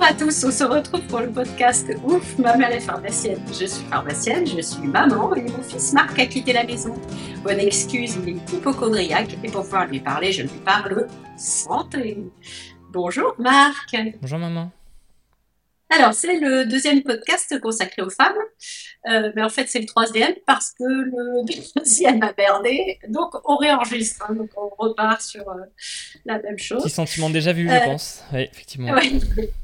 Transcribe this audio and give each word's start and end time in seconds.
à 0.00 0.14
tous, 0.14 0.44
on 0.44 0.50
se 0.50 0.64
retrouve 0.64 1.02
pour 1.06 1.20
le 1.20 1.30
podcast 1.30 1.86
Ouf, 2.04 2.38
ma 2.38 2.56
mère 2.56 2.72
est 2.72 2.80
pharmacienne. 2.80 3.40
Je 3.48 3.66
suis 3.66 3.84
pharmacienne, 3.86 4.46
je 4.46 4.60
suis 4.60 4.86
maman 4.86 5.34
et 5.36 5.42
mon 5.42 5.62
fils 5.62 5.92
Marc 5.92 6.18
a 6.18 6.26
quitté 6.26 6.52
la 6.52 6.64
maison. 6.64 6.94
Bonne 7.44 7.60
excuse, 7.60 8.16
il 8.26 8.30
est 8.30 8.52
hypochondriaque 8.52 9.36
et 9.44 9.48
pour 9.50 9.62
pouvoir 9.62 9.86
lui 9.86 10.00
parler, 10.00 10.32
je 10.32 10.42
lui 10.42 10.58
parle 10.64 11.06
santé. 11.36 12.18
Bonjour 12.92 13.34
Marc. 13.38 13.94
Bonjour 14.20 14.38
maman. 14.38 14.72
Alors, 15.92 16.14
c'est 16.14 16.38
le 16.38 16.66
deuxième 16.66 17.02
podcast 17.02 17.58
consacré 17.60 18.02
aux 18.02 18.10
femmes. 18.10 18.36
Euh, 19.10 19.32
mais 19.34 19.42
en 19.42 19.48
fait, 19.48 19.66
c'est 19.68 19.80
le 19.80 19.86
troisième 19.86 20.34
parce 20.46 20.70
que 20.70 20.84
le 20.84 21.44
deuxième 21.76 22.22
a 22.22 22.32
merdé. 22.38 22.98
Donc, 23.08 23.32
on 23.44 23.56
réenregistre. 23.56 24.24
Hein. 24.28 24.34
donc, 24.34 24.50
on 24.56 24.68
repart 24.78 25.20
sur 25.20 25.48
euh, 25.48 25.54
la 26.24 26.38
même 26.38 26.58
chose. 26.58 26.82
Petit 26.84 26.90
sentiment 26.94 27.28
déjà 27.28 27.52
vu, 27.52 27.68
je 27.68 27.74
Euh, 27.74 27.80
pense. 27.80 28.22
Oui, 28.32 28.48
effectivement. 28.52 28.92
Ouais. 28.92 29.10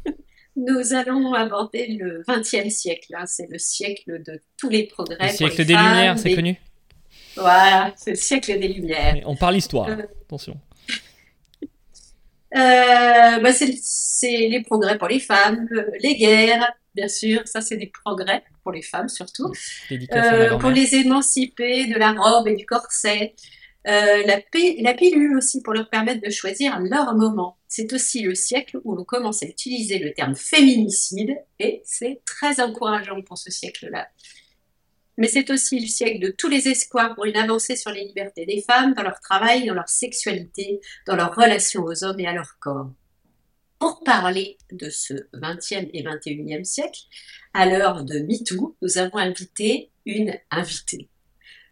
Nous 0.56 0.94
allons 0.94 1.34
aborder 1.34 1.86
le 1.88 2.22
XXe 2.28 2.70
siècle. 2.74 3.14
hein. 3.14 3.24
C'est 3.26 3.46
le 3.50 3.58
siècle 3.58 4.22
de 4.26 4.40
tous 4.58 4.68
les 4.70 4.84
progrès. 4.84 5.16
Le 5.20 5.28
siècle 5.36 5.64
des 5.64 5.74
femmes, 5.74 5.86
Lumières, 5.86 6.18
c'est 6.18 6.28
des- 6.30 6.34
connu. 6.34 6.56
Voilà, 7.36 7.92
c'est 7.96 8.10
le 8.10 8.16
siècle 8.16 8.58
des 8.58 8.68
Lumières. 8.68 9.12
Mais 9.14 9.22
On 9.26 9.36
parle 9.36 9.56
histoire. 9.56 9.88
Euh, 9.88 9.96
Attention. 10.24 10.58
Euh, 12.56 13.38
bah, 13.40 13.52
c'est 13.52 14.48
les 14.48 14.62
progrès 14.62 14.96
pour 14.96 15.08
les 15.08 15.20
femmes, 15.20 15.66
le- 15.68 15.90
les 16.00 16.16
guerres, 16.16 16.72
bien 16.94 17.08
sûr, 17.08 17.42
ça 17.44 17.60
c'est 17.60 17.76
des 17.76 17.92
progrès 18.04 18.42
pour 18.62 18.72
les 18.72 18.82
femmes 18.82 19.08
surtout. 19.08 19.52
Euh, 20.12 20.56
pour 20.56 20.70
les 20.70 20.94
émanciper 20.94 21.86
de 21.86 21.98
la 21.98 22.12
robe 22.12 22.48
et 22.48 22.54
du 22.56 22.64
corset. 22.64 23.34
Euh, 23.86 24.24
la, 24.26 24.40
la 24.80 24.94
pilule 24.94 25.36
aussi 25.36 25.62
pour 25.62 25.72
leur 25.72 25.88
permettre 25.88 26.20
de 26.20 26.30
choisir 26.30 26.80
leur 26.80 27.14
moment. 27.14 27.56
C'est 27.68 27.92
aussi 27.92 28.22
le 28.22 28.34
siècle 28.34 28.80
où 28.82 28.96
l'on 28.96 29.04
commence 29.04 29.44
à 29.44 29.46
utiliser 29.46 30.00
le 30.00 30.12
terme 30.12 30.34
féminicide 30.34 31.36
et 31.60 31.82
c'est 31.84 32.20
très 32.24 32.60
encourageant 32.60 33.22
pour 33.22 33.38
ce 33.38 33.50
siècle-là. 33.50 34.08
Mais 35.18 35.28
c'est 35.28 35.50
aussi 35.50 35.78
le 35.78 35.86
siècle 35.86 36.18
de 36.18 36.30
tous 36.30 36.48
les 36.48 36.68
espoirs 36.68 37.14
pour 37.14 37.26
une 37.26 37.36
avancée 37.36 37.76
sur 37.76 37.90
les 37.90 38.04
libertés 38.04 38.44
des 38.44 38.60
femmes, 38.60 38.92
dans 38.94 39.02
leur 39.02 39.20
travail, 39.20 39.66
dans 39.66 39.74
leur 39.74 39.88
sexualité, 39.88 40.80
dans 41.06 41.16
leur 41.16 41.34
relation 41.34 41.84
aux 41.84 42.04
hommes 42.04 42.20
et 42.20 42.26
à 42.26 42.32
leur 42.32 42.58
corps. 42.58 42.90
Pour 43.78 44.02
parler 44.04 44.58
de 44.72 44.90
ce 44.90 45.14
20e 45.32 45.90
et 45.92 46.02
21e 46.02 46.64
siècle, 46.64 47.02
à 47.54 47.66
l'heure 47.66 48.04
de 48.04 48.18
MeToo, 48.18 48.76
nous 48.82 48.98
avons 48.98 49.18
invité 49.18 49.90
une 50.04 50.34
invitée 50.50 51.08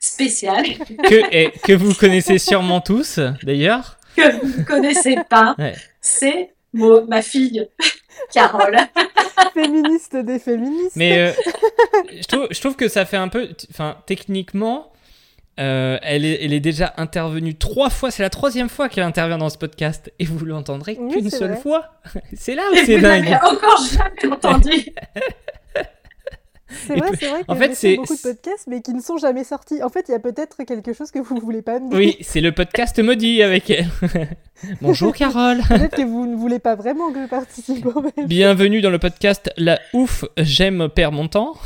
spéciale 0.04 0.64
que, 1.08 1.34
et, 1.34 1.50
que 1.64 1.72
vous 1.72 1.94
connaissez 1.94 2.38
sûrement 2.38 2.80
tous, 2.80 3.18
d'ailleurs. 3.42 3.98
que 4.16 4.40
vous 4.44 4.58
ne 4.60 4.64
connaissez 4.64 5.16
pas. 5.28 5.54
Ouais. 5.58 5.74
C'est 6.00 6.50
ma 6.72 7.22
fille, 7.22 7.66
Carole. 8.32 8.76
féministe 9.54 10.16
des 10.16 10.38
féministes. 10.38 10.96
Mais 10.96 11.18
euh, 11.18 11.32
je, 12.12 12.22
trouve, 12.24 12.48
je 12.50 12.60
trouve 12.60 12.76
que 12.76 12.88
ça 12.88 13.04
fait 13.04 13.16
un 13.16 13.28
peu. 13.28 13.48
Enfin, 13.70 13.96
techniquement, 14.06 14.92
euh, 15.60 15.98
elle, 16.02 16.24
est, 16.24 16.44
elle 16.44 16.52
est 16.52 16.60
déjà 16.60 16.92
intervenue 16.96 17.54
trois 17.54 17.90
fois. 17.90 18.10
C'est 18.10 18.22
la 18.22 18.30
troisième 18.30 18.68
fois 18.68 18.88
qu'elle 18.88 19.04
intervient 19.04 19.38
dans 19.38 19.50
ce 19.50 19.58
podcast. 19.58 20.12
Et 20.18 20.24
vous 20.24 20.44
l'entendrez 20.44 20.96
Oui, 20.98 21.12
qu'une 21.14 21.30
seule 21.30 21.52
vrai. 21.52 21.60
fois. 21.60 21.84
C'est 22.36 22.54
là 22.54 22.62
où 22.72 22.76
c'est 22.84 22.98
dingue. 22.98 23.38
encore 23.42 23.80
jamais 23.86 24.32
entendu. 24.34 24.72
C'est 26.86 26.96
vrai, 26.96 27.08
c'est 27.18 27.28
vrai 27.28 27.40
que 27.44 27.52
en 27.52 27.54
fait, 27.56 27.68
j'ai 27.68 27.74
c'est- 27.74 27.96
beaucoup 27.96 28.14
de 28.16 28.20
podcasts, 28.20 28.66
mais 28.66 28.82
qui 28.82 28.92
ne 28.94 29.00
sont 29.00 29.16
jamais 29.18 29.44
sortis. 29.44 29.82
En 29.82 29.88
fait, 29.88 30.06
il 30.08 30.12
y 30.12 30.14
a 30.14 30.18
peut-être 30.18 30.62
quelque 30.64 30.92
chose 30.92 31.10
que 31.10 31.18
vous 31.18 31.34
ne 31.34 31.40
voulez 31.40 31.62
pas 31.62 31.78
me 31.80 31.88
dire. 31.90 31.98
Oui, 31.98 32.16
c'est 32.20 32.40
le 32.40 32.52
podcast 32.52 32.98
maudit 33.02 33.42
avec 33.42 33.70
elle. 33.70 33.86
Bonjour 34.80 35.14
Carole. 35.14 35.58
Peut-être 35.68 35.96
que 35.96 36.02
vous 36.02 36.26
ne 36.26 36.36
voulez 36.36 36.58
pas 36.58 36.74
vraiment 36.74 37.12
que 37.12 37.22
je 37.22 37.28
participe. 37.28 37.86
Bienvenue 38.26 38.80
dans 38.80 38.90
le 38.90 38.98
podcast 38.98 39.50
La 39.56 39.78
Ouf, 39.92 40.24
j'aime 40.36 40.88
perdre 40.88 41.16
mon 41.16 41.28
temps. 41.28 41.54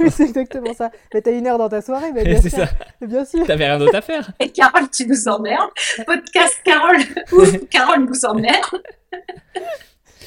Oui, 0.00 0.10
c'est 0.10 0.24
exactement 0.24 0.74
ça. 0.74 0.90
Mais 1.14 1.22
t'as 1.22 1.30
une 1.30 1.46
heure 1.46 1.58
dans 1.58 1.68
ta 1.68 1.80
soirée, 1.80 2.10
mais 2.12 2.24
bien 2.24 2.40
C'est 2.42 2.48
sûr. 2.50 2.58
ça. 2.58 3.06
Bien 3.06 3.24
sûr. 3.24 3.46
T'avais 3.46 3.66
rien 3.66 3.78
d'autre 3.78 3.94
à 3.94 4.02
faire. 4.02 4.32
Et 4.40 4.48
Carole, 4.48 4.90
tu 4.90 5.06
nous 5.06 5.28
emmerdes. 5.28 5.70
Podcast 6.04 6.60
Carole, 6.64 6.96
ouf, 7.30 7.68
Carole 7.70 8.04
nous 8.04 8.24
emmerde. 8.24 8.82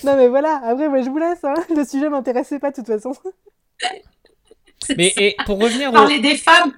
Non, 0.04 0.16
mais 0.16 0.28
voilà. 0.28 0.62
Après, 0.64 0.88
moi, 0.90 1.02
je 1.02 1.10
vous 1.10 1.18
laisse. 1.18 1.44
hein. 1.44 1.54
Le 1.76 1.86
sujet 1.86 2.10
m'intéressait 2.10 2.60
pas 2.60 2.72
de 2.72 2.76
toute 2.76 2.88
façon. 2.88 3.14
Mais 4.98 5.14
et 5.18 5.36
pour 5.46 5.60
revenir 5.60 5.90
au, 5.90 5.94
Parler 5.94 6.20
des 6.20 6.36
femmes, 6.36 6.72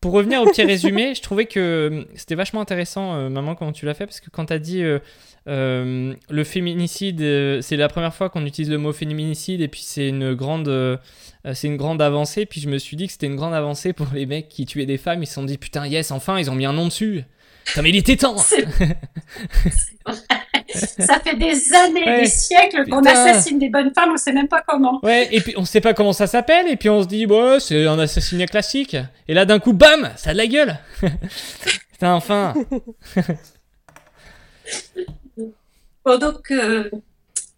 Pour 0.00 0.12
revenir 0.12 0.42
au 0.42 0.46
petit 0.46 0.64
résumé, 0.64 1.14
je 1.14 1.22
trouvais 1.22 1.46
que 1.46 1.60
euh, 1.60 2.04
c'était 2.16 2.34
vachement 2.34 2.60
intéressant, 2.60 3.14
euh, 3.14 3.28
maman, 3.28 3.54
comment 3.54 3.72
tu 3.72 3.86
l'as 3.86 3.94
fait, 3.94 4.06
parce 4.06 4.20
que 4.20 4.28
quand 4.28 4.46
tu 4.46 4.52
as 4.52 4.58
dit 4.58 4.82
euh, 4.82 4.98
euh, 5.48 6.14
le 6.28 6.44
féminicide, 6.44 7.22
euh, 7.22 7.60
c'est 7.62 7.76
la 7.76 7.88
première 7.88 8.12
fois 8.12 8.28
qu'on 8.28 8.44
utilise 8.44 8.70
le 8.70 8.78
mot 8.78 8.92
féminicide, 8.92 9.60
et 9.60 9.68
puis 9.68 9.82
c'est 9.82 10.08
une 10.08 10.34
grande, 10.34 10.98
c'est 11.54 11.68
une 11.68 11.76
grande 11.76 12.02
avancée. 12.02 12.44
Puis 12.44 12.60
je 12.60 12.68
me 12.68 12.78
suis 12.78 12.96
dit 12.96 13.06
que 13.06 13.12
c'était 13.12 13.26
une 13.28 13.36
grande 13.36 13.54
avancée 13.54 13.92
pour 13.92 14.08
les 14.12 14.26
mecs 14.26 14.48
qui 14.48 14.66
tuaient 14.66 14.84
des 14.86 14.98
femmes. 14.98 15.22
Ils 15.22 15.26
se 15.26 15.34
sont 15.34 15.44
dit 15.44 15.58
putain 15.58 15.86
yes, 15.86 16.10
enfin 16.10 16.38
ils 16.38 16.50
ont 16.50 16.54
mis 16.56 16.66
un 16.66 16.72
nom 16.72 16.86
dessus. 16.86 17.22
Putain 17.64 17.82
mais 17.82 17.90
il 17.90 17.96
était 17.96 18.16
temps. 18.16 18.36
Ça 20.98 21.20
fait 21.20 21.36
des 21.36 21.72
années, 21.74 22.04
Ouais. 22.04 22.20
des 22.22 22.26
siècles 22.26 22.88
qu'on 22.88 23.02
assassine 23.04 23.58
des 23.58 23.68
bonnes 23.68 23.92
femmes, 23.94 24.10
on 24.12 24.16
sait 24.16 24.32
même 24.32 24.48
pas 24.48 24.62
comment. 24.66 25.00
Ouais, 25.02 25.28
et 25.30 25.40
puis 25.40 25.54
on 25.56 25.64
sait 25.64 25.80
pas 25.80 25.94
comment 25.94 26.12
ça 26.12 26.26
s'appelle, 26.26 26.68
et 26.68 26.76
puis 26.76 26.88
on 26.88 27.02
se 27.02 27.08
dit, 27.08 27.26
ouais, 27.26 27.58
c'est 27.60 27.86
un 27.86 27.98
assassinat 27.98 28.46
classique. 28.46 28.96
Et 29.28 29.34
là 29.34 29.44
d'un 29.44 29.58
coup, 29.58 29.72
bam, 29.72 30.10
ça 30.16 30.30
a 30.30 30.32
de 30.32 30.38
la 30.38 30.46
gueule. 30.46 30.78
putain, 31.92 32.14
enfin. 32.14 32.54
Bon, 36.04 36.18
donc, 36.18 36.50
euh, 36.50 36.90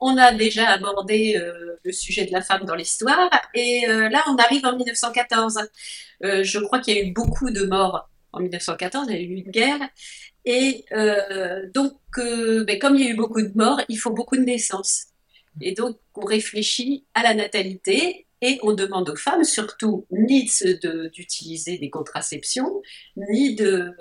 on 0.01 0.19
a 0.19 0.33
déjà 0.33 0.69
abordé 0.69 1.37
euh, 1.37 1.77
le 1.83 1.93
sujet 1.93 2.27
de 2.27 2.33
la 2.33 2.43
femme 2.43 2.65
dans 2.65 2.75
l'histoire, 2.75 3.31
et 3.55 3.89
euh, 3.89 4.11
là, 4.11 4.23
on 4.29 4.37
arrive 4.37 4.67
en 4.67 4.77
1914. 4.77 5.61
Euh, 6.25 6.45
je 6.45 6.59
crois 6.59 6.81
qu'il 6.81 6.95
y 6.97 7.01
a 7.01 7.03
eu 7.05 7.13
beaucoup 7.13 7.51
de 7.51 7.65
morts 7.65 8.09
en 8.33 8.41
1914, 8.41 9.07
il 9.09 9.15
y 9.15 9.19
a 9.19 9.21
eu 9.23 9.35
une 9.45 9.51
guerre, 9.51 9.79
et 10.45 10.85
euh, 10.93 11.69
donc, 11.75 11.95
euh, 12.19 12.65
ben, 12.65 12.79
comme 12.79 12.97
il 12.97 13.05
y 13.05 13.09
a 13.09 13.11
eu 13.13 13.17
beaucoup 13.17 13.43
de 13.43 13.53
morts, 13.55 13.81
il 13.89 13.97
faut 13.97 14.11
beaucoup 14.13 14.37
de 14.37 14.43
naissances. 14.43 15.07
Et 15.61 15.73
donc, 15.73 15.99
on 16.15 16.25
réfléchit 16.25 17.07
à 17.15 17.23
la 17.23 17.35
natalité, 17.35 18.27
et 18.43 18.59
on 18.63 18.73
demande 18.75 19.09
aux 19.09 19.17
femmes, 19.17 19.45
surtout, 19.45 20.07
ni 20.11 20.45
de- 20.83 21.09
d'utiliser 21.09 21.79
des 21.79 21.89
contraceptions, 21.91 22.83
ni 23.17 23.55
de 23.55 23.93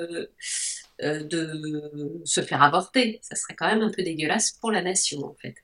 euh, 1.02 1.24
de 1.24 2.22
se 2.26 2.42
faire 2.42 2.62
avorter. 2.62 3.20
Ça 3.22 3.36
serait 3.36 3.56
quand 3.56 3.68
même 3.68 3.81
un 3.81 3.90
peu 3.92 4.04
dégueulasse 4.04 4.52
pour 4.52 4.72
la 4.72 4.81
nation, 4.81 5.24
en 5.25 5.36
fait. 5.42 5.56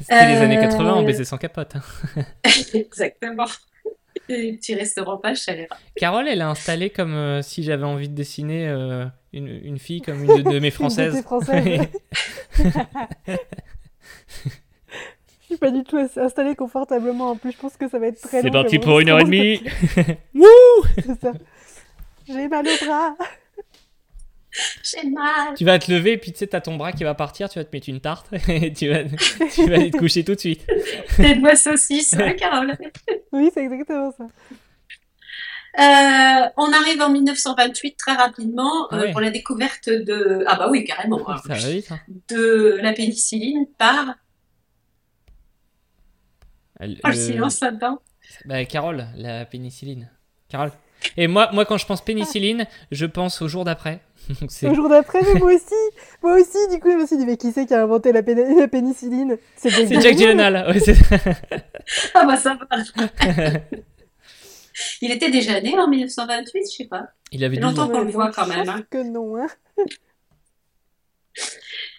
C'était 0.00 0.26
les 0.26 0.42
années 0.42 0.56
Euh, 0.56 0.58
80, 0.58 0.94
on 0.96 1.02
baisait 1.02 1.24
sans 1.24 1.38
capote. 1.38 1.76
hein. 1.76 1.82
Exactement. 2.74 3.46
Les 4.28 4.52
petits 4.54 4.74
restaurants 4.74 5.18
pas 5.18 5.34
chers. 5.34 5.66
Carole, 5.96 6.26
elle 6.28 6.40
a 6.40 6.48
installé 6.48 6.90
comme 6.90 7.14
euh, 7.14 7.42
si 7.42 7.62
j'avais 7.62 7.84
envie 7.84 8.08
de 8.08 8.14
dessiner 8.14 8.66
euh, 8.68 9.04
une, 9.32 9.48
une 9.48 9.78
fille 9.78 10.00
comme 10.00 10.24
une 10.24 10.42
de, 10.42 10.50
de 10.52 10.58
mes 10.58 10.70
françaises. 10.70 11.22
françaises. 11.22 11.82
Je 15.42 15.48
suis 15.48 15.58
pas 15.58 15.70
du 15.70 15.84
tout 15.84 15.98
installée 16.16 16.56
confortablement. 16.56 17.30
En 17.30 17.36
plus, 17.36 17.52
je 17.52 17.58
pense 17.58 17.76
que 17.76 17.88
ça 17.88 17.98
va 17.98 18.06
être 18.06 18.20
très 18.20 18.38
long. 18.38 18.42
C'est 18.44 18.50
parti 18.50 18.78
pour 18.78 18.98
une 19.00 19.10
heure 19.10 19.20
et 19.20 19.24
demie. 19.24 19.62
Wouh. 20.34 20.46
J'ai 22.26 22.48
mal 22.48 22.66
au 22.66 22.84
bras. 22.86 23.14
J'ai 24.82 25.08
mal. 25.10 25.54
Tu 25.56 25.64
vas 25.64 25.78
te 25.78 25.90
lever, 25.90 26.16
puis 26.16 26.32
tu 26.32 26.38
sais, 26.38 26.46
t'as 26.46 26.60
ton 26.60 26.76
bras 26.76 26.92
qui 26.92 27.02
va 27.04 27.14
partir, 27.14 27.48
tu 27.48 27.58
vas 27.58 27.64
te 27.64 27.74
mettre 27.74 27.88
une 27.88 28.00
tarte, 28.00 28.28
et 28.48 28.72
tu 28.72 28.88
vas, 28.88 29.04
tu 29.04 29.68
vas 29.68 29.74
aller 29.76 29.90
te 29.90 29.96
coucher 29.96 30.24
tout 30.24 30.34
de 30.34 30.40
suite. 30.40 30.64
Des 31.18 31.34
doigts 31.34 31.56
saucisses, 31.56 32.14
hein, 32.14 32.32
Carole. 32.34 32.76
Oui, 33.32 33.50
c'est 33.52 33.64
exactement 33.64 34.12
ça. 34.12 34.24
Euh, 35.76 36.48
on 36.56 36.72
arrive 36.72 37.02
en 37.02 37.10
1928 37.10 37.96
très 37.96 38.12
rapidement 38.12 38.86
Ah 38.92 38.96
euh, 38.98 39.10
pour 39.10 39.20
la 39.20 39.30
découverte 39.30 39.88
de 39.88 40.44
ah 40.46 40.54
bah 40.54 40.68
oui 40.70 40.84
carrément 40.84 41.28
hein, 41.28 41.36
Ça 41.44 41.54
va 41.54 41.68
vite. 41.68 41.90
hein. 41.90 41.98
de 42.28 42.78
la 42.80 42.92
pénicilline 42.92 43.66
par 43.76 44.14
Elle- 46.78 47.00
oh, 47.02 47.08
le 47.08 47.12
euh, 47.14 47.16
silence 47.32 47.60
là-dedans 47.60 47.98
bah, 48.44 48.64
Carole, 48.66 49.06
la 49.16 49.44
pénicilline. 49.46 50.10
Carole. 50.48 50.70
Et 51.16 51.26
moi, 51.28 51.50
moi, 51.52 51.64
quand 51.64 51.76
je 51.78 51.86
pense 51.86 52.02
pénicilline, 52.04 52.66
je 52.90 53.06
pense 53.06 53.42
au 53.42 53.48
jour 53.48 53.64
d'après. 53.64 54.00
Le 54.62 54.74
jour 54.74 54.88
d'après, 54.88 55.20
mais 55.22 55.38
moi 55.38 55.52
aussi. 55.52 55.74
Moi 56.22 56.36
aussi, 56.40 56.56
du 56.70 56.80
coup, 56.80 56.90
je 56.90 56.96
me 56.96 57.06
suis 57.06 57.16
dit, 57.18 57.26
mais 57.26 57.36
qui 57.36 57.52
c'est 57.52 57.66
qui 57.66 57.74
a 57.74 57.82
inventé 57.82 58.10
la, 58.12 58.22
péni- 58.22 58.58
la 58.58 58.68
pénicilline? 58.68 59.36
C'est 59.56 59.68
Jack 59.70 60.16
Gyllenhaal. 60.16 60.66
Ouais, 60.74 60.80
ah 62.14 62.24
bah 62.24 62.36
ça 62.36 62.56
va 62.56 62.66
il 65.02 65.12
était 65.12 65.30
déjà 65.30 65.60
né 65.60 65.78
en 65.78 65.86
1928 65.86 66.62
je 66.72 66.76
sais 66.78 66.84
pas 66.86 67.04
Il 67.30 67.44
avait 67.44 67.56
fait 67.56 67.60
12 67.60 67.76
longtemps 67.76 67.92
qu'on 67.92 68.00
le 68.02 68.10
voit 68.10 68.32
quand 68.32 68.46
même, 68.46 68.68
hein. 68.68 68.82
que 68.90 69.02
non, 69.02 69.36
hein. 69.36 69.46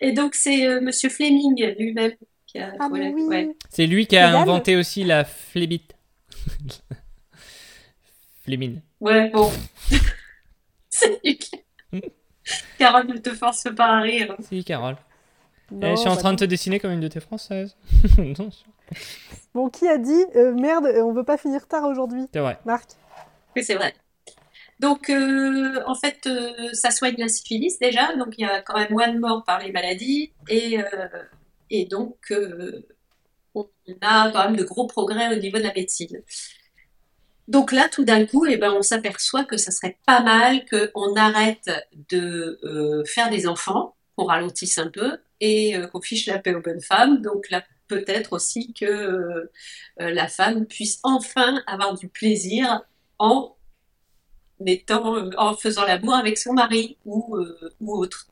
et 0.01 0.11
donc 0.11 0.35
c'est 0.35 0.65
euh, 0.67 0.81
Monsieur 0.81 1.09
Fleming 1.09 1.55
lui-même 1.77 2.13
qui 2.47 2.57
a 2.59 2.73
Ah, 2.79 2.89
la- 2.91 3.09
oui. 3.09 3.21
ouais. 3.23 3.49
C'est 3.69 3.85
lui 3.85 4.07
qui 4.07 4.17
a 4.17 4.37
inventé 4.37 4.75
aussi 4.75 5.03
la 5.03 5.23
flébite. 5.23 5.93
Flémine. 8.45 8.81
Ouais, 9.01 9.29
bon. 9.31 9.51
C'est 10.89 11.19
nul. 11.23 11.37
Carole, 12.77 13.07
ne 13.07 13.17
te 13.17 13.31
force 13.31 13.67
pas 13.75 13.97
à 13.97 14.01
rire. 14.01 14.35
Si, 14.39 14.63
Carole. 14.63 14.97
Non, 15.71 15.79
Eh, 15.81 15.91
je 15.91 15.95
suis 16.01 16.09
en 16.09 16.13
bah 16.15 16.21
train 16.21 16.33
de 16.33 16.37
te 16.39 16.45
dessiner 16.45 16.79
comme 16.79 16.91
une 16.91 16.99
de 16.99 17.07
tes 17.07 17.19
françaises. 17.19 17.75
Non, 18.17 18.49
Bon, 19.55 19.69
qui 19.69 19.87
a 19.87 19.97
dit 19.97 20.25
euh, 20.35 20.53
merde, 20.53 20.85
euh, 20.85 21.01
on 21.03 21.11
veut 21.11 21.23
pas 21.23 21.37
finir 21.37 21.67
tard 21.67 21.85
aujourd'hui 21.85 22.27
c'est 22.31 22.39
vrai. 22.39 22.59
Marc 22.65 22.91
Oui, 23.55 23.63
c'est 23.63 23.73
vrai. 23.75 23.95
Donc, 24.79 25.09
euh, 25.09 25.81
en 25.87 25.95
fait, 25.95 26.27
euh, 26.27 26.51
ça 26.73 26.91
soigne 26.91 27.15
la 27.17 27.29
syphilis 27.29 27.79
déjà, 27.79 28.15
donc 28.15 28.35
il 28.37 28.41
y 28.41 28.45
a 28.45 28.61
quand 28.61 28.77
même 28.77 28.91
moins 28.91 29.07
de 29.11 29.17
morts 29.17 29.43
par 29.43 29.59
les 29.59 29.71
maladies, 29.71 30.33
et, 30.49 30.79
euh, 30.79 31.07
et 31.71 31.85
donc 31.85 32.17
euh, 32.31 32.85
on 33.55 33.67
a 34.01 34.29
quand 34.31 34.43
même 34.45 34.57
de 34.57 34.65
gros 34.65 34.85
progrès 34.85 35.35
au 35.35 35.39
niveau 35.39 35.57
de 35.57 35.63
la 35.63 35.73
médecine. 35.73 36.21
Donc 37.47 37.71
là, 37.71 37.87
tout 37.89 38.03
d'un 38.03 38.25
coup, 38.25 38.45
eh 38.45 38.57
ben, 38.57 38.71
on 38.71 38.81
s'aperçoit 38.81 39.43
que 39.43 39.57
ça 39.57 39.71
serait 39.71 39.97
pas 40.05 40.21
mal 40.21 40.65
qu'on 40.65 41.15
arrête 41.15 41.69
de 42.09 42.59
euh, 42.63 43.03
faire 43.05 43.29
des 43.29 43.47
enfants, 43.47 43.95
qu'on 44.15 44.25
ralentisse 44.25 44.77
un 44.77 44.89
peu, 44.89 45.19
et 45.41 45.77
euh, 45.77 45.87
qu'on 45.87 46.01
fiche 46.01 46.25
la 46.25 46.39
paix 46.39 46.55
aux 46.55 46.61
bonnes 46.61 46.81
femmes. 46.81 47.21
Donc 47.21 47.49
là, 47.51 47.63
peut-être 47.87 48.33
aussi 48.33 48.73
que 48.73 48.85
euh, 48.85 49.49
la 49.99 50.27
femme 50.27 50.65
puisse 50.65 50.99
enfin 51.03 51.61
avoir 51.67 51.95
du 51.95 52.07
plaisir 52.07 52.81
en 53.19 53.55
étant, 54.65 55.15
euh, 55.15 55.29
en 55.37 55.53
faisant 55.53 55.85
l'amour 55.85 56.15
avec 56.15 56.37
son 56.37 56.53
mari 56.53 56.97
ou, 57.05 57.35
euh, 57.37 57.71
ou 57.79 57.95
autre. 57.95 58.27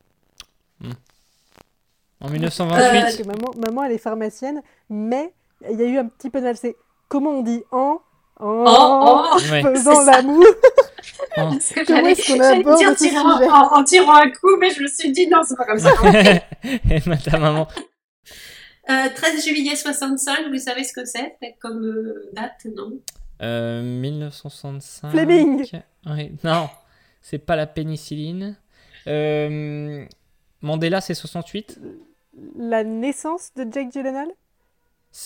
En 2.20 2.28
Euh, 2.28 2.30
1928, 2.30 3.00
Parce 3.00 3.16
que 3.16 3.22
maman, 3.22 3.52
maman, 3.56 3.84
elle 3.84 3.92
est 3.92 3.98
pharmacienne, 3.98 4.62
mais 4.88 5.32
il 5.70 5.78
y 5.78 5.82
a 5.82 5.86
eu 5.86 5.98
un 5.98 6.08
petit 6.08 6.30
peu 6.30 6.40
de 6.40 6.44
mal. 6.46 6.56
C'est 6.56 6.76
comment 7.08 7.30
on 7.30 7.42
dit 7.42 7.62
en 7.70 8.00
en, 8.40 8.46
En- 8.46 9.24
en- 9.34 9.36
Ouais. 9.50 9.62
faisant 9.62 10.04
l'amour. 10.04 10.44
Parce 11.36 11.70
que 11.70 11.84
Comment 11.86 11.98
j'allais 12.00 12.12
est-ce 12.12 12.32
qu'on 12.32 12.40
aborde 12.40 12.78
dire 12.78 12.90
ce 12.90 12.94
tirer 13.04 13.18
en, 13.18 13.36
sujet 13.38 13.50
en- 13.50 13.72
en 13.78 13.84
tirant 13.84 14.14
un 14.16 14.30
coup, 14.30 14.56
mais 14.58 14.70
je 14.70 14.82
me 14.82 14.88
suis 14.88 15.12
dit 15.12 15.26
non, 15.28 15.40
c'est 15.46 15.56
pas 15.56 15.64
comme 15.64 15.78
ça. 15.78 15.90
Et 16.90 17.00
ta 17.30 17.38
maman. 17.38 17.66
Euh, 18.90 19.08
13 19.14 19.44
juillet 19.44 19.76
65, 19.76 20.48
vous 20.50 20.58
savez 20.58 20.84
ce 20.84 20.92
que 20.92 21.04
c'est? 21.04 21.36
Comme 21.60 21.84
euh, 21.84 22.30
date, 22.34 22.66
non? 22.76 22.92
Euh, 23.42 23.82
1965. 23.82 25.10
Fleming. 25.10 25.66
Ouais, 26.06 26.32
Non, 26.44 26.68
c'est 27.22 27.38
pas 27.38 27.56
la 27.56 27.66
pénicilline. 27.66 28.56
Euh, 29.06 30.04
Mandela, 30.60 31.00
c'est 31.00 31.14
68. 31.14 31.78
La 32.58 32.84
naissance 32.84 33.50
de 33.56 33.66
Jake 33.70 33.90
Gyllenhaal? 33.92 34.28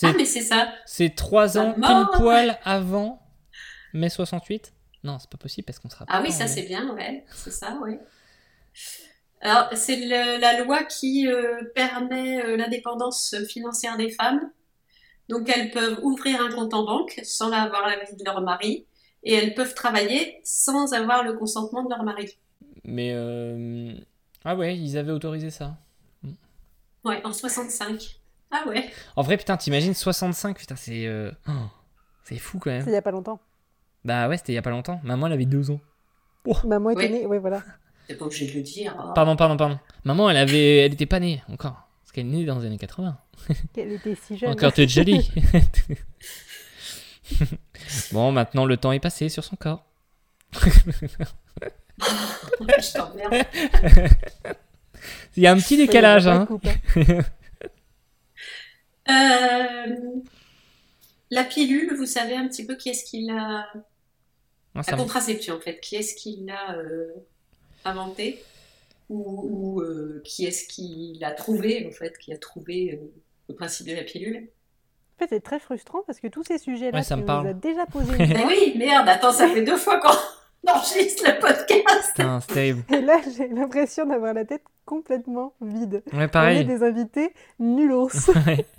Ah, 0.03 0.13
mais 0.15 0.25
c'est 0.25 0.41
ça. 0.41 0.71
c'est 0.85 1.15
3 1.15 1.55
La 1.55 1.61
ans 1.61 1.73
pile 1.73 2.19
poil 2.19 2.59
avant 2.63 3.21
mai 3.93 4.09
68. 4.09 4.73
Non, 5.03 5.17
c'est 5.19 5.29
pas 5.29 5.37
possible 5.37 5.65
parce 5.65 5.79
qu'on 5.79 5.89
sera 5.89 6.05
Ah 6.07 6.17
pas 6.17 6.23
oui, 6.23 6.31
ça 6.31 6.47
c'est 6.47 6.63
bien, 6.63 6.93
ouais, 6.93 7.25
c'est 7.33 7.51
ça, 7.51 7.77
ouais. 7.81 7.99
Alors, 9.41 9.69
c'est 9.73 9.95
la 10.05 10.61
loi 10.63 10.83
qui 10.83 11.27
euh, 11.27 11.63
permet 11.73 12.43
euh, 12.43 12.57
l'indépendance 12.57 13.35
financière 13.47 13.95
des 13.97 14.09
femmes. 14.09 14.51
Donc, 15.29 15.49
elles 15.55 15.71
peuvent 15.71 15.99
ouvrir 16.03 16.41
un 16.41 16.51
compte 16.51 16.73
en 16.73 16.83
banque 16.83 17.19
sans 17.23 17.51
avoir 17.51 17.87
l'avis 17.87 18.15
de 18.17 18.23
leur 18.25 18.41
mari 18.41 18.85
et 19.23 19.33
elles 19.33 19.53
peuvent 19.53 19.73
travailler 19.73 20.41
sans 20.43 20.93
avoir 20.93 21.23
le 21.23 21.33
consentement 21.33 21.83
de 21.83 21.89
leur 21.89 22.03
mari. 22.03 22.37
Mais 22.83 23.11
euh, 23.13 23.93
ah 24.43 24.55
ouais, 24.55 24.77
ils 24.77 24.97
avaient 24.97 25.11
autorisé 25.11 25.49
ça. 25.49 25.77
Ouais, 27.05 27.21
en 27.25 27.31
65. 27.31 28.18
Ah 28.51 28.63
ouais. 28.67 28.89
En 29.15 29.21
vrai, 29.21 29.37
putain, 29.37 29.57
t'imagines 29.57 29.93
65, 29.93 30.57
putain, 30.57 30.75
c'est 30.75 31.05
euh, 31.05 31.31
oh, 31.47 31.51
c'est 32.23 32.37
fou 32.37 32.57
quand 32.59 32.69
C'est 32.71 32.77
même. 32.79 32.87
il 32.87 32.93
y 32.93 32.97
a 32.97 33.01
pas 33.01 33.11
longtemps. 33.11 33.39
Bah 34.05 34.27
ouais, 34.27 34.37
c'était 34.37 34.53
il 34.53 34.55
y 34.55 34.59
a 34.59 34.61
pas 34.61 34.69
longtemps. 34.71 34.99
Maman, 35.03 35.27
elle 35.27 35.33
avait 35.33 35.45
12 35.45 35.71
ans. 35.71 35.79
Maman 36.65 36.89
était 36.91 37.03
Oui. 37.03 37.09
née, 37.11 37.25
ouais, 37.25 37.37
voilà. 37.37 37.61
T'es 38.07 38.15
pas 38.15 38.25
obligé 38.25 38.47
de 38.47 38.53
le 38.53 38.61
dire. 38.63 38.95
hein. 38.99 39.11
Pardon, 39.15 39.35
pardon, 39.35 39.55
pardon. 39.57 39.77
Maman, 40.03 40.29
elle 40.31 40.37
avait, 40.37 40.77
elle 40.77 40.93
était 40.93 41.05
pas 41.05 41.19
née 41.19 41.43
encore. 41.49 41.87
Parce 42.01 42.11
qu'elle 42.13 42.25
est 42.25 42.29
née 42.29 42.45
dans 42.45 42.57
les 42.57 42.65
années 42.65 42.77
80. 42.79 43.15
Elle 43.77 43.91
était 43.91 44.15
si 44.15 44.35
jeune. 44.35 44.49
Encore 44.49 44.73
toute 44.73 44.89
jolie. 44.89 45.31
bon, 48.11 48.31
maintenant 48.31 48.65
le 48.65 48.77
temps 48.77 48.91
est 48.91 48.99
passé 48.99 49.29
sur 49.29 49.43
son 49.43 49.55
corps. 49.55 49.85
Je 50.53 52.93
t'emmerde. 52.93 53.45
Il 55.37 55.43
y 55.43 55.47
a 55.47 55.51
un 55.51 55.57
petit 55.57 55.77
décalage, 55.77 56.25
hein. 56.27 56.45
coupe, 56.47 56.65
hein. 56.65 57.19
Euh, 59.09 59.95
la 61.31 61.43
pilule, 61.43 61.93
vous 61.95 62.05
savez 62.05 62.35
un 62.35 62.47
petit 62.47 62.65
peu 62.65 62.75
qui 62.75 62.89
est-ce 62.89 63.03
qui 63.03 63.21
l'a 63.21 63.67
Non, 64.75 64.81
La 64.87 64.97
contraception, 64.97 65.55
en 65.55 65.59
fait, 65.59 65.79
qui 65.79 65.95
est-ce 65.95 66.15
qui 66.15 66.43
l'a 66.45 66.75
euh, 66.77 67.07
inventé 67.85 68.43
ou, 69.09 69.77
ou, 69.77 69.81
euh, 69.81 70.21
qui 70.25 70.45
est-ce 70.45 70.67
qui 70.67 71.17
l'a 71.19 71.31
trouvé, 71.31 71.85
en 71.87 71.91
fait, 71.91 72.17
qui 72.17 72.33
a 72.33 72.37
trouvé 72.37 72.93
euh, 73.01 73.05
le 73.47 73.55
principe 73.55 73.87
de 73.87 73.93
la 73.93 74.03
pilule? 74.03 74.47
En 75.17 75.19
fait, 75.23 75.29
c'est 75.35 75.41
très 75.43 75.59
frustrant 75.59 75.99
parce 76.07 76.19
que 76.19 76.27
tous 76.27 76.43
ces 76.43 76.57
sujets-là, 76.57 76.97
Ouais, 76.99 77.03
ça 77.03 77.15
tu 77.15 77.21
me 77.21 77.21
nous 77.21 77.27
parle. 77.27 77.47
as 77.47 77.53
déjà 77.53 77.85
une 77.95 78.15
Eh 78.21 78.35
fois. 78.35 78.47
oui, 78.47 78.73
merde, 78.77 79.07
attends, 79.09 79.31
ça 79.33 79.47
fait 79.49 79.63
deux 79.63 79.77
fois 79.77 79.99
qu'on 79.99 80.71
enregistre 80.71 81.23
le 81.27 81.39
podcast. 81.39 82.11
Putain, 82.15 82.39
c'est 82.39 82.53
terrible. 82.53 82.83
Et 82.93 83.01
là, 83.01 83.19
j'ai 83.35 83.47
l'impression 83.49 84.05
d'avoir 84.05 84.33
la 84.33 84.45
tête 84.45 84.63
complètement 84.85 85.53
vide. 85.61 85.95
Ouais, 86.07 86.11
On 86.13 86.21
est 86.21 86.27
pareil. 86.27 86.65
des 86.65 86.81
invités 86.83 87.33
nulos. 87.59 88.09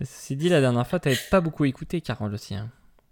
Ouais. 0.00 0.06
Ceci 0.06 0.36
dit, 0.36 0.48
la 0.48 0.60
dernière 0.60 0.86
fois, 0.86 0.98
t'avais 1.00 1.18
pas 1.30 1.40
beaucoup 1.40 1.64
écouté, 1.64 2.00
Carole 2.00 2.32
aussi. 2.34 2.54
hein. 2.54 2.70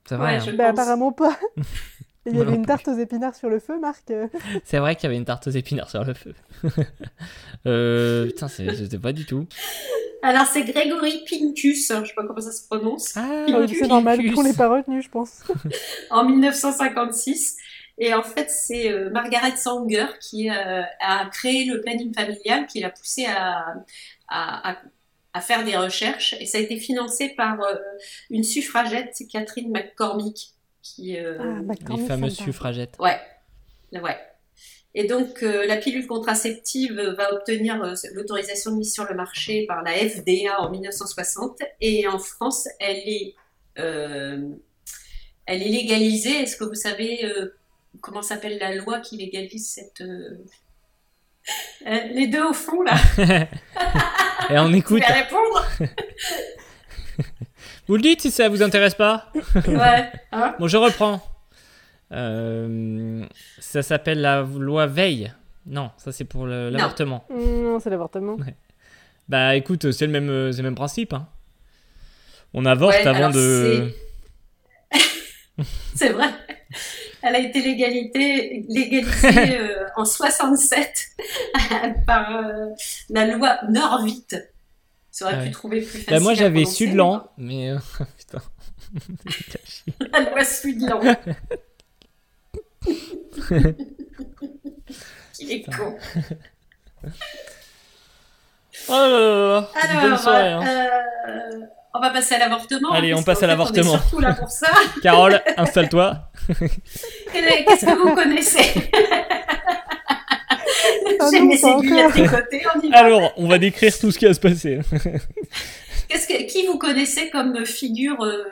C'est 0.09 0.17
vrai. 0.17 0.39
Ouais, 0.41 0.49
hein. 0.49 0.55
bah, 0.57 0.69
apparemment 0.69 1.13
pas. 1.13 1.37
Il 2.29 2.37
y 2.37 2.41
avait 2.41 2.51
non 2.51 2.57
une 2.57 2.67
tarte 2.67 2.89
aux 2.89 2.99
épinards 2.99 3.37
sur 3.37 3.49
le 3.49 3.61
feu, 3.61 3.79
Marc. 3.79 4.13
C'est 4.65 4.79
vrai 4.79 4.97
qu'il 4.97 5.05
y 5.05 5.07
avait 5.07 5.17
une 5.17 5.25
tarte 5.25 5.47
aux 5.47 5.51
épinards 5.51 5.91
sur 5.91 6.03
le 6.05 6.13
feu. 6.15 6.35
euh, 7.67 8.27
putain, 8.27 8.49
je 8.49 8.85
sais 8.85 8.99
pas 8.99 9.13
du 9.13 9.27
tout. 9.27 9.47
Alors, 10.23 10.47
c'est 10.47 10.65
Grégory 10.65 11.25
Pincus, 11.31 11.87
je 11.89 12.05
sais 12.05 12.15
pas 12.15 12.25
comment 12.27 12.41
ça 12.41 12.51
se 12.51 12.67
prononce, 12.67 13.17
Ah, 13.17 13.47
oui, 13.49 13.69
c'est 13.79 13.87
normal, 13.87 14.19
Pincus. 14.19 14.39
on 14.39 14.43
n'est 14.43 14.55
pas 14.55 14.69
retenus, 14.69 15.05
je 15.05 15.11
pense. 15.11 15.45
en 16.11 16.25
1956. 16.25 17.57
Et 17.99 18.13
en 18.13 18.23
fait, 18.23 18.51
c'est 18.51 18.91
euh, 18.91 19.11
Margaret 19.11 19.57
Sanger 19.57 20.07
qui 20.21 20.51
euh, 20.51 20.83
a 21.01 21.27
créé 21.33 21.65
le 21.65 21.81
planning 21.81 22.13
familial, 22.13 22.67
qui 22.67 22.81
l'a 22.81 22.91
poussé 22.91 23.27
à, 23.27 23.75
à, 24.29 24.71
à- 24.73 24.77
à 25.37 25.41
faire 25.41 25.65
des 25.65 25.77
recherches. 25.77 26.35
Et 26.41 26.47
ça 26.47 26.59
a 26.59 26.61
été 26.61 26.79
financé 26.79 27.35
par 27.37 27.61
euh, 27.63 27.75
une 28.31 28.43
suffragette, 28.45 29.11
c'est 29.13 29.27
Catherine 29.27 29.71
McCormick, 29.71 30.53
qui... 30.83 31.17
euh, 31.19 31.37
Ah, 31.41 31.45
Les 31.61 31.67
McCormick, 31.67 32.07
ça 32.09 32.15
fameuses 32.15 32.37
suffragettes. 32.37 32.95
Ouais, 32.99 33.19
ouais. 33.93 34.17
Et 34.99 35.05
donc, 35.07 35.43
euh, 35.43 35.67
la 35.67 35.77
pilule 35.77 36.07
contraceptive 36.07 36.99
va 37.19 37.35
obtenir 37.35 37.83
euh, 37.83 37.93
l'autorisation 38.15 38.71
de 38.71 38.77
mise 38.79 38.95
sur 38.95 39.05
le 39.05 39.15
marché 39.15 39.67
par 39.67 39.83
la 39.83 39.93
FDA 39.93 40.59
en 40.59 40.71
1960. 40.71 41.59
Et 41.83 42.09
en 42.09 42.19
France, 42.19 42.67
elle 42.81 43.03
est, 43.07 43.35
euh, 43.79 44.49
elle 45.45 45.63
est 45.63 45.69
légalisée. 45.69 46.31
Est-ce 46.43 46.57
que 46.57 46.65
vous 46.65 46.75
savez 46.75 47.27
euh, 47.27 47.55
comment 48.01 48.23
s'appelle 48.23 48.57
la 48.59 48.75
loi 48.75 49.01
qui 49.01 49.19
légalise 49.19 49.69
cette... 49.69 50.03
euh, 51.87 51.99
les 52.15 52.27
deux 52.29 52.45
au 52.45 52.53
fond, 52.53 52.83
là, 52.83 52.95
Et 54.51 54.59
on 54.59 54.73
écoute. 54.73 55.03
pouvez 55.03 55.13
répondre 55.21 55.67
Vous 57.89 57.97
le 57.97 58.03
dites 58.03 58.21
si 58.23 58.31
ça 58.31 58.49
vous 58.49 58.63
intéresse 58.63 58.95
pas 58.95 59.31
Ouais, 59.69 60.11
hein 60.33 60.55
Bon, 60.59 60.67
je 60.69 60.77
reprends. 60.77 61.23
Euh, 62.13 63.25
ça 63.59 63.83
s'appelle 63.83 64.21
la 64.21 64.43
loi 64.43 64.87
Veille. 64.87 65.33
Non, 65.67 65.91
ça 65.97 66.13
c'est 66.13 66.25
pour 66.25 66.47
Non. 66.47 66.71
l'avortement. 66.71 67.25
Non, 67.31 67.79
c'est 67.81 67.91
l'avortement. 67.91 68.37
Bah 69.29 69.57
écoute, 69.57 69.91
c'est 69.91 70.07
le 70.07 70.13
même, 70.13 70.29
euh, 70.31 70.53
c'est 70.53 70.59
le 70.59 70.65
même 70.65 70.75
principe. 70.77 71.13
hein. 71.13 71.27
On 72.55 72.65
avorte 72.65 72.95
Ouais, 72.95 73.07
avant 73.07 73.31
de. 73.31 73.91
C'est 75.95 76.09
vrai. 76.13 76.29
Elle 77.29 77.35
a 77.35 77.39
été 77.41 77.61
légalité, 77.61 78.65
légalisée 78.69 79.59
euh, 79.59 79.87
en 79.97 80.05
67 80.05 81.09
par 82.07 82.37
euh, 82.37 82.69
la 83.11 83.27
loi 83.27 83.59
Norvit. 83.69 84.25
Ça 85.11 85.25
aurait 85.25 85.35
Ah 85.35 85.41
pu 85.41 85.47
ouais. 85.47 85.51
trouver 85.51 85.81
plus 85.81 85.99
facile. 85.99 86.13
Bah 86.13 86.21
moi 86.21 86.35
j'avais 86.35 86.65
Sudlan, 86.65 87.29
mais 87.37 87.71
euh, 87.71 87.79
putain. 88.19 88.43
mais- 90.01 90.09
La 90.13 90.21
loi 90.31 90.45
Sudlan. 90.45 91.01
Il 95.39 95.53
est 95.53 95.63
con. 95.65 95.97
Oh 98.89 98.93
là 98.93 99.09
là 99.09 99.49
là. 99.49 99.71
Bonne 99.75 100.05
Alors, 100.05 100.19
soirée. 100.21 100.53
hein. 100.53 101.69
Euh, 101.97 101.99
on 101.99 102.01
va 102.01 102.11
passer 102.11 102.35
à 102.35 102.39
l'avortement. 102.39 102.93
Allez, 102.93 103.15
on 103.15 103.23
passe 103.23 103.43
à 103.43 103.47
l'avortement. 103.47 103.93
On 103.93 103.97
est 103.97 103.99
surtout 103.99 104.21
là 104.21 104.35
pour 104.35 104.51
ça. 104.51 104.69
Carole, 105.03 105.41
installe-toi. 105.57 106.31
Qu'est-ce 107.33 107.87
que 107.87 107.99
vous 107.99 108.15
connaissez? 108.15 108.91
Ah 111.19 111.29
J'ai 111.33 111.41
mes 111.41 111.55
aiguilles 111.55 112.01
à 112.01 112.09
tricoter, 112.09 112.63
on 112.75 112.81
y 112.81 112.91
va. 112.91 112.99
Alors, 112.99 113.33
on 113.37 113.49
va 113.49 113.59
décrire 113.59 113.97
tout 113.99 114.11
ce 114.11 114.19
qui 114.19 114.27
va 114.27 114.35
se 114.35 114.41
passer. 114.41 114.81
Qu'est-ce 116.09 116.29
que, 116.29 116.45
qui 116.45 116.67
vous 116.67 116.79
connaissez 116.79 117.31
comme 117.31 117.65
figure 117.65 118.23
euh, 118.23 118.45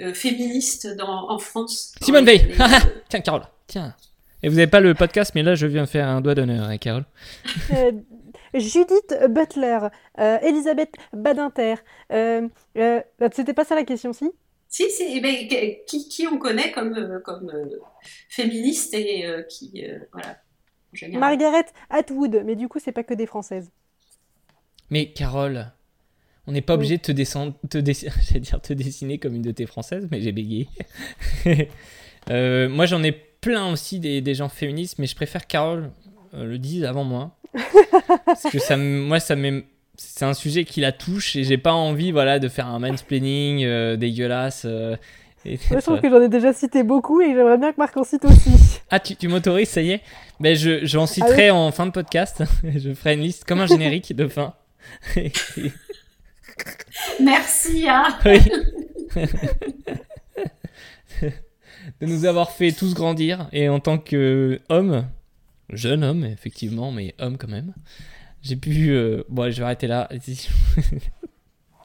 euh, 0.00 0.14
féministe 0.14 0.96
dans, 0.96 1.30
en 1.30 1.38
France? 1.38 1.94
Simone 2.02 2.24
Veil. 2.24 2.54
Tiens, 3.08 3.20
Carole, 3.20 3.42
tiens. 3.66 3.94
Et 4.42 4.48
vous 4.48 4.56
n'avez 4.56 4.66
pas 4.66 4.80
le 4.80 4.94
podcast, 4.94 5.32
mais 5.34 5.42
là 5.42 5.54
je 5.54 5.66
viens 5.66 5.86
faire 5.86 6.08
un 6.08 6.20
doigt 6.20 6.34
d'honneur, 6.34 6.68
hein, 6.68 6.76
Carole. 6.78 7.04
Judith 8.54 9.14
Butler, 9.30 9.88
euh, 10.18 10.38
Elisabeth 10.42 10.94
Badinter. 11.12 11.74
Euh, 12.12 12.48
euh, 12.76 13.00
C'était 13.32 13.54
pas 13.54 13.64
ça 13.64 13.74
la 13.74 13.84
question, 13.84 14.12
si? 14.12 14.30
Si, 14.68 14.90
si, 14.90 15.04
eh 15.08 15.20
ben, 15.20 15.48
qui, 15.86 16.08
qui 16.08 16.26
on 16.26 16.38
connaît 16.38 16.72
comme, 16.72 17.20
comme 17.24 17.50
euh, 17.50 17.80
féministe 18.28 18.92
et 18.94 19.26
euh, 19.26 19.42
qui. 19.42 19.84
euh, 19.86 19.98
voilà. 20.12 20.36
Margaret 21.12 21.66
Atwood, 21.90 22.42
mais 22.44 22.56
du 22.56 22.68
coup, 22.68 22.78
c'est 22.78 22.92
pas 22.92 23.04
que 23.04 23.14
des 23.14 23.26
françaises. 23.26 23.70
Mais 24.90 25.12
Carole, 25.12 25.72
on 26.46 26.52
n'est 26.52 26.62
pas 26.62 26.74
obligé 26.74 26.98
de 26.98 27.02
te, 27.02 27.12
descendre, 27.12 27.54
te, 27.70 27.78
dess- 27.78 28.06
j'allais 28.28 28.40
dire 28.40 28.62
te 28.62 28.74
dessiner 28.74 29.18
comme 29.18 29.34
une 29.36 29.42
de 29.42 29.52
tes 29.52 29.66
françaises, 29.66 30.08
mais 30.10 30.22
j'ai 30.22 30.32
bégayé. 30.32 30.68
Euh, 32.30 32.68
moi, 32.68 32.86
j'en 32.86 33.02
ai 33.04 33.12
plein 33.12 33.72
aussi 33.72 34.00
des, 34.00 34.20
des 34.20 34.34
gens 34.34 34.50
féministes, 34.50 34.98
mais 34.98 35.06
je 35.06 35.16
préfère 35.16 35.44
que 35.44 35.48
Carole 35.48 35.92
euh, 36.34 36.44
le 36.44 36.58
dise 36.58 36.84
avant 36.84 37.04
moi. 37.04 37.37
Parce 38.26 38.42
que 38.44 38.58
ça, 38.58 38.76
moi, 38.76 39.20
ça 39.20 39.36
m'est- 39.36 39.64
c'est 39.96 40.24
un 40.24 40.34
sujet 40.34 40.64
qui 40.64 40.80
la 40.80 40.92
touche 40.92 41.34
et 41.36 41.44
j'ai 41.44 41.58
pas 41.58 41.72
envie 41.72 42.12
voilà, 42.12 42.38
de 42.38 42.48
faire 42.48 42.66
un 42.68 42.78
mansplaining 42.78 43.64
euh, 43.64 43.96
dégueulasse. 43.96 44.62
euh, 44.64 44.96
et 45.44 45.56
je 45.56 45.78
trouve 45.78 46.00
que 46.02 46.08
j'en 46.10 46.20
ai 46.20 46.28
déjà 46.28 46.52
cité 46.52 46.82
beaucoup 46.82 47.20
et 47.20 47.34
j'aimerais 47.34 47.58
bien 47.58 47.72
que 47.72 47.78
Marc 47.78 47.96
en 47.96 48.04
cite 48.04 48.24
aussi. 48.24 48.80
Ah, 48.90 49.00
tu, 49.00 49.16
tu 49.16 49.28
m'autorises, 49.28 49.68
ça 49.68 49.80
y 49.82 49.90
est 49.92 50.00
ben, 50.40 50.54
je, 50.56 50.84
J'en 50.84 51.06
citerai 51.06 51.50
en 51.50 51.70
fin 51.72 51.86
de 51.86 51.90
podcast. 51.92 52.42
je 52.64 52.92
ferai 52.94 53.14
une 53.14 53.20
liste 53.22 53.44
comme 53.44 53.60
un 53.60 53.66
générique 53.66 54.14
de 54.14 54.28
fin. 54.28 54.54
Merci, 57.20 57.86
hein. 57.88 58.16
Oui. 58.24 58.40
de 62.00 62.06
nous 62.06 62.24
avoir 62.24 62.50
fait 62.52 62.72
tous 62.72 62.94
grandir 62.94 63.48
et 63.52 63.68
en 63.68 63.80
tant 63.80 63.98
que 63.98 64.60
homme, 64.68 65.06
jeune 65.70 66.04
homme 66.04 66.24
effectivement, 66.24 66.92
mais 66.92 67.14
homme 67.18 67.38
quand 67.38 67.48
même, 67.48 67.74
j'ai 68.42 68.56
pu. 68.56 68.90
euh, 68.90 69.24
Bon, 69.28 69.50
je 69.50 69.58
vais 69.58 69.64
arrêter 69.64 69.86
là. 69.88 70.08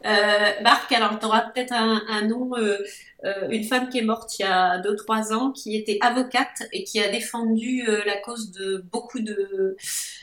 Euh, 0.05 0.61
Marc, 0.61 0.91
alors 0.91 1.17
tu 1.17 1.25
auras 1.25 1.49
peut-être 1.49 1.71
un, 1.71 2.01
un 2.09 2.27
nom, 2.27 2.51
euh, 2.57 2.77
euh, 3.23 3.47
une 3.49 3.63
femme 3.63 3.87
qui 3.87 3.99
est 3.99 4.01
morte 4.03 4.37
il 4.37 4.41
y 4.41 4.45
a 4.45 4.79
2-3 4.81 5.31
ans, 5.33 5.51
qui 5.53 5.77
était 5.77 5.97
avocate 6.01 6.63
et 6.73 6.83
qui 6.83 6.99
a 6.99 7.09
défendu 7.09 7.83
la 8.05 8.17
cause 8.17 8.51
de 8.51 8.83
beaucoup 8.91 9.21
de, 9.21 9.77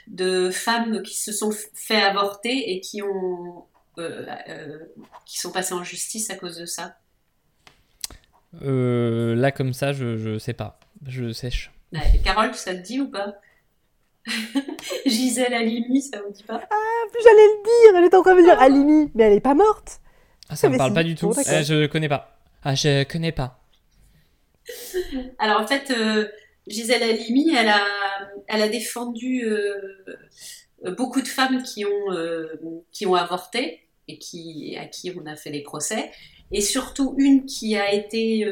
de 0.07 0.51
femmes 0.51 1.03
qui 1.03 1.19
se 1.19 1.33
sont 1.33 1.51
fait 1.75 2.03
avorter 2.03 2.73
et 2.73 2.81
qui 2.81 3.01
ont 3.03 3.65
qui 5.27 5.39
sont 5.39 5.51
passées 5.53 5.75
en 5.75 5.85
justice 5.85 6.31
à 6.31 6.37
cause 6.37 6.57
de 6.57 6.67
ça. 6.67 6.97
Là 8.61 9.53
comme 9.53 9.73
ça, 9.73 9.93
je, 9.93 10.17
je 10.17 10.39
sais 10.39 10.53
pas, 10.53 10.79
je 11.07 11.33
sèche. 11.33 11.71
Ouais, 11.93 12.21
Carole, 12.25 12.55
ça 12.55 12.75
te 12.75 12.81
dit 12.81 13.01
ou 13.01 13.11
pas? 13.11 13.35
Gisèle 15.07 15.55
Halimi, 15.55 16.03
ça 16.03 16.21
vous 16.23 16.33
dit 16.33 16.43
pas? 16.43 16.57
En 16.57 17.11
plus, 17.11 17.23
j'allais 17.23 17.47
le 17.47 17.63
dire, 17.65 17.99
elle 17.99 18.05
était 18.05 18.17
en 18.17 18.23
train 18.23 18.35
de 18.35 18.41
me 18.41 18.45
dire 18.45 18.61
Alimi, 18.61 19.11
mais 19.15 19.25
elle 19.25 19.33
est 19.35 19.41
pas 19.41 19.55
morte. 19.55 20.01
Ah, 20.49 20.57
ça 20.57 20.67
Ah, 20.67 20.71
me 20.71 20.79
parle 20.79 20.91
si. 20.91 20.95
pas 20.95 21.05
du 21.05 21.15
tout. 21.15 21.31
Euh, 21.31 21.63
je 21.63 21.87
connais 21.87 22.09
pas. 22.09 22.39
Ah, 22.63 22.75
je 22.75 23.05
connais 23.05 23.33
pas. 23.33 23.61
Alors 25.39 25.61
en 25.61 25.67
fait, 25.67 25.91
euh, 25.91 26.29
Gisèle 26.67 27.03
Halimi, 27.03 27.55
elle 27.55 27.69
a, 27.69 27.85
elle 28.47 28.63
a 28.63 28.69
défendu 28.69 29.45
euh, 29.45 30.05
beaucoup 30.97 31.23
de 31.23 31.29
femmes 31.29 31.63
qui 31.63 31.85
ont, 31.85 32.13
euh, 32.13 32.61
qui 32.93 33.07
ont 33.07 33.15
avorté 33.15 33.81
et 34.09 34.19
qui, 34.19 34.77
à 34.79 34.87
qui 34.87 35.13
on 35.17 35.27
a 35.27 35.37
fait 35.37 35.51
des 35.51 35.63
procès, 35.63 36.11
et 36.53 36.61
surtout 36.61 37.15
une 37.19 37.47
qui 37.47 37.77
a 37.77 37.93
été 37.93 38.45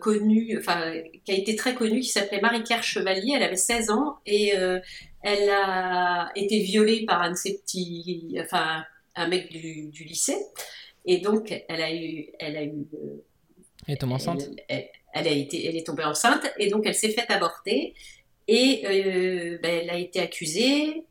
connue, 0.00 0.56
enfin 0.58 0.94
qui 1.24 1.32
a 1.32 1.34
été 1.34 1.56
très 1.56 1.74
connue, 1.74 2.00
qui 2.00 2.08
s'appelait 2.08 2.40
Marie-Claire 2.40 2.82
Chevalier. 2.82 3.32
Elle 3.36 3.42
avait 3.42 3.56
16 3.56 3.90
ans 3.90 4.18
et 4.26 4.56
euh, 4.56 4.78
elle 5.22 5.48
a 5.50 6.30
été 6.36 6.60
violée 6.60 7.04
par 7.06 7.22
un 7.22 7.30
de 7.32 7.36
ses 7.36 7.58
petits, 7.58 8.36
enfin 8.40 8.84
un 9.16 9.28
mec 9.28 9.50
du, 9.50 9.86
du 9.86 10.04
lycée, 10.04 10.38
et 11.04 11.18
donc 11.18 11.52
elle 11.68 11.82
a 11.82 11.94
eu, 11.94 12.28
elle 12.38 12.56
a 12.56 12.64
eu 12.64 12.86
euh, 12.94 13.24
Elle 13.86 13.98
tombe 13.98 14.12
enceinte? 14.12 14.42
elle, 14.42 14.64
elle- 14.68 14.88
elle 15.12 15.26
a 15.26 15.32
été, 15.32 15.66
elle 15.66 15.76
est 15.76 15.84
tombée 15.86 16.04
enceinte 16.04 16.48
et 16.56 16.68
donc 16.70 16.86
elle 16.86 16.94
s'est 16.94 17.10
faite 17.10 17.30
avorter 17.32 17.94
et 18.46 18.82
euh, 18.86 19.58
ben, 19.60 19.80
elle 19.82 19.90
a 19.90 19.96
été 19.98 20.20
accusée. 20.20 21.02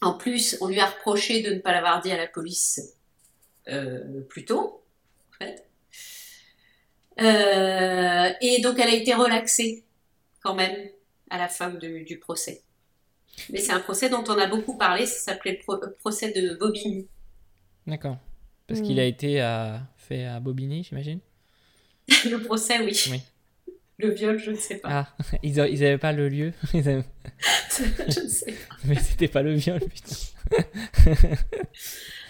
En 0.00 0.14
plus, 0.14 0.56
on 0.62 0.68
lui 0.68 0.80
a 0.80 0.86
reproché 0.86 1.42
de 1.42 1.52
ne 1.54 1.58
pas 1.58 1.72
l'avoir 1.72 2.00
dit 2.00 2.10
à 2.10 2.16
la 2.16 2.26
police 2.26 2.94
euh, 3.68 4.22
plus 4.28 4.44
tôt, 4.46 4.82
en 5.34 5.44
fait. 5.44 5.67
Euh, 7.20 8.30
et 8.40 8.60
donc 8.60 8.78
elle 8.78 8.88
a 8.90 8.94
été 8.94 9.12
relaxée 9.14 9.84
quand 10.42 10.54
même 10.54 10.76
à 11.30 11.38
la 11.38 11.48
fin 11.48 11.70
du, 11.70 12.04
du 12.04 12.18
procès. 12.18 12.62
Mais 13.50 13.60
c'est 13.60 13.72
un 13.72 13.80
procès 13.80 14.08
dont 14.10 14.24
on 14.28 14.38
a 14.38 14.46
beaucoup 14.46 14.76
parlé, 14.76 15.06
ça 15.06 15.32
s'appelait 15.32 15.52
le 15.52 15.58
pro- 15.58 15.80
procès 16.00 16.32
de 16.32 16.54
Bobigny. 16.56 17.06
D'accord. 17.86 18.18
Parce 18.66 18.80
Hmm. 18.80 18.84
qu'il 18.84 19.00
a 19.00 19.04
été 19.04 19.40
à- 19.40 19.80
fait 19.96 20.24
à 20.26 20.40
Bobigny, 20.40 20.84
j'imagine? 20.84 21.20
Le 22.30 22.38
procès, 22.42 22.78
oui. 22.80 22.98
Oui. 23.10 23.20
Le 23.98 24.10
viol, 24.10 24.38
je 24.38 24.50
ne 24.52 24.56
sais 24.56 24.76
pas. 24.76 24.88
Ah, 24.90 25.16
ils, 25.42 25.60
a- 25.60 25.68
ils 25.68 25.84
avaient 25.84 25.98
pas 25.98 26.12
le 26.12 26.28
lieu? 26.28 26.52
Ils 26.74 26.88
avaient- 26.88 27.02
je 28.08 28.20
ne 28.20 28.28
sais 28.28 28.52
pas. 28.52 28.76
Mais 28.84 28.94
c'était 28.96 29.28
pas 29.28 29.42
le 29.42 29.54
viol, 29.54 29.80
putain. 29.80 30.16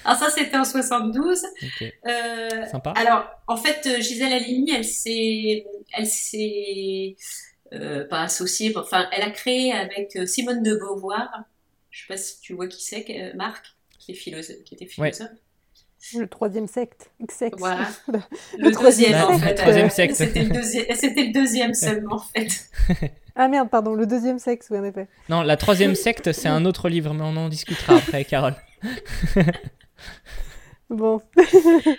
Alors 0.08 0.18
ça, 0.20 0.30
c'était 0.30 0.56
en 0.56 0.64
72. 0.64 1.44
Ok, 1.62 1.94
Euh, 2.06 2.66
sympa. 2.70 2.90
alors, 2.96 3.26
en 3.46 3.56
fait, 3.56 3.86
euh, 3.86 4.00
Gisèle 4.00 4.32
Halimi, 4.32 4.70
elle 4.70 4.84
s'est, 4.84 5.66
elle 5.92 6.06
s'est 6.06 7.16
euh, 7.74 8.06
pas 8.08 8.22
associée, 8.22 8.70
mais 8.70 8.78
enfin, 8.78 9.06
elle 9.12 9.22
a 9.22 9.30
créé 9.30 9.72
avec 9.72 10.16
Simone 10.26 10.62
de 10.62 10.74
Beauvoir. 10.76 11.28
Je 11.90 12.00
sais 12.00 12.06
pas 12.08 12.16
si 12.16 12.40
tu 12.40 12.54
vois 12.54 12.68
qui 12.68 12.82
c'est, 12.82 13.04
euh, 13.10 13.32
Marc, 13.36 13.66
qui 13.98 14.12
est 14.12 14.14
philosophe, 14.14 14.62
qui 14.64 14.74
était 14.76 14.86
philosophe. 14.86 15.28
Le 16.14 16.26
troisième 16.28 16.68
secte, 16.68 17.10
X-sex. 17.20 17.56
Voilà. 17.58 17.86
Le 18.08 18.20
Le 18.58 18.70
troisième 18.70 19.10
deuxième, 19.12 19.30
en 19.34 19.38
fait. 19.38 19.54
Troisième 19.56 19.86
euh, 19.86 19.90
secte. 19.90 20.14
C'était 20.14 20.44
le 20.44 20.50
deuxième, 20.54 20.86
c'était 20.94 21.24
le 21.24 21.32
deuxième 21.32 21.74
seulement, 21.74 22.16
en 22.16 22.18
fait. 22.20 22.48
Ah 23.40 23.46
merde, 23.46 23.70
pardon, 23.70 23.94
le 23.94 24.04
deuxième 24.04 24.40
sexe, 24.40 24.66
oui, 24.70 24.78
en 24.78 24.84
effet. 24.84 25.06
Non, 25.28 25.42
la 25.42 25.56
troisième 25.56 25.94
secte, 25.94 26.32
c'est 26.32 26.48
un 26.48 26.64
autre 26.64 26.88
livre, 26.88 27.14
mais 27.14 27.22
on 27.22 27.36
en 27.36 27.48
discutera 27.48 27.94
après, 27.98 28.24
Carole. 28.24 28.56
Bon, 30.90 31.20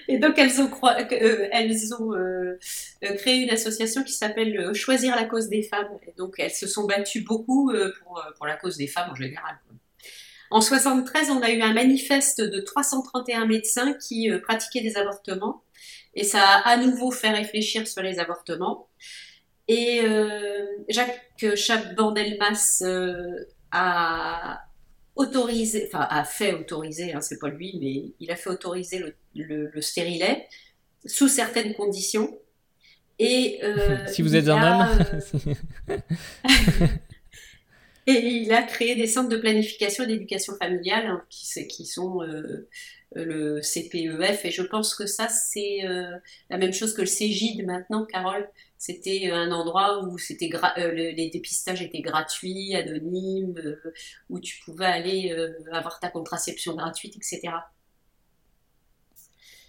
Et 0.08 0.18
donc 0.18 0.40
elles 0.40 0.62
ont, 0.62 0.72
euh, 0.84 1.04
euh, 1.12 2.58
euh, 3.04 3.16
créé 3.18 3.36
une 3.36 3.52
association 3.52 4.04
qui 4.04 4.14
s'appelle 4.14 4.74
Choisir 4.74 5.16
la 5.16 5.26
cause 5.26 5.48
des 5.48 5.62
femmes. 5.62 5.90
Et 6.08 6.14
donc 6.18 6.36
elles 6.40 6.52
se 6.52 6.66
sont 6.66 6.86
battues 6.86 7.22
beaucoup 7.22 7.72
pour, 8.38 8.48
la 8.48 8.56
cause 8.56 8.78
des 8.78 8.88
femmes 8.88 9.12
en 9.12 9.16
général. 9.16 9.60
En 10.50 10.62
73, 10.62 11.30
on 11.30 11.42
a 11.44 11.52
eu 11.52 11.62
un 11.62 11.74
manifeste 11.74 12.42
de 12.42 12.60
331 12.60 13.46
médecins 13.46 13.94
qui 13.94 14.32
pratiquaient 14.42 14.82
des 14.82 14.98
avortements. 14.98 15.64
Et 16.16 16.24
ça 16.24 16.42
a 16.42 16.70
à 16.70 16.78
nouveau 16.78 17.12
fait 17.12 17.30
réfléchir 17.30 17.88
sur 17.88 18.02
les 18.02 18.20
avortements. 18.20 18.90
Et 19.68 20.02
Jacques 20.90 21.22
Chaban-Delmas 21.56 22.84
a 23.72 24.64
autorisé, 25.20 25.86
enfin 25.88 26.08
a 26.10 26.26
fait 26.26 26.54
autoriser, 26.56 27.14
hein, 27.14 27.22
c'est 27.22 27.40
pas 27.40 27.50
lui, 27.50 27.78
mais 27.82 28.14
il 28.22 28.32
a 28.32 28.38
fait 28.38 28.50
autoriser 28.52 29.00
le, 29.00 29.16
le- 29.36 29.70
le 29.74 29.82
stérilet 29.84 30.48
sous 31.06 31.30
certaines 31.30 31.76
conditions. 31.76 32.40
Et 33.20 33.60
euh, 33.64 33.98
si 34.08 34.22
vous 34.24 34.36
êtes 34.36 34.50
un 34.50 34.62
a, 34.62 34.64
homme. 34.64 35.06
euh, 35.90 35.98
et 38.08 38.12
il 38.14 38.52
a 38.54 38.64
créé 38.64 38.96
des 38.96 39.08
centres 39.08 39.30
de 39.30 39.38
planification 39.38 40.04
et 40.04 40.08
d'éducation 40.08 40.56
familiale 40.58 41.06
hein, 41.08 41.24
qui 41.30 41.86
sont 41.86 42.22
euh, 42.24 42.68
le 43.16 43.62
CPEF. 43.62 44.46
Et 44.46 44.52
je 44.52 44.62
pense 44.62 44.96
que 44.96 45.06
ça, 45.06 45.28
c'est 45.30 45.86
euh, 45.86 46.12
la 46.50 46.58
même 46.58 46.74
chose 46.74 46.94
que 46.94 47.02
le 47.02 47.08
CGID 47.08 47.66
maintenant, 47.66 48.06
Carole. 48.06 48.48
C'était 48.78 49.30
un 49.32 49.52
endroit 49.52 50.04
où 50.06 50.18
c'était 50.18 50.48
gra- 50.48 50.74
euh, 50.80 50.92
le- 50.92 51.12
les 51.12 51.30
dépistages 51.30 51.82
étaient 51.82 52.02
gratuits, 52.02 52.76
anonymes, 52.76 53.56
euh, 53.58 53.94
où 54.30 54.40
tu 54.40 54.60
pouvais 54.64 54.86
aller 54.86 55.32
euh, 55.38 55.52
avoir 55.72 56.00
ta 56.00 56.10
contraception 56.10 56.76
gratuite, 56.76 57.16
etc. 57.18 57.54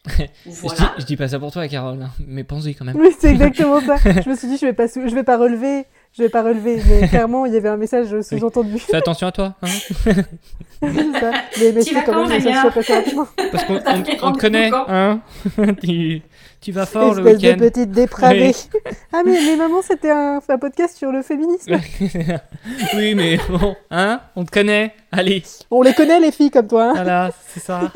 Je, 0.46 0.74
dis, 0.74 0.82
je 0.98 1.04
dis 1.04 1.16
pas 1.16 1.28
ça 1.28 1.38
pour 1.38 1.52
toi, 1.52 1.68
Carole, 1.68 2.00
hein, 2.02 2.10
mais 2.26 2.42
pensez 2.42 2.72
quand 2.74 2.86
même. 2.86 2.96
oui, 2.96 3.08
c'est 3.18 3.30
exactement 3.30 3.80
ça. 3.86 3.96
Je 3.98 4.30
me 4.30 4.34
suis 4.36 4.48
dit, 4.48 4.56
je 4.56 4.64
vais 4.66 4.72
pas, 4.72 4.88
sou- 4.88 5.06
je 5.06 5.14
vais 5.14 5.24
pas 5.24 5.36
relever, 5.36 5.84
je 6.12 6.22
vais 6.24 6.28
pas 6.28 6.42
relever, 6.42 6.80
mais 6.88 7.08
clairement, 7.08 7.46
il 7.46 7.54
y 7.54 7.56
avait 7.56 7.68
un 7.68 7.76
message 7.76 8.20
sous-entendu. 8.22 8.78
Fais 8.78 8.96
attention 8.96 9.28
à 9.28 9.32
toi, 9.32 9.54
hein, 9.62 9.68
ça. 10.10 11.32
Mais 11.60 11.72
messieurs, 11.72 11.94
vas 11.94 12.02
quand 12.02 12.26
même, 12.26 12.40
ça 12.40 12.62
rapidement. 12.62 13.26
parce 13.52 13.64
qu'on 13.64 13.76
on- 14.22 14.32
te 14.32 14.38
connaît, 14.38 14.70
hein 14.88 15.20
tu, 15.82 16.22
tu 16.60 16.72
vas 16.72 16.86
fort 16.86 17.14
le 17.14 17.20
Espèce 17.26 17.38
de 17.42 17.46
week-end. 17.48 17.58
petite 17.58 17.90
dépravée. 17.90 18.52
ah, 19.12 19.22
mais, 19.24 19.38
mais 19.44 19.56
maman, 19.56 19.82
c'était 19.82 20.10
un, 20.10 20.40
un 20.46 20.58
podcast 20.58 20.96
sur 20.96 21.12
le 21.12 21.22
féminisme. 21.22 21.78
oui, 22.96 23.14
mais 23.14 23.38
bon, 23.48 23.76
hein 23.90 24.20
On 24.36 24.44
te 24.44 24.50
connaît. 24.50 24.94
Allez, 25.12 25.42
On 25.70 25.82
les 25.82 25.94
connaît, 25.94 26.18
les 26.20 26.32
filles, 26.32 26.50
comme 26.50 26.66
toi. 26.68 26.90
hein. 26.90 26.92
voilà, 26.94 27.30
c'est 27.48 27.60
ça. 27.60 27.90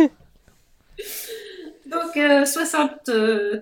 Donc, 1.90 2.16
euh, 2.16 2.44
60, 2.44 2.90
euh, 3.08 3.60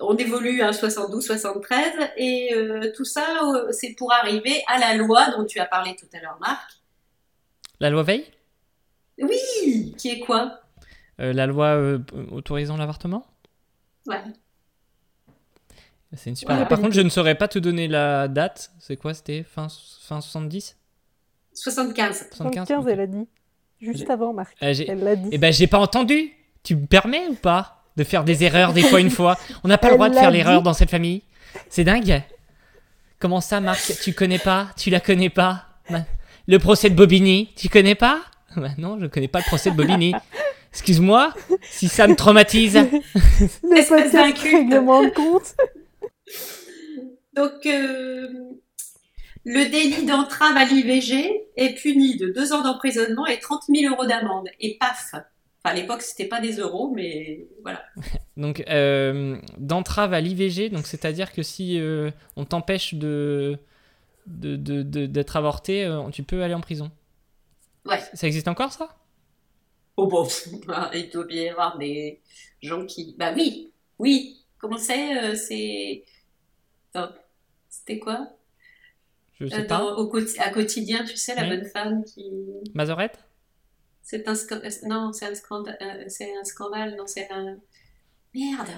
on 0.00 0.16
évolue 0.16 0.62
à 0.62 0.72
72, 0.72 1.24
73, 1.26 1.92
et 2.16 2.54
euh, 2.54 2.92
tout 2.94 3.04
ça, 3.04 3.26
euh, 3.54 3.72
c'est 3.72 3.94
pour 3.94 4.12
arriver 4.12 4.62
à 4.66 4.78
la 4.78 4.94
loi 4.94 5.30
dont 5.36 5.44
tu 5.44 5.58
as 5.60 5.66
parlé 5.66 5.96
tout 5.96 6.06
à 6.14 6.20
l'heure, 6.20 6.38
Marc. 6.40 6.70
La 7.80 7.90
loi 7.90 8.02
Veil? 8.02 8.24
Oui, 9.20 9.94
qui 9.96 10.10
est 10.10 10.20
quoi? 10.20 10.60
Euh, 11.20 11.32
La 11.32 11.46
loi 11.46 11.66
euh, 11.68 11.98
autorisant 12.30 12.76
l'avortement? 12.76 13.26
Ouais. 14.06 14.22
C'est 16.16 16.30
une 16.30 16.36
super. 16.36 16.58
Ouais, 16.58 16.66
Par 16.68 16.78
contre, 16.80 16.92
je 16.94 17.00
ne 17.00 17.08
saurais 17.08 17.34
pas 17.34 17.48
te 17.48 17.58
donner 17.58 17.86
la 17.88 18.28
date. 18.28 18.70
C'est 18.78 18.96
quoi? 18.96 19.12
C'était 19.14 19.42
fin, 19.42 19.66
fin 20.00 20.20
70 20.20 20.76
75. 21.52 22.28
75 22.30 22.30
75, 22.36 22.84
ok. 22.84 22.90
elle 22.92 23.00
a 23.00 23.06
dit. 23.06 23.28
Juste 23.80 24.08
avant, 24.10 24.32
Marc. 24.32 24.56
Euh, 24.62 24.72
j'ai- 24.72 24.88
Elle 24.88 25.00
l'a 25.04 25.16
dit. 25.16 25.28
Eh 25.32 25.38
ben, 25.38 25.52
j'ai 25.52 25.66
pas 25.66 25.78
entendu. 25.78 26.32
Tu 26.62 26.76
me 26.76 26.86
permets 26.86 27.26
ou 27.28 27.34
pas? 27.34 27.77
De 27.98 28.04
faire 28.04 28.24
des 28.24 28.44
erreurs 28.44 28.72
des 28.72 28.82
fois 28.82 29.00
une 29.00 29.10
fois 29.10 29.36
On 29.64 29.68
n'a 29.68 29.76
pas 29.76 29.88
le 29.90 29.94
droit 29.96 30.08
de 30.08 30.14
faire 30.14 30.30
l'erreur 30.30 30.62
dans 30.62 30.72
cette 30.72 30.90
famille. 30.90 31.22
C'est 31.68 31.84
dingue. 31.84 32.22
Comment 33.18 33.40
ça, 33.40 33.60
Marc 33.60 33.92
Tu 34.02 34.12
connais 34.14 34.38
pas? 34.38 34.68
Tu 34.76 34.90
la 34.90 35.00
connais 35.00 35.28
pas? 35.28 35.64
Bah, 35.90 36.04
Le 36.46 36.58
procès 36.58 36.88
de 36.88 36.94
Bobigny, 36.94 37.52
tu 37.56 37.68
connais 37.68 37.96
pas? 37.96 38.20
Bah 38.56 38.70
Non, 38.78 38.98
je 39.00 39.06
connais 39.06 39.28
pas 39.28 39.40
le 39.40 39.44
procès 39.44 39.70
de 39.70 39.76
Bobigny. 39.76 40.14
Excuse-moi 40.72 41.34
si 41.62 41.88
ça 41.88 42.06
me 42.06 42.14
traumatise. 42.14 42.78
Podcasts 43.62 44.12
d'inculte. 44.12 44.54
règlement 44.54 45.02
de 45.02 45.08
compte. 45.10 45.54
Donc, 47.34 47.66
euh, 47.66 48.28
le 49.44 49.64
délit 49.70 50.06
d'entrave 50.06 50.56
à 50.56 50.64
l'IVG 50.64 51.42
est 51.56 51.74
puni 51.74 52.16
de 52.16 52.28
deux 52.28 52.52
ans 52.52 52.62
d'emprisonnement 52.62 53.26
et 53.26 53.38
30 53.38 53.62
000 53.74 53.92
euros 53.92 54.06
d'amende. 54.06 54.48
Et 54.60 54.76
paf 54.78 55.14
Enfin, 55.64 55.74
à 55.74 55.78
l'époque, 55.80 56.02
c'était 56.02 56.28
pas 56.28 56.40
des 56.40 56.56
euros, 56.58 56.92
mais 56.94 57.46
voilà. 57.62 57.84
Donc, 58.36 58.62
euh, 58.68 59.36
d'entrave 59.58 60.12
à 60.12 60.20
l'IVG, 60.20 60.70
donc 60.70 60.86
c'est-à-dire 60.86 61.32
que 61.32 61.42
si 61.42 61.80
euh, 61.80 62.10
on 62.36 62.44
t'empêche 62.44 62.94
de 62.94 63.58
de- 64.26 64.56
de- 64.56 64.82
de- 64.82 65.06
d'être 65.06 65.36
avorté, 65.36 65.84
euh, 65.84 66.10
tu 66.10 66.22
peux 66.22 66.42
aller 66.42 66.54
en 66.54 66.60
prison. 66.60 66.90
Ouais. 67.86 68.00
Ça 68.14 68.26
existe 68.26 68.48
encore, 68.48 68.72
ça? 68.72 68.96
Oh 69.96 70.06
bon, 70.06 70.26
il 70.94 71.10
doit 71.10 71.24
bien 71.26 71.42
y 71.44 71.48
avoir 71.48 71.76
des 71.78 72.20
gens 72.62 72.86
qui... 72.86 73.14
Bah 73.18 73.32
oui, 73.34 73.72
oui. 73.98 74.44
Comment 74.58 74.78
c'est 74.78 75.34
C'est... 75.36 76.04
C'était 77.68 77.98
quoi? 77.98 78.28
Je 79.40 79.46
sais 79.46 79.64
dans- 79.64 79.66
pas. 79.66 79.84
au 79.96 80.12
À 80.38 80.50
quotidien, 80.50 81.04
tu 81.04 81.16
sais, 81.16 81.34
la 81.34 81.42
Oui. 81.42 81.48
bonne 81.48 81.64
femme 81.66 82.04
qui... 82.04 82.24
Mazorette 82.74 83.24
C'est 84.10 84.26
un 84.26 84.34
scandale. 84.34 84.70
Non, 84.86 85.12
c'est 85.12 85.26
un 85.26 85.34
scandale. 85.34 86.04
c'est 86.08 86.32
un 86.40 86.44
scandale. 86.44 86.94
Non, 86.96 87.06
c'est 87.06 87.28
un. 87.30 87.56
Merde. 88.34 88.68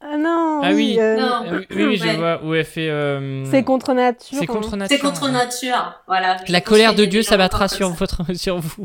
Ah 0.00 0.18
non, 0.18 0.60
Ah 0.62 0.72
oui. 0.74 0.96
euh, 0.98 1.16
Non. 1.18 1.26
Ah 1.32 1.42
oui, 1.52 1.66
oui, 1.70 1.84
oui, 1.84 1.96
je 1.96 2.04
Ouais. 2.04 2.16
vois 2.16 2.44
où 2.44 2.52
elle 2.54 2.66
fait. 2.66 2.90
euh, 2.90 3.46
C'est 3.50 3.62
contre 3.64 3.94
nature. 3.94 4.36
C'est 4.38 4.46
contre 4.46 4.74
hein. 4.74 4.76
nature. 4.76 4.96
C'est 4.98 5.02
contre 5.02 5.30
nature. 5.30 6.02
Voilà. 6.06 6.36
La 6.48 6.60
colère 6.60 6.94
de 6.94 7.06
Dieu 7.06 7.22
s'abattra 7.22 7.68
sur 7.68 7.88
votre 7.90 8.30
sur 8.36 8.58
vous. 8.60 8.84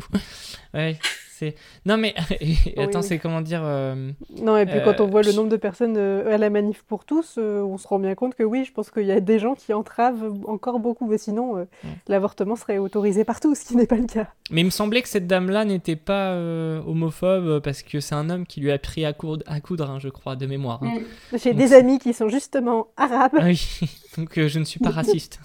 Ouais, 0.72 0.98
c'est 1.40 1.54
non 1.86 1.96
mais 1.96 2.14
attends, 2.76 3.00
oui. 3.00 3.04
c'est 3.04 3.18
comment 3.18 3.40
dire 3.40 3.62
euh, 3.64 4.10
Non, 4.42 4.56
et 4.56 4.66
puis 4.66 4.78
quand 4.84 5.00
Euh, 5.00 5.04
on 5.04 5.06
voit 5.08 5.22
le 5.22 5.30
je- 5.32 5.36
nombre 5.36 5.48
de 5.48 5.56
personnes 5.56 5.96
euh, 5.96 6.32
à 6.34 6.38
la 6.38 6.50
manif 6.50 6.82
pour 6.82 7.04
tous, 7.04 7.36
euh, 7.38 7.62
on 7.62 7.78
se 7.78 7.88
rend 7.88 7.98
bien 7.98 8.14
compte 8.14 8.34
que 8.34 8.42
oui, 8.42 8.64
je 8.64 8.72
pense 8.72 8.90
qu'il 8.90 9.06
y 9.06 9.12
a 9.12 9.20
des 9.20 9.38
gens 9.38 9.54
qui 9.54 9.72
entravent 9.72 10.32
encore 10.46 10.78
beaucoup. 10.78 11.06
Mais 11.08 11.18
sinon, 11.18 11.56
euh, 11.56 11.60
Ouais. 11.60 11.90
l'avortement 12.08 12.56
serait 12.56 12.78
autorisé 12.78 13.24
partout, 13.24 13.54
ce 13.54 13.64
qui 13.64 13.74
n'est 13.76 13.86
pas 13.86 13.96
le 13.96 14.06
cas. 14.06 14.28
Mais 14.50 14.60
il 14.60 14.64
me 14.64 14.70
semblait 14.70 15.00
que 15.02 15.08
cette 15.08 15.26
dame-là 15.26 15.64
n'était 15.64 15.96
pas 15.96 16.32
euh, 16.32 16.80
homophobe 16.86 17.46
euh, 17.46 17.60
parce 17.60 17.82
que 17.82 18.00
c'est 18.00 18.14
un 18.14 18.28
homme 18.30 18.46
qui 18.46 18.60
lui 18.60 18.70
a 18.70 18.74
appris 18.74 19.04
à 19.04 19.12
coudre, 19.12 19.44
à 19.46 19.60
coudre 19.60 19.88
hein, 19.90 19.98
je 19.98 20.08
crois, 20.08 20.36
de 20.36 20.46
mémoire. 20.46 20.80
hein. 20.82 20.94
Mm. 21.32 21.38
J'ai 21.38 21.50
Donc 21.54 21.58
des 21.62 21.72
amis 21.74 21.98
qui 21.98 22.12
sont 22.12 22.28
justement 22.28 22.88
arabes. 22.96 23.32
Ah 23.38 23.44
oui, 23.44 23.62
donc 24.18 24.36
euh, 24.38 24.48
je 24.48 24.58
ne 24.58 24.64
suis 24.64 24.80
pas 24.80 24.90
raciste. 24.90 25.40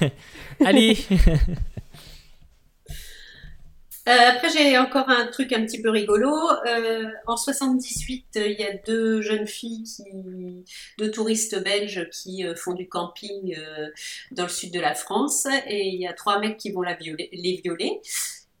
Allez, 0.64 0.96
Euh, 4.08 4.12
après, 4.12 4.48
j'ai 4.48 4.78
encore 4.78 5.10
un 5.10 5.26
truc 5.26 5.52
un 5.52 5.64
petit 5.66 5.80
peu 5.82 5.90
rigolo. 5.90 6.32
Euh, 6.66 7.04
en 7.26 7.36
78, 7.36 8.26
euh, 8.36 8.46
il 8.48 8.58
y 8.58 8.64
a 8.64 8.74
deux 8.86 9.20
jeunes 9.20 9.46
filles, 9.46 9.84
qui, 9.84 10.64
deux 10.98 11.10
touristes 11.10 11.62
belges 11.62 12.08
qui 12.10 12.46
euh, 12.46 12.54
font 12.54 12.72
du 12.72 12.88
camping 12.88 13.54
euh, 13.58 13.88
dans 14.30 14.44
le 14.44 14.48
sud 14.48 14.72
de 14.72 14.80
la 14.80 14.94
France, 14.94 15.46
et 15.66 15.88
il 15.88 16.00
y 16.00 16.06
a 16.06 16.14
trois 16.14 16.40
mecs 16.40 16.56
qui 16.56 16.70
vont 16.72 16.82
la 16.82 16.94
violer, 16.94 17.28
les 17.32 17.60
violer. 17.62 18.00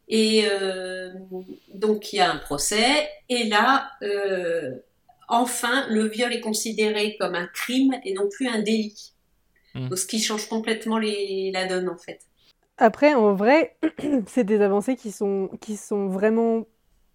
Et 0.08 0.44
euh, 0.50 1.10
donc, 1.72 2.12
il 2.12 2.16
y 2.16 2.20
a 2.20 2.30
un 2.30 2.36
procès, 2.36 3.08
et 3.28 3.44
là, 3.44 3.92
euh, 4.02 4.74
enfin, 5.28 5.86
le 5.88 6.06
viol 6.06 6.32
est 6.32 6.40
considéré 6.40 7.16
comme 7.18 7.34
un 7.34 7.46
crime 7.46 7.94
et 8.04 8.12
non 8.12 8.28
plus 8.28 8.48
un 8.48 8.60
délit. 8.60 9.14
Mm. 9.74 9.88
Donc, 9.88 9.98
ce 9.98 10.06
qui 10.06 10.20
change 10.20 10.48
complètement 10.48 10.98
les, 10.98 11.50
la 11.52 11.66
donne, 11.66 11.88
en 11.88 11.96
fait. 11.96 12.20
Après, 12.80 13.14
en 13.14 13.34
vrai, 13.34 13.76
c'est 14.26 14.44
des 14.44 14.62
avancées 14.62 14.96
qui 14.96 15.12
sont, 15.12 15.50
qui 15.60 15.76
sont 15.76 16.08
vraiment 16.08 16.66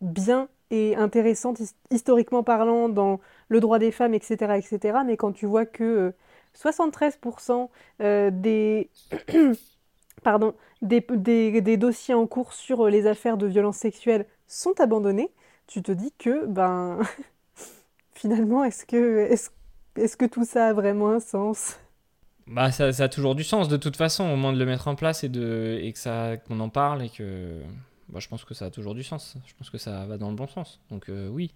bien 0.01 0.49
et 0.71 0.95
intéressantes 0.95 1.59
his- 1.59 1.75
historiquement 1.91 2.43
parlant 2.43 2.89
dans 2.89 3.19
le 3.49 3.59
droit 3.59 3.79
des 3.79 3.91
femmes, 3.91 4.13
etc., 4.13 4.57
etc. 4.57 5.03
Mais 5.05 5.17
quand 5.17 5.33
tu 5.33 5.45
vois 5.47 5.65
que 5.65 5.83
euh, 5.83 6.11
73% 6.53 7.71
euh, 8.01 8.31
des, 8.31 8.91
pardon, 10.23 10.55
des, 10.81 11.01
des 11.61 11.77
dossiers 11.77 12.13
en 12.15 12.27
cours 12.27 12.53
sur 12.53 12.87
euh, 12.87 12.89
les 12.89 13.07
affaires 13.07 13.37
de 13.37 13.47
violences 13.47 13.77
sexuelles 13.77 14.27
sont 14.47 14.79
abandonnés, 14.81 15.31
tu 15.67 15.83
te 15.83 15.91
dis 15.91 16.13
que, 16.19 16.45
ben, 16.47 16.99
finalement, 18.13 18.63
est-ce 18.63 18.85
que, 18.85 19.19
est-ce, 19.31 19.49
est-ce 19.95 20.17
que 20.17 20.25
tout 20.25 20.45
ça 20.45 20.67
a 20.67 20.73
vraiment 20.73 21.09
un 21.09 21.19
sens? 21.19 21.79
Bah 22.47 22.71
ça, 22.71 22.93
ça 22.93 23.05
a 23.05 23.09
toujours 23.09 23.35
du 23.35 23.43
sens 23.43 23.67
de 23.67 23.77
toute 23.77 23.95
façon, 23.97 24.23
au 24.25 24.35
moins 24.35 24.53
de 24.53 24.59
le 24.59 24.65
mettre 24.65 24.87
en 24.87 24.95
place 24.95 25.23
et 25.23 25.29
de 25.29 25.79
et 25.81 25.91
que 25.93 25.99
ça 25.99 26.37
qu'on 26.37 26.59
en 26.59 26.69
parle 26.69 27.03
et 27.03 27.09
que 27.09 27.59
bah, 28.09 28.19
je 28.19 28.27
pense 28.27 28.45
que 28.45 28.53
ça 28.53 28.65
a 28.65 28.69
toujours 28.69 28.93
du 28.95 29.03
sens. 29.03 29.35
Je 29.47 29.53
pense 29.55 29.69
que 29.69 29.77
ça 29.77 30.05
va 30.05 30.17
dans 30.17 30.29
le 30.29 30.35
bon 30.35 30.47
sens. 30.47 30.79
Donc 30.91 31.09
euh, 31.09 31.27
oui. 31.29 31.51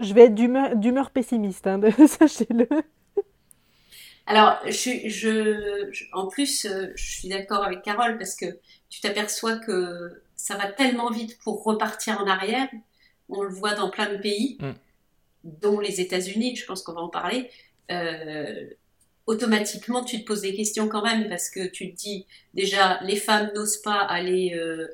Je 0.00 0.14
vais 0.14 0.22
être 0.26 0.34
d'humeur, 0.34 0.76
d'humeur 0.76 1.10
pessimiste, 1.10 1.66
hein, 1.66 1.78
de- 1.78 1.90
sachez-le. 2.06 2.68
Alors, 4.26 4.58
je, 4.66 5.08
je- 5.08 6.04
en 6.12 6.28
plus, 6.28 6.64
euh, 6.64 6.92
je 6.94 7.10
suis 7.18 7.28
d'accord 7.28 7.64
avec 7.64 7.82
Carole 7.82 8.16
parce 8.18 8.36
que 8.36 8.46
tu 8.88 9.00
t'aperçois 9.00 9.56
que 9.58 10.22
ça 10.36 10.56
va 10.56 10.70
tellement 10.70 11.10
vite 11.10 11.38
pour 11.40 11.64
repartir 11.64 12.20
en 12.20 12.26
arrière. 12.28 12.68
On 13.28 13.42
le 13.42 13.50
voit 13.50 13.74
dans 13.74 13.90
plein 13.90 14.12
de 14.12 14.18
pays, 14.18 14.58
Mm. 14.60 14.72
dont 15.44 15.80
les 15.80 16.00
États-Unis, 16.00 16.54
je 16.56 16.66
pense 16.66 16.82
qu'on 16.82 16.92
va 16.92 17.00
en 17.00 17.08
parler. 17.08 17.50
Euh, 17.90 18.66
automatiquement, 19.26 20.04
tu 20.04 20.20
te 20.20 20.26
poses 20.26 20.42
des 20.42 20.54
questions 20.54 20.88
quand 20.88 21.02
même 21.02 21.28
parce 21.28 21.50
que 21.50 21.66
tu 21.68 21.92
te 21.92 21.96
dis 21.96 22.26
déjà, 22.54 23.00
les 23.02 23.16
femmes 23.16 23.50
n'osent 23.54 23.80
pas 23.82 24.00
aller 24.00 24.54
euh, 24.54 24.88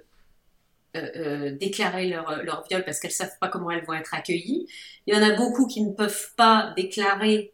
euh, 0.96 1.10
euh, 1.16 1.50
déclarer 1.52 2.08
leur, 2.08 2.42
leur 2.42 2.66
viol 2.68 2.84
parce 2.84 3.00
qu'elles 3.00 3.10
savent 3.10 3.38
pas 3.38 3.48
comment 3.48 3.70
elles 3.70 3.84
vont 3.84 3.94
être 3.94 4.14
accueillies. 4.14 4.66
Il 5.06 5.14
y 5.14 5.18
en 5.18 5.22
a 5.22 5.34
beaucoup 5.34 5.66
qui 5.66 5.82
ne 5.82 5.92
peuvent 5.92 6.30
pas 6.36 6.72
déclarer 6.76 7.52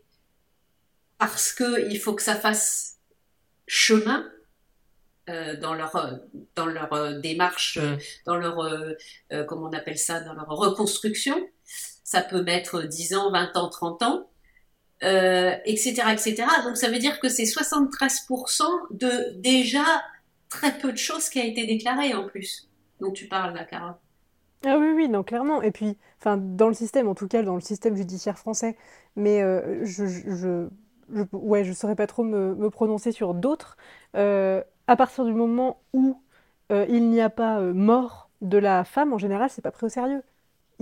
parce 1.19 1.53
que 1.53 1.91
il 1.91 1.99
faut 1.99 2.15
que 2.15 2.23
ça 2.23 2.37
fasse 2.37 2.99
chemin 3.67 4.29
euh, 5.29 5.57
dans 5.57 5.75
leur 5.75 6.21
dans 6.55 6.67
leur 6.67 7.21
démarche, 7.21 7.79
euh, 7.79 7.97
Mm. 7.97 7.99
dans 8.27 8.37
leur 8.37 9.47
comment 9.47 9.69
on 9.69 9.73
appelle 9.73 9.99
ça, 9.99 10.21
dans 10.21 10.35
leur 10.35 10.49
reconstruction. 10.49 11.37
Ça 12.05 12.23
peut 12.23 12.43
mettre 12.43 12.83
10 12.83 13.15
ans, 13.15 13.31
20 13.33 13.57
ans, 13.57 13.69
30 13.71 14.03
ans, 14.03 14.31
euh, 15.03 15.55
etc., 15.65 15.95
etc. 16.13 16.45
Donc 16.65 16.77
ça 16.77 16.89
veut 16.89 16.99
dire 16.99 17.21
que 17.21 17.29
c'est 17.29 17.45
73% 17.45 18.63
de 18.91 19.41
déjà 19.41 19.85
très 20.49 20.77
peu 20.79 20.93
de 20.93 20.99
choses 20.99 21.29
qui 21.29 21.41
a 21.41 21.45
été 21.45 21.67
déclaré 21.67 22.15
en 22.15 22.27
plus. 22.27 22.69
dont 23.01 23.11
tu 23.11 23.27
parles 23.27 23.55
là, 23.55 23.65
Carole. 23.65 23.95
Ah 24.65 24.79
oui, 24.79 24.93
oui, 24.95 25.09
non, 25.09 25.25
clairement. 25.25 25.61
Et 25.63 25.73
puis, 25.73 25.97
enfin, 26.21 26.37
dans 26.37 26.69
le 26.69 26.75
système, 26.75 27.09
en 27.09 27.15
tout 27.15 27.27
cas, 27.27 27.43
dans 27.43 27.57
le 27.57 27.61
système 27.61 27.97
judiciaire 27.97 28.39
français, 28.39 28.77
mais 29.17 29.43
euh, 29.43 29.85
je, 29.85 30.07
je, 30.07 30.69
je, 31.11 31.25
ouais, 31.33 31.65
je 31.65 31.73
saurais 31.73 31.97
pas 31.97 32.07
trop 32.07 32.23
me, 32.23 32.71
prononcer 32.71 33.11
sur 33.11 33.35
d'autres. 33.35 33.77
Euh, 34.17 34.63
à 34.87 34.95
partir 34.97 35.25
du 35.25 35.33
moment 35.33 35.83
où 35.93 36.21
il 36.71 37.11
n'y 37.11 37.21
a 37.21 37.29
pas 37.29 37.61
mort 37.61 38.31
de 38.41 38.57
la 38.57 38.85
femme, 38.85 39.13
en 39.13 39.19
général, 39.19 39.51
c'est 39.51 39.61
pas 39.61 39.73
pris 39.73 39.87
au 39.87 39.91
sérieux. 39.91 40.23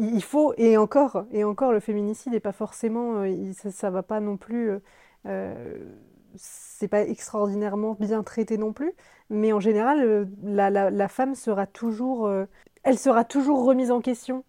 Il, 0.01 0.23
faut, 0.23 0.55
et 0.57 0.79
encore, 0.79 1.27
et 1.31 1.45
encore, 1.45 1.73
le 1.73 1.81
féminicide 1.81 2.33
n'est 2.33 2.41
pas 2.41 2.53
forcément, 2.53 3.23
euh, 3.23 3.53
ça, 3.53 3.91
va 3.91 4.03
pas 4.03 4.21
non 4.21 4.39
plus, 4.39 4.71
euh, 4.71 4.79
euh, 5.27 5.79
c'est 6.37 6.89
pas 6.89 7.03
extraordinairement 7.03 7.97
bien 8.01 8.23
traité 8.23 8.57
non 8.57 8.73
plus, 8.73 8.95
mais 9.29 9.53
en 9.53 9.61
général, 9.61 10.27
la, 10.43 11.09
femme 11.09 11.35
sera 11.35 11.67
toujours 11.67 12.31
elle 12.83 12.99
sera 12.99 13.25
toujours 13.25 13.65
remise 13.65 13.91
en 13.91 14.01
question. 14.01 14.45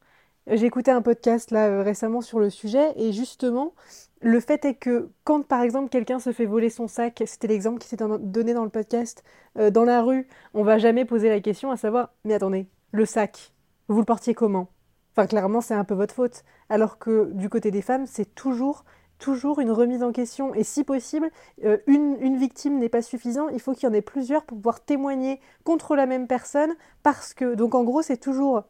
J'ai 0.48 0.66
écouté 0.68 0.92
un 0.92 1.02
podcast 1.02 1.52
là 1.52 1.84
récemment 1.84 2.22
sur 2.22 2.40
le 2.40 2.50
sujet 2.50 2.94
et 2.96 3.12
justement, 3.12 3.74
le 4.22 4.40
fait 4.40 4.64
est 4.66 4.76
que 4.76 5.10
quand 5.26 5.46
par 5.46 5.62
exemple 5.62 5.90
quelqu'un 5.90 6.20
se 6.20 6.32
fait 6.32 6.46
voler 6.46 6.70
son 6.70 6.88
sac, 6.88 7.22
c'était 7.26 7.48
l'exemple 7.48 7.80
qui 7.80 7.90
s'était 7.90 8.06
donné 8.20 8.54
dans 8.54 8.64
le 8.64 8.70
podcast, 8.70 9.24
dans 9.56 9.84
la 9.84 10.02
rue, 10.02 10.28
on 10.54 10.64
va 10.64 10.78
jamais 10.78 11.06
poser 11.06 11.30
la 11.30 11.42
question 11.42 11.72
à 11.72 11.78
savoir, 11.78 12.14
mais 12.24 12.36
attendez, 12.36 12.68
le 12.92 13.06
sac, 13.06 13.54
vous 13.90 14.00
le 14.00 14.06
portiez 14.06 14.34
comment? 14.34 14.70
Enfin, 15.16 15.28
clairement, 15.28 15.62
c'est 15.62 15.74
un 15.74 15.84
peu 15.84 15.94
votre 15.94 16.14
faute. 16.14 16.44
Alors 16.70 16.98
que 17.00 17.32
du 17.34 17.50
côté 17.50 17.72
des 17.72 17.82
femmes, 17.82 18.06
c'est 18.08 18.34
toujours, 18.36 18.86
toujours 19.20 19.60
une 19.60 19.72
remise 19.72 20.04
en 20.04 20.12
question. 20.12 20.54
Et 20.56 20.64
si 20.64 20.84
possible, 20.84 21.30
euh, 21.66 21.78
une, 21.88 22.18
une 22.22 22.38
victime 22.38 22.80
n'est 22.80 22.90
pas 22.90 23.02
suffisant, 23.02 23.50
il 23.50 23.60
faut 23.60 23.74
qu'il 23.74 23.84
y 23.84 23.92
en 23.92 23.94
ait 23.94 24.02
plusieurs 24.02 24.44
pour 24.46 24.58
pouvoir 24.58 24.84
témoigner 24.84 25.40
contre 25.64 25.96
la 25.96 26.06
même 26.06 26.28
personne 26.28 26.74
parce 27.04 27.34
que, 27.34 27.56
donc 27.56 27.76
en 27.76 27.84
gros, 27.84 28.02
c'est 28.02 28.18
toujours 28.18 28.64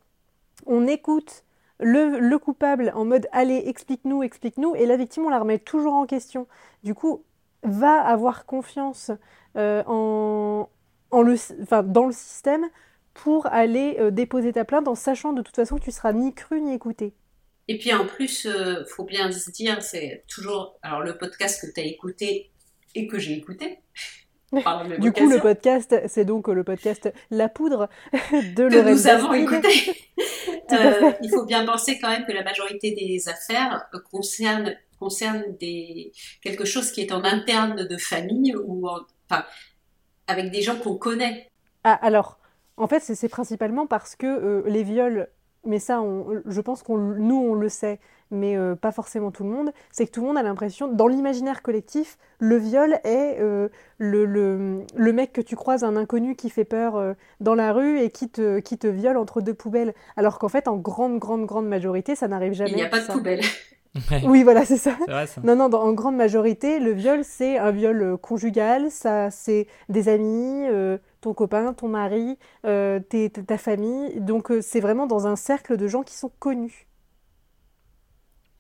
on 0.66 0.88
écoute 0.88 1.44
le, 1.80 2.20
le 2.20 2.40
coupable 2.40 2.92
en 2.96 3.06
mode 3.06 3.28
allez, 3.32 3.64
explique-nous, 3.66 4.24
explique-nous, 4.24 4.76
et 4.76 4.86
la 4.86 4.98
victime, 4.98 5.26
on 5.26 5.30
la 5.30 5.40
remet 5.40 5.60
toujours 5.60 5.94
en 5.96 6.06
question. 6.06 6.48
Du 6.84 6.94
coup, 6.94 7.24
va 7.64 8.02
avoir 8.02 8.46
confiance 8.46 9.12
euh, 9.58 9.84
en, 9.88 10.70
en 11.12 11.22
le, 11.22 11.36
enfin, 11.64 11.84
dans 11.84 12.06
le 12.06 12.12
système 12.12 12.66
pour 13.14 13.46
aller 13.48 13.98
euh, 14.00 14.12
déposer 14.12 14.54
ta 14.54 14.66
plainte 14.66 14.88
en 14.88 14.96
sachant 14.96 15.34
de 15.34 15.42
toute 15.42 15.56
façon 15.56 15.78
que 15.78 15.84
tu 15.84 15.92
seras 15.92 16.14
ni 16.14 16.34
cru 16.34 16.62
ni 16.62 16.74
écouté. 16.74 17.14
Et 17.68 17.78
puis 17.78 17.94
en 17.94 18.06
plus, 18.06 18.46
euh, 18.46 18.84
faut 18.86 19.04
bien 19.04 19.32
se 19.32 19.52
dire, 19.52 19.82
c'est 19.82 20.24
toujours 20.28 20.78
alors 20.82 21.02
le 21.02 21.18
podcast 21.18 21.62
que 21.62 21.72
tu 21.74 21.80
as 21.80 21.86
écouté 21.86 22.52
et 22.96 23.08
que 23.08 23.20
j'ai 23.20 23.34
écouté. 23.34 23.80
Du 25.00 25.14
coup, 25.14 25.30
le 25.30 25.40
podcast, 25.40 25.96
c'est 26.08 26.26
donc 26.26 26.50
le 26.50 26.66
podcast 26.66 27.14
La 27.30 27.48
Poudre 27.48 27.88
de 28.12 28.68
que 28.68 28.90
nous 28.92 29.08
avons 29.08 29.34
écouté. 29.34 29.70
Euh, 30.72 31.12
il 31.22 31.30
faut 31.30 31.46
bien 31.46 31.66
penser 31.66 32.00
quand 32.00 32.10
même 32.10 32.26
que 32.26 32.32
la 32.32 32.44
majorité 32.44 32.92
des 32.92 33.28
affaires 33.28 33.86
euh, 33.94 34.00
concernent 34.10 34.74
concernent 35.00 35.44
des 35.60 36.14
quelque 36.42 36.64
chose 36.64 36.92
qui 36.92 37.02
est 37.02 37.12
en 37.12 37.26
interne 37.26 37.86
de 37.86 37.98
famille 37.98 38.56
ou 38.56 38.88
en- 38.88 39.02
enfin 39.30 39.44
avec 40.28 40.50
des 40.50 40.62
gens 40.62 40.78
qu'on 40.78 40.96
connaît. 40.96 41.50
Ah, 41.84 42.00
alors, 42.02 42.40
en 42.78 42.88
fait, 42.88 43.00
c'est 43.02 43.30
principalement 43.30 43.86
parce 43.88 44.16
que 44.16 44.26
euh, 44.28 44.64
les 44.68 44.84
viols, 44.84 45.28
mais 45.66 45.80
ça, 45.80 46.02
on- 46.02 46.42
je 46.46 46.62
pense 46.62 46.84
qu'on, 46.84 46.98
nous, 46.98 47.36
on 47.36 47.54
le 47.54 47.70
sait, 47.70 48.00
mais 48.32 48.58
euh, 48.58 48.76
pas 48.76 48.92
forcément 48.92 49.30
tout 49.30 49.44
le 49.44 49.50
monde, 49.50 49.72
c'est 49.92 50.06
que 50.08 50.12
tout 50.12 50.22
le 50.22 50.28
monde 50.28 50.38
a 50.38 50.44
l'impression, 50.44 50.88
dans 50.88 51.08
l'imaginaire 51.08 51.62
collectif, 51.62 52.18
le 52.40 52.56
viol 52.58 52.94
est 53.04 53.38
euh, 53.42 53.68
le, 53.98 54.26
le, 54.26 54.84
le 54.96 55.14
mec 55.14 55.34
que 55.34 55.42
tu 55.42 55.56
croises, 55.56 55.84
un 55.84 55.98
inconnu 55.98 56.36
qui 56.36 56.50
fait 56.50 56.64
peur 56.66 56.96
euh, 56.96 57.14
dans 57.42 57.56
la 57.56 57.74
rue 57.74 58.00
et 58.00 58.10
qui 58.10 58.30
te, 58.30 58.60
qui 58.60 58.78
te 58.78 58.88
viole 58.88 59.18
entre 59.18 59.42
deux 59.42 59.54
poubelles. 59.54 59.94
Alors 60.16 60.40
qu'en 60.40 60.50
fait, 60.50 60.68
en 60.68 60.78
grande, 60.78 61.20
grande, 61.20 61.46
grande 61.46 61.68
majorité, 61.68 62.16
ça 62.16 62.28
n'arrive 62.28 62.54
jamais. 62.54 62.72
Il 62.72 62.76
n'y 62.78 62.84
a 62.84 62.90
pas 62.90 63.00
de 63.02 63.06
ça. 63.06 63.14
poubelle. 63.14 63.42
Ouais, 64.10 64.22
Oui, 64.24 64.44
voilà, 64.44 64.64
c'est 64.66 64.78
ça. 64.78 64.96
c'est 65.06 65.12
vrai 65.12 65.28
ça. 65.28 65.42
Non, 65.44 65.56
non, 65.58 65.68
dans- 65.68 65.82
en 65.82 65.92
grande 65.92 66.16
majorité, 66.16 66.80
le 66.80 66.92
viol, 66.94 67.24
c'est 67.26 67.58
un 67.58 67.72
viol 67.72 68.02
euh, 68.02 68.16
conjugal, 68.18 68.90
ça, 68.90 69.30
c'est 69.32 69.68
des 69.90 70.08
amis, 70.08 70.66
euh, 70.70 70.98
ton 71.20 71.34
copain, 71.34 71.74
ton 71.74 71.90
mari, 71.90 72.38
euh, 72.66 73.02
ta 73.02 73.28
ta 73.44 73.58
famille. 73.58 74.20
Donc, 74.22 74.50
euh, 74.52 74.62
c'est 74.62 74.80
vraiment 74.80 75.08
dans 75.08 75.28
un 75.28 75.36
cercle 75.36 75.76
de 75.76 75.88
gens 75.90 76.04
qui 76.04 76.16
sont 76.16 76.32
connus. 76.40 76.88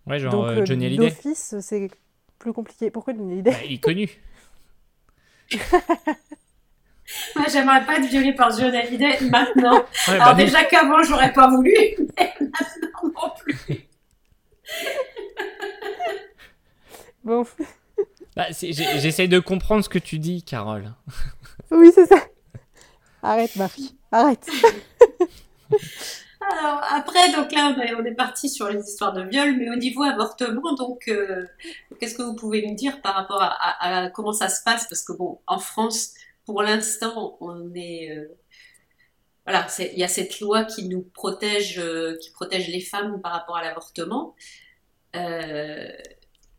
Ouais, 0.05 0.19
genre 0.19 0.31
Donc, 0.53 0.65
Johnny 0.65 0.85
Hallyday. 0.87 1.05
d'office, 1.07 1.55
c'est 1.61 1.89
plus 2.37 2.51
compliqué. 2.51 2.91
Pourquoi 2.91 3.13
Johnny 3.13 3.31
Hallyday? 3.33 3.51
Bah, 3.51 3.57
il 3.65 3.73
est 3.75 3.79
connu. 3.79 4.09
Moi, 7.35 7.45
j'aimerais 7.51 7.85
pas 7.85 7.97
être 7.99 8.05
violée 8.07 8.33
par 8.33 8.51
Johnny 8.57 8.75
Hallyday 8.77 9.19
maintenant. 9.29 9.75
Ouais, 10.07 10.17
bah 10.17 10.23
Alors 10.25 10.35
déjà 10.35 10.63
qu'avant, 10.65 11.01
j'aurais 11.03 11.31
pas 11.33 11.49
voulu, 11.49 11.73
mais 12.17 12.33
maintenant 12.39 13.11
non 13.15 13.29
plus. 13.39 13.87
Bon, 17.31 17.45
Bah, 18.35 18.47
J'essaye 18.51 19.29
de 19.29 19.39
comprendre 19.39 19.85
ce 19.85 19.89
que 19.89 19.99
tu 19.99 20.19
dis, 20.19 20.43
Carole. 20.43 20.93
oui, 21.71 21.89
c'est 21.95 22.05
ça. 22.05 22.17
Arrête, 23.23 23.55
Marie, 23.55 23.95
arrête. 24.11 24.45
Alors 26.41 26.81
après, 26.91 27.31
donc 27.31 27.53
là, 27.53 27.73
on 27.73 27.79
est, 27.81 27.93
on 27.93 28.03
est 28.03 28.15
parti 28.15 28.49
sur 28.49 28.67
les 28.67 28.81
histoires 28.83 29.13
de 29.13 29.21
viol, 29.23 29.55
mais 29.57 29.69
au 29.69 29.75
niveau 29.77 30.03
avortement, 30.03 30.73
donc 30.73 31.07
euh, 31.07 31.45
qu'est-ce 31.99 32.15
que 32.15 32.23
vous 32.23 32.35
pouvez 32.35 32.67
me 32.67 32.75
dire 32.75 32.99
par 33.01 33.13
rapport 33.15 33.41
à, 33.41 33.47
à- 33.47 34.03
à 34.05 34.09
comment 34.09 34.33
ça 34.33 34.49
se 34.49 34.61
passe? 34.63 34.87
Parce 34.89 35.03
que 35.03 35.13
bon, 35.13 35.39
en 35.47 35.59
France, 35.59 36.09
pour 36.45 36.63
l'instant, 36.63 37.37
on 37.39 37.73
est 37.75 38.11
euh, 38.11 38.25
voilà, 39.45 39.67
il 39.79 39.97
y 39.99 40.03
a 40.03 40.07
cette 40.09 40.41
loi 40.41 40.65
qui 40.65 40.89
nous 40.89 41.03
protège, 41.13 41.79
euh, 41.79 42.17
qui 42.17 42.31
protège 42.31 42.67
les 42.67 42.81
femmes 42.81 43.21
par 43.21 43.31
rapport 43.31 43.55
à 43.55 43.63
l'avortement. 43.63 44.35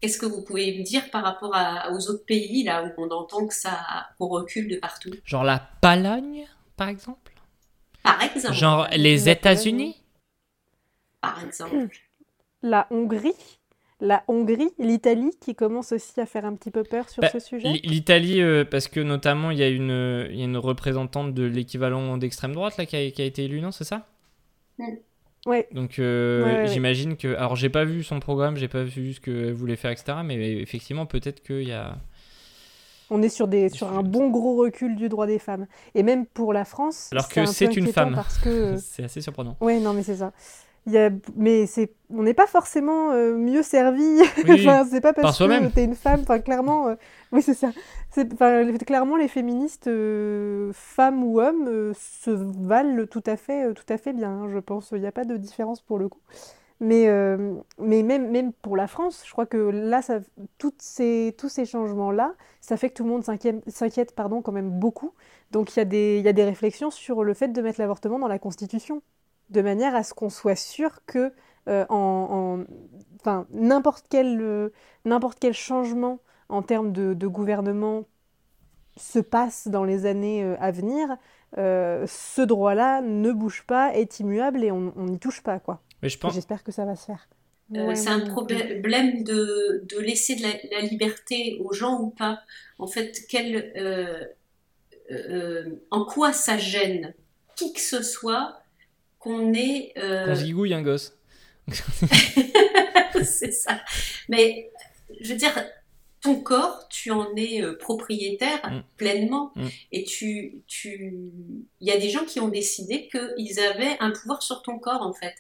Qu'est-ce 0.03 0.19
que 0.19 0.27
vous 0.27 0.43
pouvez 0.43 0.77
me 0.77 0.83
dire 0.83 1.09
par 1.13 1.23
rapport 1.23 1.55
à- 1.55 1.93
aux 1.93 2.11
autres 2.11 2.27
pays 2.27 2.65
là 2.65 2.85
où 2.85 2.91
on 3.01 3.09
entend 3.11 3.47
que 3.47 3.55
ça, 3.55 3.79
qu'on 4.19 4.27
recule 4.27 4.67
de 4.67 4.77
partout? 4.77 5.13
Genre 5.25 5.45
la 5.45 5.61
Pologne, 5.81 6.45
par 6.77 6.89
exemple? 6.89 7.33
Par 8.03 8.21
exemple. 8.21 8.53
Genre 8.55 8.89
les 8.97 9.29
États-Unis? 9.29 10.03
Par 11.21 11.45
exemple. 11.45 11.87
La 12.63 12.89
Hongrie, 12.91 13.61
la 14.01 14.25
Hongrie, 14.27 14.71
l'Italie 14.81 15.31
qui 15.41 15.55
commence 15.55 15.93
aussi 15.93 16.21
à 16.21 16.27
faire 16.27 16.45
un 16.47 16.57
petit 16.57 16.73
peu 16.73 16.83
peur 16.83 17.09
sur 17.09 17.21
Bah, 17.23 17.29
ce 17.31 17.39
sujet? 17.39 17.69
L'Italie, 17.85 18.41
euh, 18.41 18.65
parce 18.65 18.89
que 18.89 18.99
notamment 18.99 19.53
il 19.53 19.59
y 19.59 19.63
a 19.63 19.69
une, 19.69 20.27
il 20.31 20.37
y 20.37 20.43
a 20.43 20.47
une 20.47 20.57
représentante 20.57 21.33
de 21.33 21.45
l'équivalent 21.45 22.17
d'extrême 22.19 22.55
droite 22.55 22.77
là 22.77 22.87
qui 22.87 22.97
a, 22.97 23.09
qui 23.13 23.23
a 23.23 23.25
été 23.25 23.45
élue, 23.45 23.61
non 23.61 23.71
C'est 23.71 23.85
ça? 23.85 24.09
Ouais. 25.47 25.69
Donc 25.73 25.99
euh, 25.99 26.45
Ouais, 26.45 26.51
ouais, 26.51 26.57
ouais. 26.63 26.69
j'imagine 26.69 27.17
que. 27.17 27.35
Alors 27.37 27.57
j'ai 27.57 27.69
pas 27.69 27.85
vu 27.85 28.03
son 28.05 28.21
programme, 28.21 28.57
j'ai 28.57 28.69
pas 28.69 28.83
vu 28.85 29.15
ce 29.15 29.21
qu'elle 29.21 29.53
voulait 29.53 29.77
faire, 29.77 29.91
etc. 29.91 30.19
Mais 30.25 30.53
effectivement, 30.61 31.07
peut-être 31.07 31.43
qu'il 31.43 31.69
y 31.69 31.73
a. 31.73 31.97
On 33.11 33.21
est 33.21 33.29
sur, 33.29 33.47
des, 33.47 33.69
un 33.83 34.03
bon 34.03 34.31
gros 34.31 34.57
recul 34.57 34.97
du 34.97 35.11
droit 35.11 35.27
des 35.27 35.39
femmes. 35.39 35.67
Et 35.95 36.03
même 36.03 36.25
pour 36.25 36.55
la 36.55 36.65
France, 36.65 37.11
Alors 37.13 37.27
c'est 37.27 37.35
que 37.35 37.41
un 37.41 37.47
c'est 37.47 37.77
une 37.77 37.89
femme. 37.89 38.15
Parce 38.15 38.39
que... 38.39 38.77
C'est 38.79 39.05
assez 39.05 39.21
surprenant. 39.21 39.55
Ouais, 39.61 39.81
non, 39.81 39.93
mais 39.93 40.03
c'est 40.03 40.17
ça. 40.17 40.33
Il 40.87 40.93
y 40.93 40.99
a... 40.99 41.11
Mais 41.37 41.67
c'est... 41.67 41.93
on 42.11 42.23
n'est 42.23 42.35
pas 42.35 42.47
forcément 42.47 43.13
euh, 43.13 43.35
mieux 43.35 43.63
servi. 43.63 44.21
Oui, 44.49 44.67
enfin, 44.67 44.85
c'est 44.91 45.01
pas 45.01 45.13
par 45.13 45.23
parce 45.23 45.39
que 45.39 45.69
t'es 45.69 45.85
une 45.85 45.95
femme. 45.95 46.21
Enfin, 46.23 46.41
clairement, 46.41 46.89
euh, 46.89 46.95
oui, 47.31 47.43
c'est 47.43 47.55
ça. 47.55 47.71
Enfin, 48.17 48.73
clairement, 48.79 49.17
les 49.17 49.29
féministes, 49.29 49.87
euh, 49.87 50.73
femmes 50.75 51.23
ou 51.23 51.41
hommes, 51.41 51.93
se 51.95 52.31
valent 52.31 53.07
tout 53.07 53.23
à 53.27 53.37
fait, 53.37 53.73
tout 53.75 53.85
à 53.89 53.97
fait 53.97 54.13
bien, 54.13 54.31
hein, 54.31 54.49
je 54.53 54.59
pense. 54.59 54.91
Il 54.93 55.01
n'y 55.01 55.07
a 55.07 55.13
pas 55.13 55.25
de 55.25 55.37
différence 55.37 55.81
pour 55.81 55.99
le 55.99 56.09
coup. 56.09 56.21
Mais, 56.81 57.07
mais 57.79 58.03
même, 58.03 58.31
même 58.33 58.53
pour 58.53 58.77
la 58.77 58.89
France, 58.89 59.23
je 59.25 59.31
crois 59.31 59.47
que 59.47 59.57
là, 59.57 60.03
ça, 60.03 60.19
toutes 60.59 60.83
ces, 60.83 61.33
tous 61.39 61.49
ces 61.49 61.65
changements-là, 61.65 62.35
ça 62.61 62.77
fait 62.77 62.89
que 62.91 62.95
tout 62.95 63.05
le 63.05 63.11
monde 63.11 63.25
s'inquiète, 63.25 63.63
s'inquiète 63.71 64.17
pardon, 64.17 64.43
quand 64.43 64.51
même 64.51 64.71
beaucoup. 64.71 65.13
Donc 65.53 65.77
il 65.77 65.79
y 65.79 65.83
a 65.83 65.85
des, 65.85 66.19
il 66.19 66.25
y 66.25 66.29
a 66.29 66.33
des 66.33 66.45
réflexions 66.45 66.91
sur 66.91 67.23
le 67.23 67.35
fait 67.35 67.49
de 67.49 67.63
mettre 67.63 67.81
l'avortement 67.81 68.19
dans 68.19 68.27
la 68.27 68.41
Constitution, 68.41 69.01
de 69.53 69.63
manière 69.63 69.95
à 69.95 70.03
ce 70.05 70.15
qu'on 70.15 70.31
soit 70.31 70.57
sûr 70.57 71.05
que 71.07 71.33
euh, 71.69 71.87
en, 71.91 72.65
en- 72.67 72.75
enfin, 73.21 73.47
n'importe 73.53 74.07
quel, 74.11 74.41
euh, 74.43 74.71
n'importe 75.05 75.39
quel 75.41 75.55
changement 75.55 76.21
en 76.49 76.63
termes 76.63 76.93
de, 76.93 77.15
de 77.15 77.27
gouvernement 77.29 78.05
se 78.97 79.19
passe 79.19 79.69
dans 79.69 79.85
les 79.85 80.07
années 80.07 80.45
euh, 80.45 80.57
à 80.61 80.71
venir, 80.71 81.17
euh, 81.59 82.07
ce 82.07 82.43
droit-là 82.43 83.01
ne 83.01 83.33
bouge 83.33 83.65
pas, 83.67 83.95
est 83.95 84.21
immuable 84.21 84.65
et 84.65 84.71
on 84.71 84.93
n'y 84.97 85.19
touche 85.19 85.43
pas, 85.43 85.59
quoi. 85.61 85.83
Mais 86.03 86.09
je. 86.09 86.19
J'espère 86.29 86.63
que 86.63 86.73
ça 86.73 86.85
va 86.85 86.97
se 86.97 87.07
faire. 87.07 87.29
Euh, 87.75 87.87
Ouais, 87.87 87.97
c'est 87.97 88.11
un 88.11 88.21
problème 88.21 89.25
de, 89.25 89.83
de 89.89 89.99
laisser 89.99 90.35
de 90.37 90.43
la, 90.43 90.53
la 90.73 90.83
liberté 90.83 91.59
aux 91.65 91.73
gens 91.73 92.01
ou 92.01 92.11
pas. 92.11 92.41
En 92.79 92.87
fait, 92.87 93.21
quel, 93.29 93.73
euh, 93.77 94.25
euh, 95.11 95.71
en 95.91 96.05
quoi 96.05 96.33
ça 96.33 96.59
gêne 96.59 97.15
qui 97.57 97.73
que 97.73 97.81
ce 97.81 98.03
soit 98.03 98.62
qu'on 99.23 99.53
ait... 99.55 99.93
euh, 99.99 100.27
Qu'on 100.27 100.35
zigouille 100.35 100.75
un 100.75 100.83
gosse. 100.83 101.17
c'est 103.23 103.53
ça. 103.53 103.81
Mais 104.29 104.71
je 105.21 105.33
veux 105.33 105.39
dire, 105.39 105.53
ton 106.21 106.41
corps, 106.41 106.89
tu 106.89 107.11
en 107.11 107.35
es 107.37 107.63
euh, 107.63 107.77
propriétaire 107.77 108.61
Mm. 108.71 108.83
pleinement. 108.97 109.53
Mm. 109.57 109.67
Et 109.93 110.05
tu, 110.05 110.63
tu, 110.67 111.13
il 111.81 111.89
y 111.89 111.91
a 111.93 111.99
des 111.99 112.09
gens 112.11 112.25
qui 112.25 112.41
ont 112.41 112.49
décidé 112.49 113.09
qu'ils 113.09 113.61
avaient 113.61 113.97
un 114.01 114.11
pouvoir 114.11 114.43
sur 114.43 114.63
ton 114.63 114.79
corps 114.79 115.03
en 115.03 115.13
fait. 115.13 115.35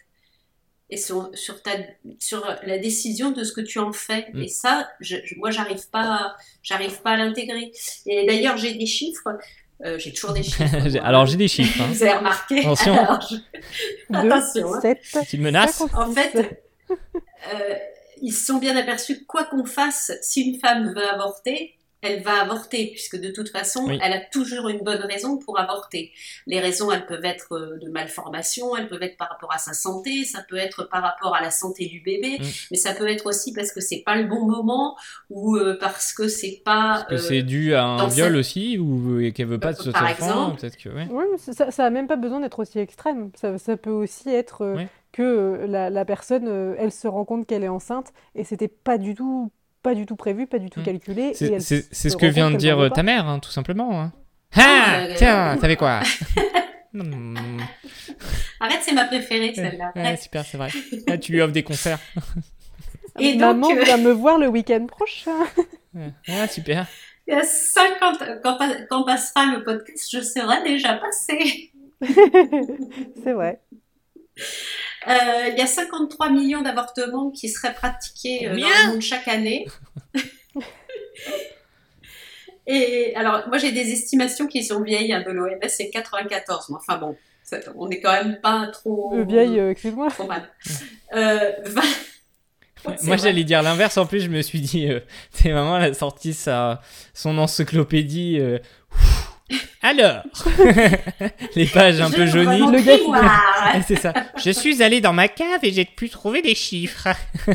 Et 0.91 0.99
sur, 0.99 1.31
sur, 1.35 1.63
ta, 1.63 1.71
sur 2.19 2.45
la 2.67 2.77
décision 2.79 3.31
de 3.31 3.45
ce 3.45 3.53
que 3.53 3.63
tu 3.63 3.79
en 3.79 3.93
fais. 3.93 4.27
Mm. 4.35 4.43
Et 4.43 4.49
ça, 4.49 4.89
je, 5.01 5.17
je- 5.25 5.37
moi, 5.37 5.51
j'arrive 5.51 5.89
pas, 5.91 6.37
j'arrive 6.63 7.01
pas 7.03 7.13
à 7.13 7.17
l'intégrer. 7.17 7.73
Et 8.07 8.27
d'ailleurs, 8.27 8.57
j'ai 8.59 8.75
des 8.75 8.87
chiffres. 8.87 9.39
Euh, 9.85 9.99
j'ai 9.99 10.13
toujours 10.13 10.33
des 10.33 10.43
chiffres. 10.43 10.63
Alors 11.03 11.27
j'ai 11.27 11.37
des 11.37 11.49
chiffres. 11.49 11.81
hein. 11.83 11.89
Vous 11.93 12.03
avez 12.03 12.15
remarqué 12.15 12.61
Attention. 12.61 12.95
Alors, 12.99 13.21
je- 13.23 13.37
Deux, 14.11 14.31
Attention, 14.33 14.75
hein. 14.75 14.81
sept, 14.81 15.01
Tu 15.29 15.39
me 15.39 15.45
menaces 15.45 15.81
en 15.95 16.13
fait, 16.13 16.61
euh, 16.91 17.75
ils 18.21 18.33
se 18.33 18.47
sont 18.47 18.59
bien 18.59 18.77
aperçus 18.77 19.21
que 19.21 19.25
quoi 19.25 19.45
qu'on 19.45 19.65
fasse, 19.65 20.13
si 20.23 20.43
une 20.43 20.61
femme 20.61 20.93
veut 20.95 21.09
avorter, 21.09 21.75
elle 22.03 22.23
va 22.23 22.41
avorter, 22.43 22.89
puisque 22.93 23.17
de 23.19 23.31
toute 23.31 23.49
façon, 23.51 23.85
Oui. 23.87 23.99
elle 24.03 24.13
a 24.13 24.21
toujours 24.21 24.69
une 24.69 24.81
bonne 24.81 25.01
raison 25.03 25.39
pour 25.39 25.59
avorter. 25.59 26.13
Les 26.47 26.59
raisons, 26.61 26.91
elles 26.93 27.07
peuvent 27.07 27.25
être 27.25 27.53
euh, 27.53 27.79
de 27.81 27.89
malformation, 27.91 28.77
elles 28.77 28.89
peuvent 28.89 29.03
être 29.03 29.17
par 29.17 29.29
rapport 29.31 29.53
à 29.53 29.59
sa 29.59 29.73
santé, 29.73 30.25
ça 30.25 30.45
peut 30.49 30.57
être 30.57 30.85
par 30.91 31.03
rapport 31.03 31.35
à 31.35 31.41
la 31.41 31.51
santé 31.51 31.87
du 31.87 32.01
bébé, 32.01 32.39
Mm. 32.41 32.45
mais 32.73 32.77
ça 32.77 32.93
peut 32.95 33.09
être 33.09 33.27
aussi 33.27 33.53
parce 33.53 33.73
que 33.73 33.81
c'est 33.81 34.03
pas 34.05 34.17
le 34.17 34.25
bon 34.25 34.45
moment 34.47 34.97
ou 35.31 35.57
euh, 35.57 35.79
parce 35.81 36.13
que 36.13 36.29
c'est 36.29 36.61
pas. 36.65 37.07
que 37.09 37.15
euh, 37.15 37.19
c'est 37.19 37.43
dû 37.43 37.75
à 37.75 37.85
un 37.85 38.09
viol 38.09 38.31
cette- 38.31 38.37
aussi 38.37 38.79
ou 38.79 39.21
et 39.21 39.33
qu'elle 39.33 39.47
veut 39.47 39.61
pas 39.61 39.73
de 39.73 39.79
cet 39.81 39.93
Par 39.93 40.03
enfant 40.03 40.11
exemple. 40.13 40.61
Peut-être 40.61 40.77
que 40.77 40.89
ouais. 40.89 41.07
Oui, 41.11 41.25
mais 41.31 41.39
ça, 41.39 41.71
ça- 41.71 41.85
a 41.87 41.91
même 41.91 42.07
pas 42.09 42.17
besoin 42.17 42.41
d'être 42.41 42.59
aussi 42.59 42.79
extrême. 42.79 43.31
Ça, 43.35 43.59
ça 43.59 43.77
peut 43.77 43.91
aussi 43.91 44.29
être 44.29 44.63
euh, 44.63 44.83
que 45.13 45.23
euh, 45.23 45.67
la, 45.67 45.91
la 45.91 46.05
personne, 46.05 46.49
euh, 46.49 46.75
elle 46.79 46.91
se 46.93 47.07
rend 47.07 47.25
compte 47.25 47.47
qu'elle 47.47 47.63
est 47.65 47.69
enceinte 47.69 48.13
et 48.35 48.45
c'était 48.45 48.69
pas 48.69 48.99
du 48.99 49.15
tout, 49.15 49.51
pas 49.83 49.95
du 49.95 50.07
tout 50.07 50.17
prévu, 50.17 50.47
pas 50.47 50.59
du 50.59 50.71
tout 50.71 50.81
Mm. 50.81 50.85
calculé. 50.85 51.33
C'est 51.35 51.59
ce 51.61 52.17
que 52.17 52.27
vient 52.27 52.51
de 52.51 52.57
dire 52.57 52.79
euh, 52.79 52.89
pas. 52.89 52.97
ta 52.97 53.03
mère, 53.03 53.27
hein, 53.27 53.39
tout 53.39 53.51
simplement. 53.51 54.01
hein. 54.01 54.13
Ah, 54.57 54.61
Ah, 55.11 55.15
tiens, 55.17 55.57
t'avais 55.61 55.77
quoi 55.77 56.01
Hmm. 56.95 57.59
Arrête, 58.61 58.81
c'est 58.83 58.93
ma 58.93 59.07
préférée 59.07 59.53
celle-là. 59.55 59.93
Ouais, 59.97 60.17
super, 60.19 60.45
c'est 60.45 60.59
vrai. 60.59 60.69
Ah, 61.09 61.17
tu 61.17 61.33
lui 61.33 61.41
offres 61.41 61.53
des 61.55 61.63
concerts. 61.63 61.99
Et 63.19 63.35
Maman 63.37 63.69
donc, 63.69 63.79
euh, 63.79 63.83
vient 63.85 63.97
me 63.97 64.11
voir 64.13 64.39
le 64.39 64.49
week-end 64.49 64.87
prochain. 64.87 65.31
Ouais, 65.95 66.11
Ah, 66.29 66.49
super. 66.49 66.87
il 67.27 67.35
y 67.35 67.37
a 67.37 67.43
50, 67.45 68.23
quand, 68.43 68.57
pa- 68.57 68.83
quand 68.89 69.05
passera 69.05 69.45
le 69.55 69.63
podcast, 69.63 70.09
je 70.11 70.21
serai 70.23 70.63
déjà 70.65 70.95
passé. 70.95 71.71
c'est 73.23 73.33
vrai. 73.33 73.61
Euh, 75.09 75.49
il 75.51 75.59
y 75.59 75.61
a 75.61 75.67
53 75.67 76.31
millions 76.31 76.63
d'avortements 76.63 77.31
qui 77.31 77.49
seraient 77.49 77.75
pratiqués 77.75 78.49
euh, 78.49 78.57
dans 78.57 78.67
le 78.69 78.89
monde 78.93 79.01
chaque 79.03 79.27
année. 79.29 79.67
Et 82.67 83.13
alors, 83.17 83.43
moi 83.49 83.59
j'ai 83.59 83.73
des 83.73 83.91
estimations 83.93 84.47
qui 84.47 84.63
sont 84.65 84.83
vieilles 84.83 85.13
hein, 85.13 85.23
de 85.27 85.31
l'OMS, 85.33 85.59
c'est 85.69 85.91
94. 85.91 86.67
Mais 86.71 86.77
enfin 86.77 86.97
bon, 86.99 87.17
ça- 87.43 87.59
on 87.77 87.89
n'est 87.89 88.01
quand 88.01 88.13
même 88.13 88.39
pas 88.41 88.69
trop, 88.69 89.17
Le 89.17 89.25
vieille, 89.25 89.59
euh, 89.59 89.71
excuse-moi. 89.71 90.09
trop 90.11 90.27
mal. 90.27 90.49
Euh, 91.15 91.53
vingt- 91.65 91.83
Ouais, 92.85 92.95
c'est 92.99 93.07
Moi, 93.07 93.17
j'allais 93.17 93.45
dire 93.45 93.63
l'inverse. 93.63 93.97
En 93.97 94.07
plus, 94.07 94.19
je 94.23 94.29
me 94.29 94.43
suis 94.43 94.61
dit, 94.61 94.89
euh, 94.91 94.99
c'est 95.31 95.53
maman, 95.53 95.79
elle 95.79 95.93
a 95.93 95.95
sorti 95.95 96.35
sa, 96.35 96.81
son 97.15 97.39
encyclopédie. 97.39 98.39
euh, 98.41 98.59
Alors, 99.83 100.23
les 101.57 101.67
pages 101.67 102.01
un 102.01 102.11
peu 102.11 102.27
jaunies. 102.27 102.61
Le 102.73 102.81
gars. 102.81 103.75
Ouais, 103.75 103.83
c'est 103.87 103.99
ça. 103.99 104.13
Je 104.37 104.51
suis 104.51 104.83
allé 104.83 105.01
dans 105.01 105.13
ma 105.13 105.29
cave 105.29 105.61
et 105.63 105.73
j'ai 105.73 105.85
pu 105.85 106.09
trouver 106.09 106.43
des 106.43 106.55
chiffres. 106.55 107.09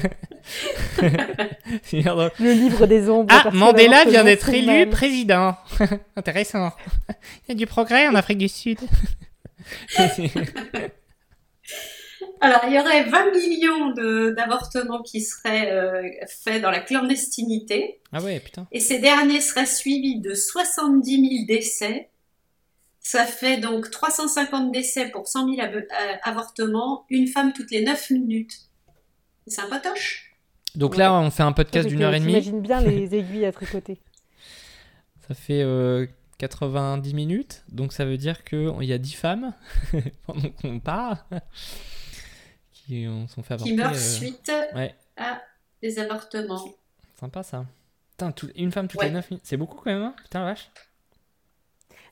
Le 1.91 2.53
livre 2.53 2.85
des 2.85 3.09
ombres. 3.09 3.33
ah, 3.33 3.49
Mandela 3.51 4.05
vient 4.05 4.23
d'être 4.23 4.49
élu 4.49 4.65
mal. 4.67 4.89
président. 4.89 5.57
Intéressant. 6.15 6.71
Il 7.09 7.49
y 7.49 7.51
a 7.51 7.55
du 7.55 7.67
progrès 7.67 8.07
en 8.07 8.15
Afrique 8.15 8.37
du 8.37 8.47
Sud. 8.47 8.79
Alors, 12.41 12.61
il 12.67 12.73
y 12.73 12.79
aurait 12.79 13.03
20 13.05 13.31
millions 13.31 13.89
d'avortements 14.33 15.01
qui 15.01 15.21
seraient 15.21 15.71
euh, 15.71 16.03
faits 16.27 16.61
dans 16.61 16.69
la 16.71 16.79
clandestinité. 16.79 17.99
ah 18.11 18.21
ouais, 18.21 18.39
putain. 18.39 18.67
Et 18.71 18.79
ces 18.79 18.99
derniers 18.99 19.41
seraient 19.41 19.65
suivis 19.65 20.19
de 20.19 20.33
70 20.33 21.29
000 21.29 21.45
décès. 21.47 22.09
Ça 22.99 23.25
fait 23.25 23.57
donc 23.57 23.89
350 23.89 24.71
décès 24.71 25.09
pour 25.09 25.27
100 25.27 25.55
000 25.55 25.61
ave- 25.61 25.75
euh, 25.77 26.13
avortements, 26.23 27.05
une 27.09 27.27
femme 27.27 27.53
toutes 27.53 27.71
les 27.71 27.83
9 27.83 28.09
minutes. 28.11 28.53
C'est 29.47 29.61
un 29.61 29.69
potoche. 29.69 30.33
Donc 30.75 30.91
Ouais. 30.91 30.97
là, 30.99 31.13
on 31.13 31.31
fait 31.31 31.43
un 31.43 31.53
podcast 31.53 31.87
d'une 31.87 32.01
heure 32.03 32.13
et 32.13 32.19
demie. 32.19 32.33
J'imagine 32.33 32.61
bien 32.61 32.81
les 32.81 33.15
aiguilles 33.15 33.45
à 33.45 33.51
tricoter. 33.51 33.97
Ça 35.27 35.33
fait 35.33 35.61
euh, 35.63 36.05
90 36.37 37.13
minutes. 37.13 37.63
Donc 37.69 37.93
ça 37.93 38.05
veut 38.05 38.17
dire 38.17 38.43
qu'il 38.43 38.83
y 38.83 38.93
a 38.93 38.97
10 38.97 39.13
femmes, 39.13 39.53
pendant 40.27 40.49
qu'on 40.61 40.79
parle, 40.79 41.17
qui 42.87 43.05
sont 43.27 43.43
fait 43.43 43.53
avorter. 43.53 43.71
qui 43.71 43.77
meurent 43.77 43.91
euh, 43.91 43.93
suite 43.95 44.51
Ouais, 44.75 44.95
à 45.17 45.41
des 45.81 45.99
avortements. 45.99 46.63
sympa 47.19 47.43
ça. 47.43 47.65
Putain, 48.11 48.31
tout- 48.31 48.49
une 48.55 48.71
femme 48.71 48.87
toutes 48.87 48.99
Ouais. 49.01 49.07
les 49.07 49.13
9 49.13 49.29
minutes. 49.29 49.45
C'est 49.45 49.57
beaucoup 49.57 49.75
quand 49.77 49.91
même, 49.91 50.01
hein 50.01 50.15
Putain, 50.23 50.39
la 50.39 50.45
vache. 50.45 50.69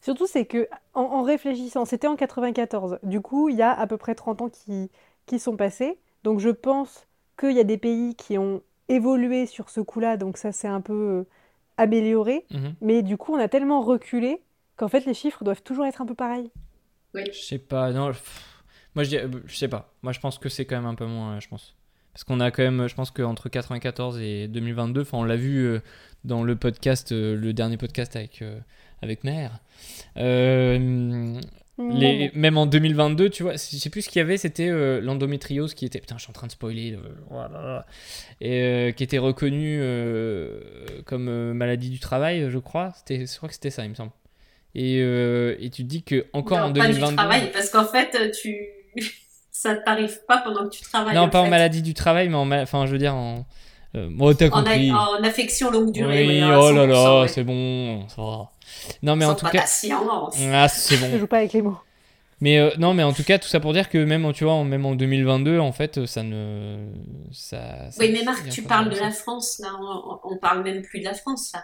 Surtout, 0.02 0.28
c'est 0.28 0.46
que 0.46 0.68
en, 0.94 1.02
en 1.02 1.24
réfléchissant, 1.24 1.86
c'était 1.86 2.08
en 2.08 2.16
94. 2.16 3.00
Du 3.04 3.22
coup, 3.22 3.50
il 3.50 3.56
y 3.56 3.62
a 3.64 3.72
à 3.72 3.88
peu 3.88 3.98
près 3.98 4.14
30 4.14 4.42
ans 4.42 4.50
qui, 4.50 4.92
qui 5.26 5.40
sont 5.40 5.56
passés. 5.58 5.98
Donc, 6.24 6.40
je 6.40 6.50
pense 6.50 7.08
qu'il 7.40 7.54
y 7.54 7.60
a 7.60 7.64
des 7.64 7.78
pays 7.80 8.16
qui 8.16 8.38
ont 8.38 8.62
évolué 8.88 9.48
sur 9.48 9.70
ce 9.72 9.82
coup-là. 9.82 10.16
Donc, 10.18 10.38
ça 10.38 10.52
s'est 10.52 10.68
un 10.68 10.82
peu 10.82 10.94
euh, 10.94 11.24
amélioré. 11.78 12.46
Mhm. 12.52 12.76
Mais 12.82 13.02
du 13.02 13.18
coup, 13.18 13.34
on 13.34 13.40
a 13.40 13.48
tellement 13.48 13.82
reculé 13.82 14.42
qu'en 14.78 14.88
fait, 14.90 15.06
les 15.06 15.14
chiffres 15.16 15.44
doivent 15.44 15.64
toujours 15.64 15.86
être 15.86 16.02
un 16.02 16.06
peu 16.06 16.16
pareils. 16.16 16.52
Je 17.16 17.32
sais 17.32 17.58
pas, 17.60 17.92
non. 17.92 18.10
pff, 18.10 18.55
Moi, 18.96 19.04
je, 19.04 19.10
dis- 19.10 19.18
euh, 19.18 19.28
je 19.46 19.56
sais 19.56 19.68
pas. 19.68 19.94
Moi, 20.04 20.12
je 20.14 20.20
pense 20.20 20.38
que 20.40 20.50
c'est 20.50 20.66
quand 20.66 20.76
même 20.78 20.86
un 20.86 20.96
peu 20.96 21.06
moins, 21.06 21.36
euh, 21.36 21.40
je 21.40 21.48
pense. 21.48 21.76
Parce 22.14 22.24
qu'on 22.24 22.40
a 22.40 22.50
quand 22.50 22.64
même, 22.64 22.88
je 22.88 22.96
pense 22.96 23.12
qu'entre 23.12 23.50
94 23.50 24.20
et 24.22 24.48
2022, 24.48 25.02
enfin, 25.02 25.18
on 25.18 25.24
l'a 25.24 25.36
vu 25.36 25.66
euh, 25.66 25.80
dans 26.24 26.44
le 26.44 26.56
podcast, 26.56 27.12
euh, 27.12 27.36
le 27.36 27.52
dernier 27.52 27.76
podcast 27.78 28.16
avec, 28.16 28.42
euh, 28.42 28.58
avec 29.02 29.26
Mère. 29.26 29.60
Euh, 30.18 31.38
les, 31.78 32.32
même 32.34 32.58
en 32.58 32.68
2022, 32.68 33.30
tu 33.30 33.44
vois, 33.44 33.54
je 33.54 33.58
sais 33.58 33.90
plus 33.90 34.04
ce 34.04 34.10
qu'il 34.10 34.20
y 34.20 34.22
avait, 34.22 34.38
c'était 34.38 34.70
euh, 34.70 35.02
l'endométriose 35.02 35.74
qui 35.74 35.86
était. 35.86 36.00
Putain, 36.00 36.16
je 36.18 36.22
suis 36.24 36.30
en 36.30 36.34
train 36.34 36.48
de 36.48 36.52
spoiler. 36.54 36.94
euh, 36.94 37.00
voilà. 37.30 37.86
et 38.40 38.62
euh, 38.62 38.92
qui 38.92 39.04
était 39.04 39.18
reconnu 39.18 39.78
euh, 39.82 40.62
comme 41.06 41.28
euh, 41.28 41.54
maladie 41.54 41.90
du 41.90 42.00
travail, 42.00 42.48
je 42.50 42.58
crois. 42.60 42.94
C'était, 42.96 43.26
je 43.26 43.36
crois 43.36 43.50
que 43.50 43.56
c'était 43.56 43.72
ça, 43.72 43.84
il 43.84 43.90
me 43.90 43.96
semble. 43.96 44.12
Et, 44.74 45.00
euh, 45.02 45.56
et 45.60 45.70
tu 45.70 45.84
te 45.84 45.88
dis 45.90 46.04
que 46.04 46.26
encore 46.32 46.60
non, 46.60 46.66
en 46.66 46.74
pas 46.74 46.80
2022. 46.88 47.10
du 47.10 47.16
travail, 47.18 47.52
parce 47.52 47.70
qu'en 47.70 47.86
fait, 47.86 48.32
tu... 48.32 48.56
ça 49.52 49.76
t'arrive 49.76 50.20
pas 50.28 50.40
pendant 50.40 50.66
que 50.66 50.76
tu 50.76 50.82
travailles. 50.84 51.16
Non, 51.16 51.22
en 51.24 51.30
pas 51.30 51.42
en 51.42 51.50
maladie 51.50 51.82
du 51.82 51.94
travail, 51.94 52.30
mais 52.30 52.36
en. 52.36 52.46
ma- 52.46 52.62
Enfin, 52.62 52.86
je 52.86 52.92
veux 52.92 52.98
dire 52.98 53.16
en. 53.16 53.46
Euh, 53.96 54.10
bon, 54.12 54.34
t'as 54.36 54.48
En, 54.48 54.50
compris. 54.64 54.90
a- 54.90 54.96
en 54.96 55.24
affection 55.24 55.72
longue 55.72 55.92
durée. 55.92 56.28
oui, 56.28 56.44
ouais, 56.44 56.56
oh 56.56 56.72
là 56.72 56.86
100%, 56.86 56.88
là, 56.88 57.22
ouais. 57.22 57.28
c'est 57.30 57.44
bon, 57.46 58.08
ça 58.10 58.22
va. 58.22 58.52
Non, 59.02 59.16
mais 59.16 59.26
Sans 59.26 59.32
en 59.32 59.36
tout 59.36 59.46
pas 59.46 59.52
cas. 59.52 59.66
science. 59.66 60.36
Ah, 60.52 60.68
c'est 60.68 60.98
Je 60.98 61.06
bon. 61.06 61.18
joue 61.20 61.28
pas 61.28 61.38
avec 61.38 61.54
les 61.54 61.62
mots. 61.62 61.78
Mais 62.42 62.58
euh, 62.60 62.70
non, 62.78 62.94
mais 62.94 63.04
en 63.04 63.14
tout 63.14 63.24
cas, 63.24 63.40
tout 63.40 63.48
ça 63.48 63.62
pour 63.62 63.72
dire 63.72 63.88
que 63.90 63.98
même, 63.98 64.34
tu 64.34 64.44
vois, 64.44 64.62
même 64.66 64.86
en 64.86 64.96
2022, 64.96 65.60
en 65.60 65.72
fait, 65.72 66.06
ça 66.06 66.22
ne. 66.24 66.90
Ça, 67.32 67.90
ça- 67.92 67.98
Oui, 68.02 68.12
mais 68.12 68.24
Marc, 68.24 68.50
tu 68.50 68.64
parles 68.64 68.90
de 68.90 68.98
la 69.00 69.12
France, 69.12 69.60
là. 69.60 69.70
On, 69.82 70.20
on 70.34 70.38
parle 70.38 70.62
même 70.64 70.82
plus 70.82 71.00
de 71.00 71.06
la 71.06 71.14
France, 71.14 71.52
là. 71.54 71.64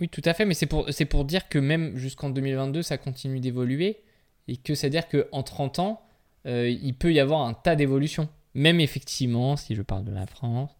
Oui, 0.00 0.08
tout 0.08 0.22
à 0.24 0.34
fait, 0.34 0.44
mais 0.44 0.54
c'est 0.54 0.66
pour, 0.66 0.86
c'est 0.90 1.04
pour 1.04 1.24
dire 1.24 1.48
que 1.48 1.58
même 1.58 1.96
jusqu'en 1.96 2.30
2022, 2.30 2.82
ça 2.82 2.96
continue 2.98 3.40
d'évoluer. 3.40 4.02
Et 4.48 4.56
que 4.56 4.74
c'est-à-dire 4.74 5.04
qu'en 5.08 5.42
30 5.42 5.78
ans, 5.78 6.02
euh, 6.46 6.68
il 6.68 6.94
peut 6.94 7.12
y 7.12 7.20
avoir 7.20 7.42
un 7.42 7.54
tas 7.54 7.76
d'évolutions. 7.76 8.28
Même 8.54 8.80
effectivement, 8.80 9.56
si 9.56 9.74
je 9.74 9.82
parle 9.82 10.04
de 10.04 10.12
la 10.12 10.26
France. 10.26 10.70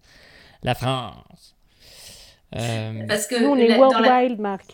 La 0.63 0.75
France. 0.75 1.55
Euh, 2.55 3.07
Parce 3.09 3.27
que 3.27 3.41
Nous, 3.43 3.49
on 3.49 3.57
est 3.57 3.69
la- 3.69 3.79
World 3.79 3.95
dans, 3.95 4.01
la, 4.01 4.19
Wild, 4.23 4.41
Marc. 4.41 4.67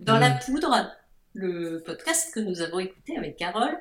dans 0.00 0.18
la 0.18 0.30
Mm. 0.30 0.38
poudre, 0.46 0.90
le 1.32 1.82
podcast 1.84 2.32
que 2.32 2.38
nous 2.40 2.60
avons 2.60 2.78
écouté 2.78 3.16
avec 3.16 3.36
Carole, 3.36 3.76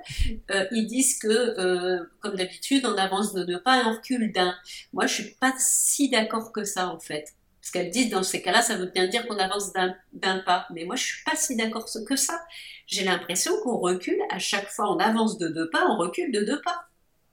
euh, 0.49 0.65
ils 0.71 0.88
disent 0.88 1.19
que, 1.19 1.28
euh, 1.28 2.04
comme 2.19 2.36
d'habitude, 2.36 2.84
on 2.86 2.97
avance 2.97 3.34
de 3.34 3.43
deux 3.43 3.62
pas 3.62 3.82
et 3.82 3.86
on 3.86 3.91
recule 3.93 4.32
d'un. 4.32 4.56
Moi, 4.91 5.06
je 5.06 5.13
suis 5.21 5.32
pas 5.39 5.54
si 5.60 6.10
d'accord 6.10 6.52
que 6.52 6.63
ça, 6.63 6.89
en 6.89 6.99
fait. 6.99 7.34
Parce 7.63 7.71
qu'elles 7.71 7.91
disent, 7.91 8.12
dans 8.12 8.23
ces 8.23 8.43
cas-là, 8.43 8.62
ça 8.62 8.78
veut 8.78 8.88
bien 8.88 9.08
dire 9.08 9.28
qu'on 9.28 9.38
avance 9.39 9.73
d'un 10.13 10.39
pas. 10.39 10.67
Mais 10.73 10.86
moi, 10.86 10.97
je 10.97 11.06
suis 11.06 11.23
pas 11.26 11.36
si 11.38 11.56
d'accord 11.58 11.88
que 12.08 12.17
ça. 12.17 12.43
J'ai 12.88 13.06
l'impression 13.06 13.54
qu'on 13.63 13.78
recule 13.80 14.19
à 14.32 14.39
chaque 14.39 14.69
fois. 14.69 14.93
On 14.93 14.99
avance 14.99 15.39
de 15.39 15.49
deux 15.49 15.69
pas, 15.69 15.88
on 15.89 15.97
recule 15.97 16.32
de 16.34 16.41
deux 16.41 16.62
pas. 16.62 16.88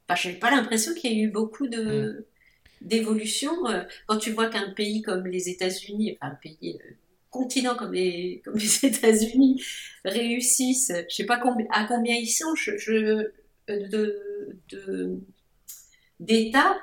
Enfin, 0.09 0.21
j'ai 0.23 0.35
pas 0.39 0.51
l'impression 0.53 0.95
qu'il 0.95 1.13
y 1.13 1.21
ait 1.21 1.25
eu 1.25 1.31
beaucoup 1.31 1.69
de 1.69 2.27
d'évolution. 2.83 3.53
Euh, 3.69 3.85
Quand 4.07 4.19
tu 4.19 4.33
vois 4.33 4.49
qu'un 4.51 4.71
pays 4.73 5.03
comme 5.03 5.27
les 5.27 5.49
États-Unis, 5.51 6.19
enfin 6.21 6.33
un 6.33 6.37
pays, 6.37 6.79
euh, 6.85 6.95
continent 7.31 7.77
comme 7.77 7.93
les 7.95 8.43
comme 8.47 8.57
les 8.57 8.87
États-Unis 8.87 9.63
réussissent, 10.05 10.93
je 11.11 11.15
sais 11.15 11.27
pas 11.27 11.39
combien, 11.39 11.67
à 11.73 11.85
combien 11.87 12.15
ils 12.17 12.29
sont, 12.29 12.55
je, 12.57 12.77
je- 12.79 12.93
euh, 13.71 13.89
de- 14.71 15.21
d'États 16.21 16.77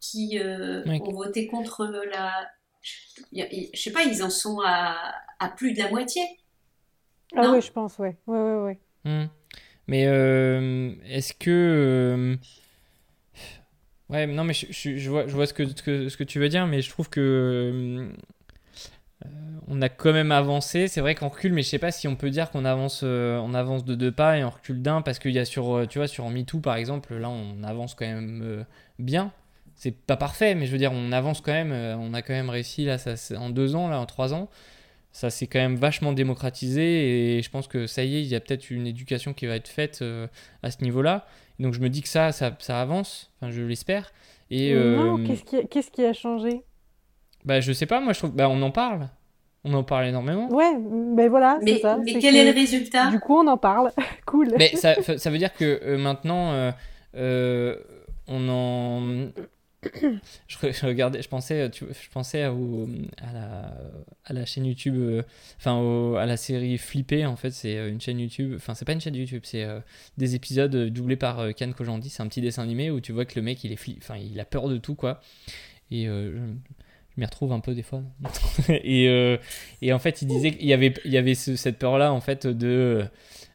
qui 0.00 0.38
euh, 0.38 0.84
Ouais. 0.86 1.00
ont 1.02 1.12
voté 1.12 1.46
contre 1.46 1.86
la, 2.10 2.48
je 3.32 3.68
sais 3.74 3.90
pas, 3.90 4.04
ils 4.04 4.22
en 4.22 4.30
sont 4.30 4.60
à, 4.64 5.14
à 5.40 5.48
plus 5.48 5.72
de 5.72 5.78
la 5.80 5.90
moitié. 5.90 6.22
Ah 7.36 7.50
oui, 7.52 7.60
je 7.60 7.72
pense, 7.72 7.98
ouais. 7.98 8.16
Ouais, 8.26 8.38
ouais, 8.38 8.62
ouais. 8.62 8.80
Hmm. 9.04 9.26
Mais 9.88 10.06
euh, 10.06 10.94
est-ce 11.06 11.34
que. 11.34 11.50
euh, 11.50 12.36
Ouais, 14.10 14.26
non, 14.26 14.44
mais 14.44 14.52
je, 14.52 14.66
je- 14.70 14.96
je 14.98 15.10
vois, 15.10 15.26
je 15.26 15.32
vois 15.34 15.46
ce, 15.46 15.54
que, 15.54 15.66
ce, 15.66 15.82
que, 15.82 16.08
ce 16.08 16.16
que 16.16 16.24
tu 16.24 16.38
veux 16.38 16.48
dire, 16.48 16.66
mais 16.66 16.82
je 16.82 16.90
trouve 16.90 17.08
que. 17.08 18.12
Euh, 19.26 19.28
on 19.68 19.80
a 19.82 19.88
quand 19.88 20.12
même 20.12 20.32
avancé. 20.32 20.88
C'est 20.88 21.00
vrai 21.00 21.14
qu'on 21.14 21.28
recule, 21.28 21.52
mais 21.52 21.62
je 21.62 21.68
sais 21.68 21.78
pas 21.78 21.90
si 21.92 22.08
on 22.08 22.16
peut 22.16 22.30
dire 22.30 22.50
qu'on 22.50 22.64
avance, 22.64 23.00
euh, 23.04 23.38
on 23.38 23.54
avance 23.54 23.84
de 23.84 23.94
deux 23.94 24.12
pas 24.12 24.38
et 24.38 24.44
on 24.44 24.50
recule 24.50 24.82
d'un, 24.82 25.02
parce 25.02 25.18
qu'il 25.18 25.32
y 25.32 25.38
a 25.38 25.44
sur, 25.44 25.74
euh, 25.76 25.86
tu 25.86 25.98
vois, 25.98 26.08
sur 26.08 26.28
MeToo 26.30 26.60
par 26.60 26.76
exemple, 26.76 27.14
là 27.14 27.28
on 27.30 27.62
avance 27.62 27.94
quand 27.94 28.06
même 28.06 28.40
euh, 28.44 28.64
bien. 28.98 29.32
C'est 29.76 29.90
pas 29.96 30.16
parfait, 30.16 30.54
mais 30.54 30.66
je 30.66 30.72
veux 30.72 30.78
dire, 30.78 30.92
on 30.92 31.10
avance 31.12 31.40
quand 31.40 31.52
même. 31.52 31.72
euh, 31.72 31.96
on 31.96 32.14
a 32.14 32.22
quand 32.22 32.32
même 32.32 32.48
réussi 32.50 32.84
là, 32.84 32.96
ça, 32.98 33.14
en 33.38 33.50
deux 33.50 33.74
ans, 33.74 33.88
là, 33.88 33.98
en 34.00 34.06
trois 34.06 34.32
ans. 34.34 34.48
Ça 35.12 35.30
s'est 35.30 35.46
quand 35.46 35.60
même 35.60 35.76
vachement 35.76 36.12
démocratisé 36.12 37.38
et 37.38 37.42
je 37.42 37.48
pense 37.50 37.68
que 37.68 37.86
ça 37.86 38.02
y 38.04 38.16
est, 38.16 38.22
il 38.22 38.26
y 38.28 38.34
a 38.34 38.40
peut-être 38.40 38.70
une 38.70 38.86
éducation 38.86 39.32
qui 39.32 39.46
va 39.46 39.54
être 39.56 39.68
faite 39.68 40.02
à 40.62 40.70
ce 40.72 40.82
niveau-là. 40.82 41.26
Donc 41.60 41.72
je 41.74 41.80
me 41.80 41.88
dis 41.88 42.02
que 42.02 42.08
ça, 42.08 42.32
ça, 42.32 42.56
ça 42.58 42.80
avance, 42.80 43.30
enfin 43.40 43.52
je 43.52 43.62
l'espère. 43.62 44.12
Et 44.50 44.74
Non, 44.74 45.18
qu'est-ce 45.24 45.44
qui, 45.44 45.56
a- 45.56 45.64
qu'est-ce 45.64 45.90
qui 45.92 46.04
a 46.04 46.12
changé? 46.12 46.62
Bah 47.44 47.60
je 47.60 47.72
sais 47.72 47.86
pas, 47.86 48.00
moi 48.00 48.12
je 48.12 48.18
trouve, 48.20 48.32
bah 48.32 48.48
on 48.48 48.60
en 48.62 48.70
parle, 48.70 49.08
on 49.64 49.72
en 49.74 49.84
parle 49.84 50.06
énormément. 50.06 50.48
Ouais, 50.50 50.76
mais 50.78 51.28
voilà, 51.28 51.58
c'est 51.60 51.64
Mais, 51.64 51.78
ça. 51.78 51.98
mais 52.04 52.12
c'est 52.12 52.18
quel 52.18 52.34
que 52.34 52.38
est 52.38 52.44
le 52.44 52.58
résultat? 52.58 53.10
Du 53.10 53.20
coup, 53.20 53.36
on 53.36 53.46
en 53.46 53.58
parle. 53.58 53.90
Cool. 54.26 54.54
Mais 54.58 54.74
ça, 54.74 54.94
ça 55.18 55.30
veut 55.30 55.38
dire 55.38 55.52
que 55.54 55.80
euh, 55.84 55.98
maintenant, 55.98 56.52
euh, 56.52 56.72
euh, 57.14 57.76
on 58.26 58.48
en, 58.48 59.28
je, 60.48 60.86
regardais, 60.86 61.22
je 61.22 61.28
pensais, 61.28 61.70
tu, 61.70 61.84
je 61.84 62.10
pensais 62.10 62.42
à, 62.42 62.52
la, 63.32 63.74
à 64.24 64.32
la 64.32 64.44
chaîne 64.46 64.64
YouTube, 64.66 64.96
euh, 64.96 65.22
enfin 65.58 66.14
à 66.18 66.26
la 66.26 66.36
série 66.36 66.78
Flippé 66.78 67.26
en 67.26 67.36
fait, 67.36 67.50
c'est 67.50 67.88
une 67.88 68.00
chaîne 68.00 68.18
YouTube, 68.18 68.54
enfin 68.56 68.74
c'est 68.74 68.84
pas 68.84 68.92
une 68.92 69.00
chaîne 69.00 69.14
YouTube, 69.14 69.42
c'est 69.44 69.64
euh, 69.64 69.80
des 70.16 70.34
épisodes 70.34 70.74
doublés 70.88 71.16
par 71.16 71.54
Ken 71.54 71.74
Kojandi, 71.74 72.08
c'est 72.08 72.22
un 72.22 72.28
petit 72.28 72.40
dessin 72.40 72.62
animé 72.62 72.90
où 72.90 73.00
tu 73.00 73.12
vois 73.12 73.24
que 73.24 73.34
le 73.36 73.42
mec 73.42 73.62
il 73.64 73.72
est 73.72 73.96
enfin 73.98 74.16
il 74.16 74.38
a 74.40 74.44
peur 74.44 74.68
de 74.68 74.78
tout 74.78 74.94
quoi, 74.94 75.20
et 75.90 76.06
je, 76.06 76.38
je 77.16 77.20
m'y 77.20 77.24
retrouve 77.26 77.52
un 77.52 77.60
peu 77.60 77.74
des 77.74 77.82
fois. 77.82 78.02
et, 78.68 79.38
et 79.82 79.92
en 79.92 79.98
fait 79.98 80.22
il 80.22 80.28
disait 80.28 80.52
qu'il 80.52 80.66
y 80.66 80.72
avait, 80.72 80.94
il 81.04 81.12
y 81.12 81.18
avait 81.18 81.34
cette 81.34 81.78
peur 81.78 81.98
là 81.98 82.12
en 82.12 82.20
fait 82.20 82.46
de 82.46 83.08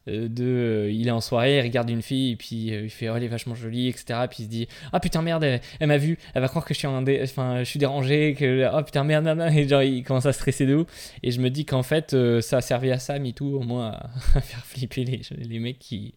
euh, 0.08 0.28
de 0.28 0.44
euh, 0.44 0.90
il 0.90 1.08
est 1.08 1.10
en 1.10 1.20
soirée, 1.20 1.58
il 1.58 1.62
regarde 1.62 1.90
une 1.90 2.00
fille 2.00 2.32
et 2.32 2.36
puis 2.36 2.72
euh, 2.72 2.84
il 2.84 2.90
fait 2.90 3.10
oh 3.10 3.16
elle 3.16 3.24
est 3.24 3.28
vachement 3.28 3.54
jolie 3.54 3.88
etc 3.88 4.20
puis 4.30 4.38
il 4.40 4.44
se 4.44 4.48
dit 4.48 4.68
ah 4.92 5.00
putain 5.00 5.20
merde 5.20 5.44
elle, 5.44 5.86
m'a 5.86 5.98
vu 5.98 6.18
elle 6.32 6.40
va 6.40 6.48
croire 6.48 6.64
que 6.64 6.72
je 6.72 6.78
suis 6.78 6.88
enfin 6.88 7.58
je 7.58 7.64
suis 7.64 7.78
dérangé 7.78 8.34
que 8.34 8.66
oh 8.72 8.82
putain 8.82 9.04
merde, 9.04 9.28
et 9.54 9.68
genre 9.68 9.82
il 9.82 10.02
commence 10.02 10.24
à 10.24 10.32
stresser 10.32 10.64
de 10.64 10.76
ouf. 10.76 10.86
Et 11.22 11.30
je 11.30 11.40
me 11.40 11.50
dis 11.50 11.66
qu'en 11.66 11.82
fait 11.82 12.16
ça 12.40 12.58
a 12.58 12.60
servi 12.62 12.90
à 12.90 12.98
ça 12.98 13.18
MeToo 13.18 13.58
au 13.58 13.62
moins 13.62 13.90
à, 14.34 14.40
faire 14.40 14.64
flipper 14.64 15.04
les, 15.04 15.20
les 15.36 15.58
mecs 15.58 15.78
qui, 15.78 16.14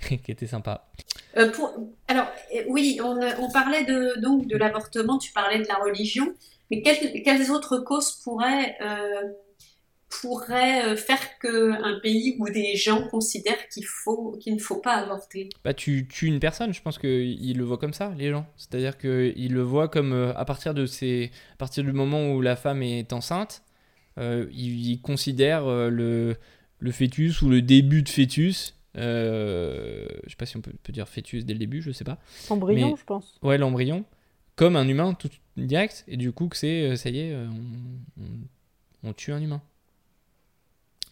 qui 0.08 0.30
étaient 0.30 0.46
sympas. 0.46 0.86
Alors 1.36 2.28
oui 2.68 3.00
on, 3.02 3.18
on, 3.40 3.50
parlait 3.50 3.84
de 3.84 4.20
donc 4.20 4.46
de 4.46 4.56
l'avortement 4.56 5.18
tu 5.18 5.32
parlais 5.32 5.58
de 5.58 5.66
la 5.66 5.76
religion 5.76 6.32
mais 6.76 6.82
quelles, 6.82 7.22
quelles 7.22 7.50
autres 7.50 7.78
causes 7.78 8.12
pourraient 8.22 8.76
pourrait 10.20 10.86
euh, 10.86 10.96
faire 10.96 11.38
qu'un 11.38 11.98
pays 12.02 12.36
ou 12.38 12.48
des 12.48 12.76
gens 12.76 13.06
considèrent 13.08 13.68
qu'il 13.68 13.84
faut 13.84 14.36
qu'il 14.40 14.54
ne 14.54 14.60
faut 14.60 14.80
pas 14.80 14.94
avorter? 14.94 15.48
Bah 15.64 15.74
tu 15.74 16.06
tues 16.08 16.26
une 16.26 16.40
personne, 16.40 16.72
je 16.72 16.82
pense 16.82 16.98
qu'ils 16.98 17.56
le 17.56 17.64
voient 17.64 17.78
comme 17.78 17.92
ça, 17.92 18.14
les 18.16 18.30
gens. 18.30 18.46
C'est-à-dire 18.56 18.98
qu'ils 18.98 19.52
le 19.52 19.62
voient 19.62 19.88
comme 19.88 20.12
euh, 20.12 20.32
à 20.36 20.44
partir 20.44 20.74
de 20.74 20.86
ces, 20.86 21.30
à 21.54 21.56
partir 21.56 21.84
du 21.84 21.92
moment 21.92 22.32
où 22.32 22.40
la 22.40 22.56
femme 22.56 22.82
est 22.82 23.12
enceinte, 23.12 23.62
euh, 24.18 24.46
ils, 24.52 25.00
considèrent 25.00 25.66
le, 25.66 26.36
le 26.78 26.92
fœtus 26.92 27.42
ou 27.42 27.48
le 27.48 27.62
début 27.62 28.02
de 28.02 28.08
fœtus. 28.08 28.76
Euh, 28.96 30.06
je 30.24 30.30
sais 30.30 30.36
pas 30.36 30.46
si 30.46 30.56
on 30.56 30.60
peut, 30.60 30.72
dire 30.90 31.08
fœtus 31.08 31.44
dès 31.44 31.52
le 31.52 31.58
début, 31.58 31.82
je 31.82 31.90
sais 31.90 32.04
pas. 32.04 32.18
Embryon, 32.48 32.94
je 32.94 33.04
pense. 33.04 33.38
Ouais, 33.42 33.58
l'embryon, 33.58 34.04
comme 34.54 34.76
un 34.76 34.86
humain 34.86 35.14
tout 35.14 35.30
direct, 35.56 36.04
et 36.08 36.16
du 36.16 36.32
coup 36.32 36.48
que 36.48 36.56
c'est, 36.56 36.96
ça 36.96 37.10
y 37.10 37.20
est, 37.20 37.36
on 39.02 39.12
tue 39.12 39.32
un 39.32 39.40
humain. 39.40 39.62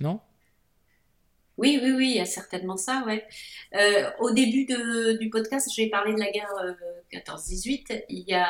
Non? 0.01 0.21
Oui, 1.59 1.79
oui, 1.83 1.93
oui, 1.93 2.11
il 2.11 2.17
y 2.17 2.21
a 2.21 2.25
certainement 2.25 2.77
ça, 2.77 3.05
ouais. 3.07 3.25
Euh, 3.75 4.11
au 4.19 4.31
début 4.33 4.67
du 5.21 5.31
podcast, 5.31 5.69
j'ai 5.75 5.89
parlé 5.89 6.15
de 6.15 6.19
la 6.19 6.31
guerre 6.31 6.53
14-18. 7.13 7.93
Euh, 7.93 7.99
il 8.09 8.25
y 8.27 8.35
a 8.35 8.47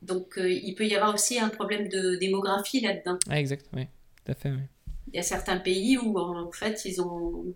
donc 0.00 0.38
euh, 0.38 0.50
il 0.50 0.74
peut 0.74 0.86
y 0.86 0.94
avoir 0.94 1.12
aussi 1.14 1.38
un 1.38 1.48
problème 1.48 1.88
de 1.88 2.16
démographie 2.16 2.80
là-dedans. 2.80 3.18
Ah, 3.28 3.38
exact, 3.38 3.66
oui, 3.74 3.86
tout 4.24 4.32
à 4.32 4.34
fait, 4.34 4.50
oui. 4.50 4.62
Il 5.12 5.16
y 5.16 5.18
a 5.18 5.22
certains 5.22 5.58
pays 5.58 5.98
où 5.98 6.18
en 6.18 6.52
fait 6.52 6.84
ils 6.84 7.00
ont 7.00 7.54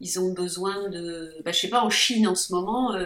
ils 0.00 0.18
ont 0.18 0.32
besoin 0.32 0.88
de, 0.88 1.34
bah, 1.44 1.52
je 1.52 1.60
sais 1.60 1.68
pas, 1.68 1.82
en 1.82 1.90
Chine 1.90 2.26
en 2.26 2.34
ce 2.34 2.52
moment, 2.52 2.96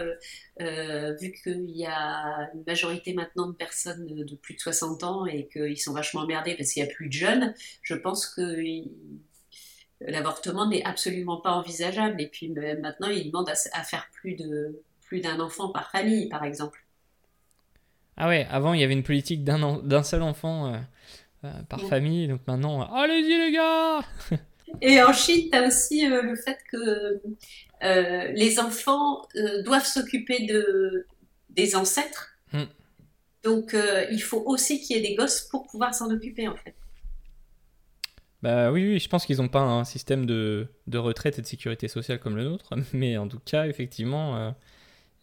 vu 0.59 1.33
qu'il 1.43 1.71
y 1.71 1.85
a 1.85 2.49
une 2.53 2.63
majorité 2.65 3.13
maintenant 3.13 3.47
de 3.47 3.53
personnes 3.53 4.05
de, 4.05 4.35
plus 4.35 4.55
de 4.55 4.59
60 4.59 5.03
ans 5.03 5.25
et 5.25 5.47
qu'ils 5.47 5.79
sont 5.79 5.93
vachement 5.93 6.21
emmerdés 6.21 6.55
parce 6.55 6.71
qu'il 6.71 6.83
n'y 6.83 6.89
a 6.89 6.93
plus 6.93 7.07
de 7.07 7.13
jeunes, 7.13 7.53
je 7.81 7.95
pense 7.95 8.27
que 8.27 8.55
l'avortement 10.01 10.67
n'est 10.67 10.83
absolument 10.83 11.37
pas 11.37 11.51
envisageable. 11.51 12.21
Et 12.21 12.27
puis 12.27 12.49
maintenant, 12.49 13.09
ils 13.09 13.27
demandent 13.31 13.49
à, 13.49 13.83
faire 13.83 14.07
plus 14.13 14.35
de 14.35 14.81
plus 15.01 15.21
d'un 15.21 15.39
enfant 15.39 15.69
par 15.69 15.91
famille, 15.91 16.27
par 16.29 16.43
exemple. 16.43 16.83
Ah 18.17 18.27
ouais, 18.27 18.47
avant 18.49 18.73
il 18.73 18.79
y 18.79 18.83
avait 18.83 18.93
une 18.93 19.03
politique 19.03 19.43
d'un 19.43 20.03
seul 20.03 20.21
enfant 20.21 20.73
euh, 20.73 20.77
euh, 21.43 21.51
par 21.69 21.81
famille, 21.81 22.27
donc 22.27 22.41
maintenant, 22.47 22.81
allez-y 22.81 23.37
les 23.37 23.51
gars 23.51 23.99
Et 24.81 25.01
en 25.01 25.13
Chine, 25.13 25.49
tu 25.51 25.57
as 25.57 25.67
aussi 25.67 26.05
euh, 26.05 26.21
le 26.21 26.35
fait 26.35 26.57
que 26.71 27.21
les 28.33 28.59
enfants 28.59 29.27
doivent 29.63 29.85
s'occuper 29.85 30.45
de, 30.45 31.05
des 31.49 31.75
ancêtres. 31.75 32.37
Hmm. 32.51 32.63
Donc 33.43 33.75
il 34.11 34.21
faut 34.21 34.41
aussi 34.45 34.81
qu'il 34.81 34.95
y 34.95 34.99
ait 34.99 35.07
des 35.07 35.15
gosses 35.15 35.41
pour 35.41 35.67
pouvoir 35.67 35.93
s'en 35.93 36.09
occuper 36.09 36.47
en 36.47 36.55
fait. 36.55 36.73
Bah 38.41 38.71
oui, 38.71 38.93
oui 38.93 38.99
je 38.99 39.07
pense 39.07 39.25
qu'ils 39.25 39.37
n'ont 39.37 39.47
pas 39.47 39.61
un 39.61 39.83
système 39.83 40.25
de, 40.25 40.67
de, 40.87 40.97
retraite 40.97 41.37
et 41.37 41.41
de 41.41 41.47
sécurité 41.47 41.87
sociale 41.87 42.19
comme 42.19 42.35
le 42.35 42.43
nôtre, 42.43 42.73
mais 42.93 43.17
en 43.17 43.27
tout 43.27 43.39
cas, 43.39 43.67
effectivement, 43.67 44.55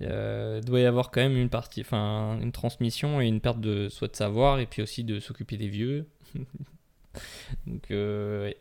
il 0.02 0.08
euh, 0.10 0.60
doit 0.60 0.80
y 0.80 0.84
avoir 0.84 1.12
quand 1.12 1.20
même 1.20 1.36
une 1.36 1.48
partie, 1.48 1.80
enfin, 1.82 2.36
une 2.40 2.50
transmission 2.50 3.20
et 3.20 3.26
une 3.26 3.40
perte 3.40 3.60
de 3.60 3.88
soit 3.88 4.08
de 4.08 4.16
savoir 4.16 4.58
et 4.58 4.66
puis 4.66 4.82
aussi 4.82 5.04
de 5.04 5.20
s'occuper 5.20 5.56
des 5.56 5.68
vieux. 5.68 6.06
Donc, 7.68 7.88
euh, 7.92 8.52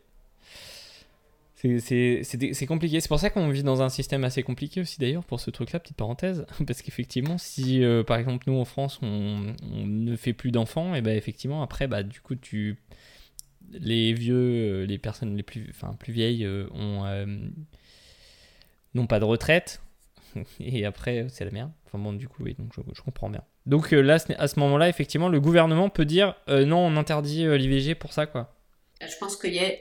c'est 1.80 2.66
compliqué. 2.68 3.00
C'est 3.02 3.08
pour 3.08 3.20
ça 3.20 3.30
qu'on 3.30 3.50
vit 3.50 3.64
dans 3.64 3.82
un 3.82 3.90
système 3.90 4.24
assez 4.24 4.42
compliqué 4.42 4.82
aussi 4.82 5.00
d'ailleurs 5.00 5.24
pour 5.24 5.40
ce 5.40 5.52
truc-là, 5.52 5.80
petite 5.80 5.98
parenthèse. 5.98 6.46
Parce 6.68 6.82
qu'effectivement, 6.82 7.38
si 7.38 7.84
euh, 7.84 8.04
par 8.04 8.18
exemple 8.18 8.46
nous 8.48 8.58
en 8.58 8.66
France 8.66 9.00
on, 9.02 9.54
ne 9.62 10.16
fait 10.16 10.34
plus 10.34 10.52
d'enfants, 10.52 10.96
et 10.96 11.02
ben 11.02 11.16
effectivement 11.16 11.62
après, 11.62 11.88
bah, 11.88 12.04
du 12.04 12.20
coup 12.20 12.36
tu 12.36 12.78
les 13.72 14.14
vieux, 14.14 14.36
euh, 14.36 14.86
les 14.86 14.98
personnes 14.98 15.38
les 15.38 15.44
plus, 15.44 15.68
enfin, 15.70 15.96
plus 16.00 16.12
vieilles 16.12 16.46
euh, 16.46 16.68
ont 16.74 17.06
n'ont 18.94 19.08
pas 19.08 19.20
de 19.20 19.26
retraite. 19.26 19.82
Et 20.60 20.86
après, 20.86 21.28
c'est 21.30 21.46
la 21.46 21.52
merde. 21.52 21.72
Enfin 21.86 21.98
bon, 21.98 22.14
du 22.14 22.28
coup, 22.28 22.44
oui, 22.44 22.56
donc 22.58 22.74
je, 22.74 23.02
comprends 23.02 23.30
bien. 23.30 23.44
Donc 23.66 23.92
là, 23.92 24.18
à 24.38 24.48
ce 24.48 24.60
moment-là, 24.60 24.90
effectivement, 24.90 25.30
le 25.30 25.40
gouvernement 25.40 25.90
peut 25.90 26.06
dire 26.06 26.36
non, 26.48 26.80
on 26.80 26.98
interdit 26.98 27.46
l'IVG 27.46 27.96
pour 27.96 28.12
ça, 28.12 28.26
quoi. 28.26 28.54
Je 29.08 29.18
pense 29.18 29.36
que 29.36 29.48
y 29.48 29.60
a, 29.60 29.72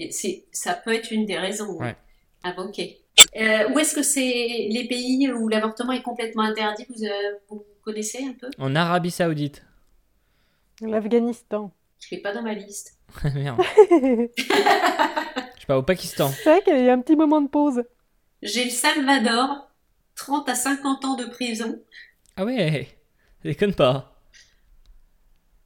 ça 0.53 0.75
peut 0.75 0.95
être 0.95 1.13
une 1.13 1.27
des 1.27 1.39
raisons 1.39 1.77
ouais. 1.79 1.97
invoquées. 2.43 3.01
où 3.35 3.79
est-ce 3.79 3.95
que 3.95 4.03
c'est 4.03 4.69
les 4.71 4.87
pays 4.89 5.31
où 5.31 5.49
l'avortement 5.49 5.93
est 5.93 6.03
complètement 6.03 6.43
interdit 6.43 6.87
vous, 6.89 7.07
vous 7.49 7.65
connaissez 7.83 8.25
un 8.25 8.33
peu? 8.33 8.49
En 8.59 8.75
Arabie 8.75 9.11
Saoudite. 9.11 9.63
L'Afghanistan. 10.81 11.73
Je 11.99 12.15
l'ai 12.15 12.23
pas 12.23 12.33
dans 12.33 12.43
ma 12.43 12.55
liste. 12.55 12.99
Merde. 13.35 13.61
Je 14.39 15.61
sais 15.61 15.67
pas, 15.67 15.79
au 15.79 15.83
Pakistan. 15.83 16.31
C'est 16.31 16.45
vrai 16.45 16.63
qu'il 16.63 16.85
y 16.85 16.89
a 16.89 16.93
un 16.93 17.01
petit 17.01 17.17
moment 17.17 17.41
de 17.41 17.49
pause. 17.49 17.83
J'ai 18.43 18.65
le 18.65 18.71
Salvador, 18.71 19.71
30 20.17 20.49
à 20.49 20.55
50 20.55 21.05
ans 21.05 21.17
de 21.17 21.27
prison. 21.27 21.79
Ah 22.37 22.45
ouais, 22.45 22.89
déconne 23.45 23.75
pas. 23.75 24.23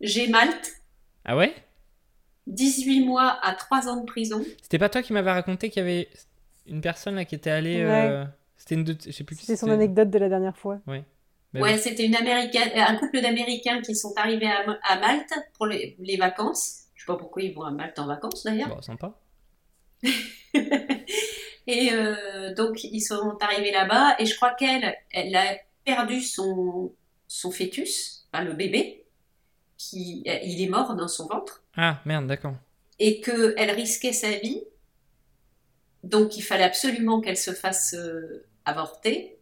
J'ai 0.00 0.26
Malte. 0.26 0.72
Ah 1.24 1.36
ouais? 1.36 1.54
18 2.46 3.04
mois 3.04 3.38
à 3.42 3.54
3 3.54 3.88
ans 3.88 4.00
de 4.00 4.06
prison. 4.06 4.44
C'était 4.62 4.78
pas 4.78 4.88
toi 4.88 5.02
qui 5.02 5.12
m'avais 5.12 5.32
raconté 5.32 5.70
qu'il 5.70 5.82
y 5.82 5.84
avait 5.86 6.08
une 6.66 6.80
personne 6.80 7.14
là 7.14 7.24
qui 7.24 7.34
était 7.34 7.50
allée. 7.50 7.80
Euh, 7.80 8.24
c'était 8.56 8.74
une 8.74 8.86
je 8.86 9.10
sais 9.10 9.24
plus. 9.24 9.36
C'était 9.36 9.56
son 9.56 9.70
anecdote 9.70 10.10
de 10.10 10.18
la 10.18 10.28
dernière 10.28 10.56
fois. 10.56 10.80
Ouais. 10.86 11.04
ouais, 11.54 11.78
c'était 11.78 12.04
une 12.04 12.16
américaine, 12.16 12.70
un 12.76 12.96
couple 12.96 13.20
d'Américains 13.20 13.80
qui 13.80 13.94
sont 13.94 14.12
arrivés 14.16 14.48
à, 14.48 14.98
Malte 14.98 15.32
pour 15.56 15.66
les, 15.66 15.96
les 15.98 16.16
vacances 16.16 16.84
sais 17.04 17.12
pas 17.12 17.18
pourquoi 17.18 17.42
ils 17.42 17.54
vont 17.54 17.62
à 17.62 17.70
Malte 17.70 17.98
en 17.98 18.06
vacances 18.06 18.44
d'ailleurs. 18.44 18.68
Bon, 18.68 18.82
sympa. 18.82 19.14
et 21.66 21.92
euh, 21.92 22.54
donc 22.54 22.84
ils 22.84 23.00
sont 23.00 23.36
arrivés 23.40 23.72
là-bas 23.72 24.16
et 24.18 24.26
je 24.26 24.36
crois 24.36 24.54
qu'elle, 24.54 24.94
elle 25.10 25.34
a 25.34 25.56
perdu 25.84 26.20
son, 26.20 26.92
son 27.26 27.50
fœtus, 27.50 28.26
enfin, 28.32 28.44
le 28.44 28.54
bébé, 28.54 29.06
qui, 29.76 30.24
il 30.26 30.62
est 30.62 30.68
mort 30.68 30.94
dans 30.94 31.08
son 31.08 31.26
ventre. 31.26 31.63
Ah 31.76 32.00
merde, 32.04 32.26
d'accord. 32.26 32.54
Et 32.98 33.20
qu'elle 33.20 33.70
risquait 33.70 34.12
sa 34.12 34.30
vie, 34.30 34.62
donc 36.02 36.36
il 36.36 36.42
fallait 36.42 36.64
absolument 36.64 37.20
qu'elle 37.20 37.36
se 37.36 37.52
fasse 37.52 37.94
euh, 37.94 38.46
avorter, 38.64 39.38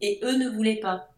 et 0.00 0.20
eux 0.22 0.36
ne 0.36 0.48
voulaient 0.48 0.80
pas. 0.80 1.08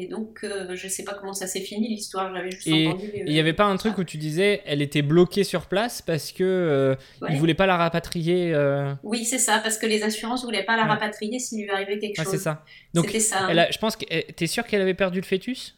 Et 0.00 0.06
donc, 0.06 0.44
euh, 0.44 0.76
je 0.76 0.86
ne 0.86 0.90
sais 0.90 1.02
pas 1.02 1.14
comment 1.14 1.32
ça 1.32 1.48
s'est 1.48 1.60
fini 1.60 1.88
l'histoire. 1.88 2.32
J'avais 2.32 2.52
juste 2.52 2.68
entendu. 2.68 3.10
Il 3.16 3.32
n'y 3.32 3.40
avait 3.40 3.52
pas 3.52 3.64
un 3.64 3.76
truc 3.76 3.98
où 3.98 4.04
tu 4.04 4.16
disais, 4.16 4.62
elle 4.64 4.80
était 4.80 5.02
bloquée 5.02 5.42
sur 5.42 5.66
place 5.66 6.02
parce 6.02 6.30
que 6.30 6.44
euh, 6.44 6.94
ne 7.28 7.36
voulaient 7.36 7.54
pas 7.54 7.66
la 7.66 7.76
rapatrier. 7.76 8.52
Euh 8.54 8.94
oui, 9.02 9.24
c'est 9.24 9.38
ça, 9.40 9.58
parce 9.58 9.76
que 9.76 9.86
les 9.86 10.04
assurances 10.04 10.44
voulaient 10.44 10.64
pas 10.64 10.76
la 10.76 10.84
rapatrier 10.84 11.40
s'il 11.40 11.64
lui 11.64 11.70
arrivait 11.70 11.98
quelque 11.98 12.22
chose. 12.22 12.30
c'est 12.30 12.38
ça. 12.38 12.64
Donc, 12.94 13.10
ça. 13.10 13.46
Hein. 13.48 13.66
je 13.72 13.78
pense 13.78 13.96
que 13.96 14.04
es 14.08 14.46
sûr 14.46 14.64
qu'elle 14.66 14.82
avait 14.82 14.94
perdu 14.94 15.18
le 15.18 15.26
fœtus? 15.26 15.77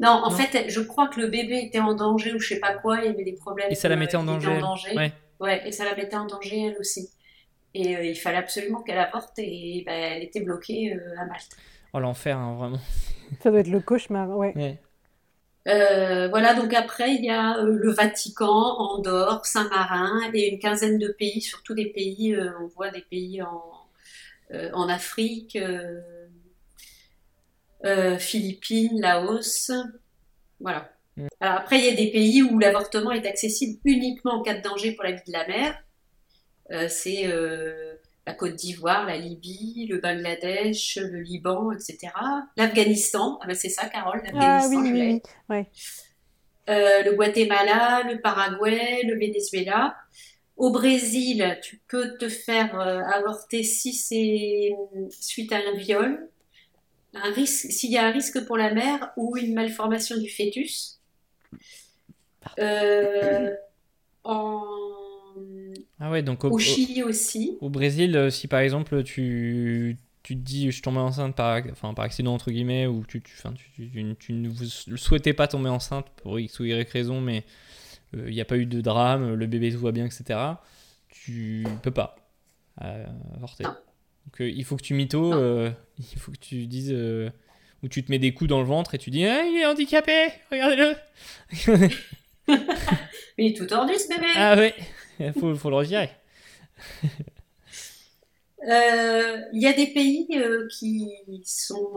Non, 0.00 0.10
en 0.24 0.30
fait, 0.30 0.68
je 0.68 0.80
crois 0.80 1.08
que 1.08 1.20
le 1.20 1.28
bébé 1.28 1.62
était 1.64 1.78
en 1.78 1.94
danger 1.94 2.34
ou 2.34 2.38
je 2.38 2.48
sais 2.48 2.60
pas 2.60 2.74
quoi, 2.74 2.98
il 2.98 3.06
y 3.06 3.08
avait 3.08 3.24
des 3.24 3.34
problèmes. 3.34 3.70
Et 3.70 3.74
ça 3.74 3.88
la 3.88 3.96
mettait 3.96 4.16
en 4.16 4.24
danger. 4.24 4.60
Ouais. 4.96 5.12
ouais. 5.40 5.68
et 5.68 5.72
ça 5.72 5.84
la 5.84 5.94
mettait 5.94 6.16
en 6.16 6.26
danger 6.26 6.66
elle 6.66 6.76
aussi. 6.80 7.10
Et 7.74 8.10
il 8.10 8.16
fallait 8.16 8.38
absolument 8.38 8.82
qu'elle 8.82 8.98
apporte 8.98 9.38
et 9.38 9.82
ben, 9.86 9.92
elle 9.92 10.22
était 10.22 10.40
bloquée 10.40 10.96
à 11.18 11.26
Malte. 11.26 11.56
Oh 11.92 12.00
l'enfer, 12.00 12.36
hein, 12.36 12.56
vraiment. 12.56 12.80
Ça 13.40 13.50
doit 13.50 13.60
être 13.60 13.68
le 13.68 13.80
cauchemar, 13.80 14.28
ouais. 14.36 14.78
Euh, 15.66 16.28
voilà, 16.28 16.54
donc 16.54 16.74
après, 16.74 17.14
il 17.14 17.24
y 17.24 17.30
a 17.30 17.58
euh, 17.58 17.78
le 17.80 17.90
Vatican, 17.90 18.76
Andorre, 18.78 19.46
Saint-Marin 19.46 20.20
et 20.34 20.50
une 20.52 20.58
quinzaine 20.58 20.98
de 20.98 21.08
pays, 21.08 21.40
surtout 21.40 21.74
des 21.74 21.86
pays, 21.86 22.34
euh, 22.34 22.50
on 22.60 22.66
voit 22.66 22.90
des 22.90 23.00
pays 23.00 23.42
en, 23.42 23.62
en 24.72 24.88
Afrique, 24.88 25.58
euh, 27.84 28.18
Philippines, 28.18 29.00
Laos. 29.00 29.70
Voilà. 30.60 30.90
Mm. 31.16 31.26
Alors 31.40 31.58
après, 31.58 31.78
il 31.78 31.84
y 31.84 31.88
a 31.88 31.94
des 31.94 32.10
pays 32.10 32.42
où 32.42 32.58
l'avortement 32.58 33.12
est 33.12 33.26
accessible 33.26 33.80
uniquement 33.84 34.34
en 34.34 34.42
cas 34.42 34.54
de 34.54 34.62
danger 34.62 34.92
pour 34.92 35.04
la 35.04 35.12
vie 35.12 35.22
de 35.26 35.32
la 35.32 35.46
mère. 35.46 35.82
Euh, 36.70 36.88
c'est 36.88 37.26
euh, 37.26 37.94
la 38.26 38.32
Côte 38.32 38.54
d'Ivoire, 38.54 39.06
la 39.06 39.18
Libye, 39.18 39.86
le 39.88 39.98
Bangladesh, 39.98 40.98
le 41.00 41.20
Liban, 41.20 41.72
etc. 41.72 42.12
L'Afghanistan, 42.56 43.38
ah 43.42 43.46
ben 43.46 43.54
c'est 43.54 43.68
ça, 43.68 43.88
Carole, 43.88 44.22
Ah 44.34 44.66
oui, 44.68 44.76
l'Afghanistan, 44.76 44.88
je 44.88 44.92
oui, 44.92 45.22
oui. 45.50 45.64
Euh, 46.70 47.02
le 47.02 47.12
Guatemala, 47.12 48.02
le 48.10 48.20
Paraguay, 48.20 49.02
le 49.04 49.18
Venezuela. 49.18 49.96
Au 50.56 50.70
Brésil, 50.70 51.58
tu 51.62 51.82
peux 51.88 52.16
te 52.16 52.28
faire 52.28 52.78
avorter 52.78 53.64
si 53.64 53.92
c'est 53.92 54.72
euh, 54.72 55.06
suite 55.10 55.52
à 55.52 55.56
un 55.56 55.76
viol, 55.76 56.30
un 57.14 57.32
risque, 57.32 57.70
s'il 57.70 57.90
y 57.90 57.98
a 57.98 58.06
un 58.06 58.10
risque 58.10 58.44
pour 58.46 58.56
la 58.56 58.72
mère 58.72 59.12
ou 59.16 59.36
une 59.36 59.54
malformation 59.54 60.18
du 60.18 60.28
fœtus. 60.28 61.00
Euh, 62.58 63.50
en... 64.24 64.62
Ah 66.00 66.10
ouais, 66.10 66.22
donc 66.22 66.44
au, 66.44 66.58
Chili 66.58 67.02
aussi. 67.02 67.56
au 67.60 67.68
Brésil, 67.68 68.16
euh, 68.16 68.30
si 68.30 68.48
par 68.48 68.60
exemple 68.60 69.02
tu, 69.02 69.98
tu 70.22 70.36
te 70.36 70.40
dis 70.40 70.70
je 70.70 70.82
tombe 70.82 70.96
enceinte 70.98 71.34
par, 71.34 71.62
enfin, 71.70 71.94
par 71.94 72.04
accident 72.04 72.34
entre 72.34 72.50
guillemets, 72.50 72.86
ou 72.86 73.04
tu, 73.06 73.22
tu, 73.22 73.34
tu, 73.76 74.16
tu- 74.18 74.32
ne 74.32 74.48
vous 74.48 74.96
souhaitais 74.96 75.32
pas 75.32 75.48
tomber 75.48 75.70
enceinte 75.70 76.06
pour 76.16 76.38
X 76.38 76.60
ou 76.60 76.64
Y 76.64 76.88
raison, 76.90 77.20
mais 77.20 77.44
euh, 78.16 78.24
il 78.28 78.34
n'y 78.34 78.40
a 78.40 78.44
pas 78.44 78.56
eu 78.56 78.66
de 78.66 78.80
drame, 78.80 79.34
le 79.34 79.46
bébé 79.46 79.72
tout 79.72 79.80
va 79.80 79.92
bien, 79.92 80.06
etc., 80.06 80.62
tu 81.08 81.64
peux 81.82 81.90
pas 81.90 82.16
euh, 82.82 83.06
avorter. 83.36 83.64
Non. 83.64 83.74
Donc 84.26 84.40
euh, 84.40 84.48
il 84.48 84.64
faut 84.64 84.76
que 84.76 84.82
tu 84.82 84.94
mytho, 84.94 85.32
euh, 85.34 85.70
il 85.98 86.18
faut 86.18 86.32
que 86.32 86.38
tu 86.38 86.66
dises, 86.66 86.92
euh, 86.92 87.30
ou 87.82 87.88
tu 87.88 88.04
te 88.04 88.10
mets 88.10 88.18
des 88.18 88.32
coups 88.34 88.48
dans 88.48 88.60
le 88.60 88.66
ventre 88.66 88.94
et 88.94 88.98
tu 88.98 89.10
dis 89.10 89.24
ah, 89.26 89.44
il 89.44 89.56
est 89.56 89.66
handicapé, 89.66 90.28
regardez-le. 90.50 90.94
Mais 92.48 92.58
il 93.38 93.52
est 93.52 93.56
tout 93.56 93.66
tordu 93.66 93.94
ce 93.94 94.08
bébé. 94.08 94.26
ah 94.36 94.56
ouais, 94.56 94.74
il 95.20 95.32
faut, 95.32 95.54
faut 95.54 95.70
le 95.70 95.76
retirer. 95.76 96.10
Euh, 98.66 99.36
Il 99.52 99.62
y 99.62 99.66
a 99.66 99.74
des 99.74 99.88
pays 99.88 100.26
euh, 100.36 100.66
qui 100.68 101.12
sont 101.44 101.96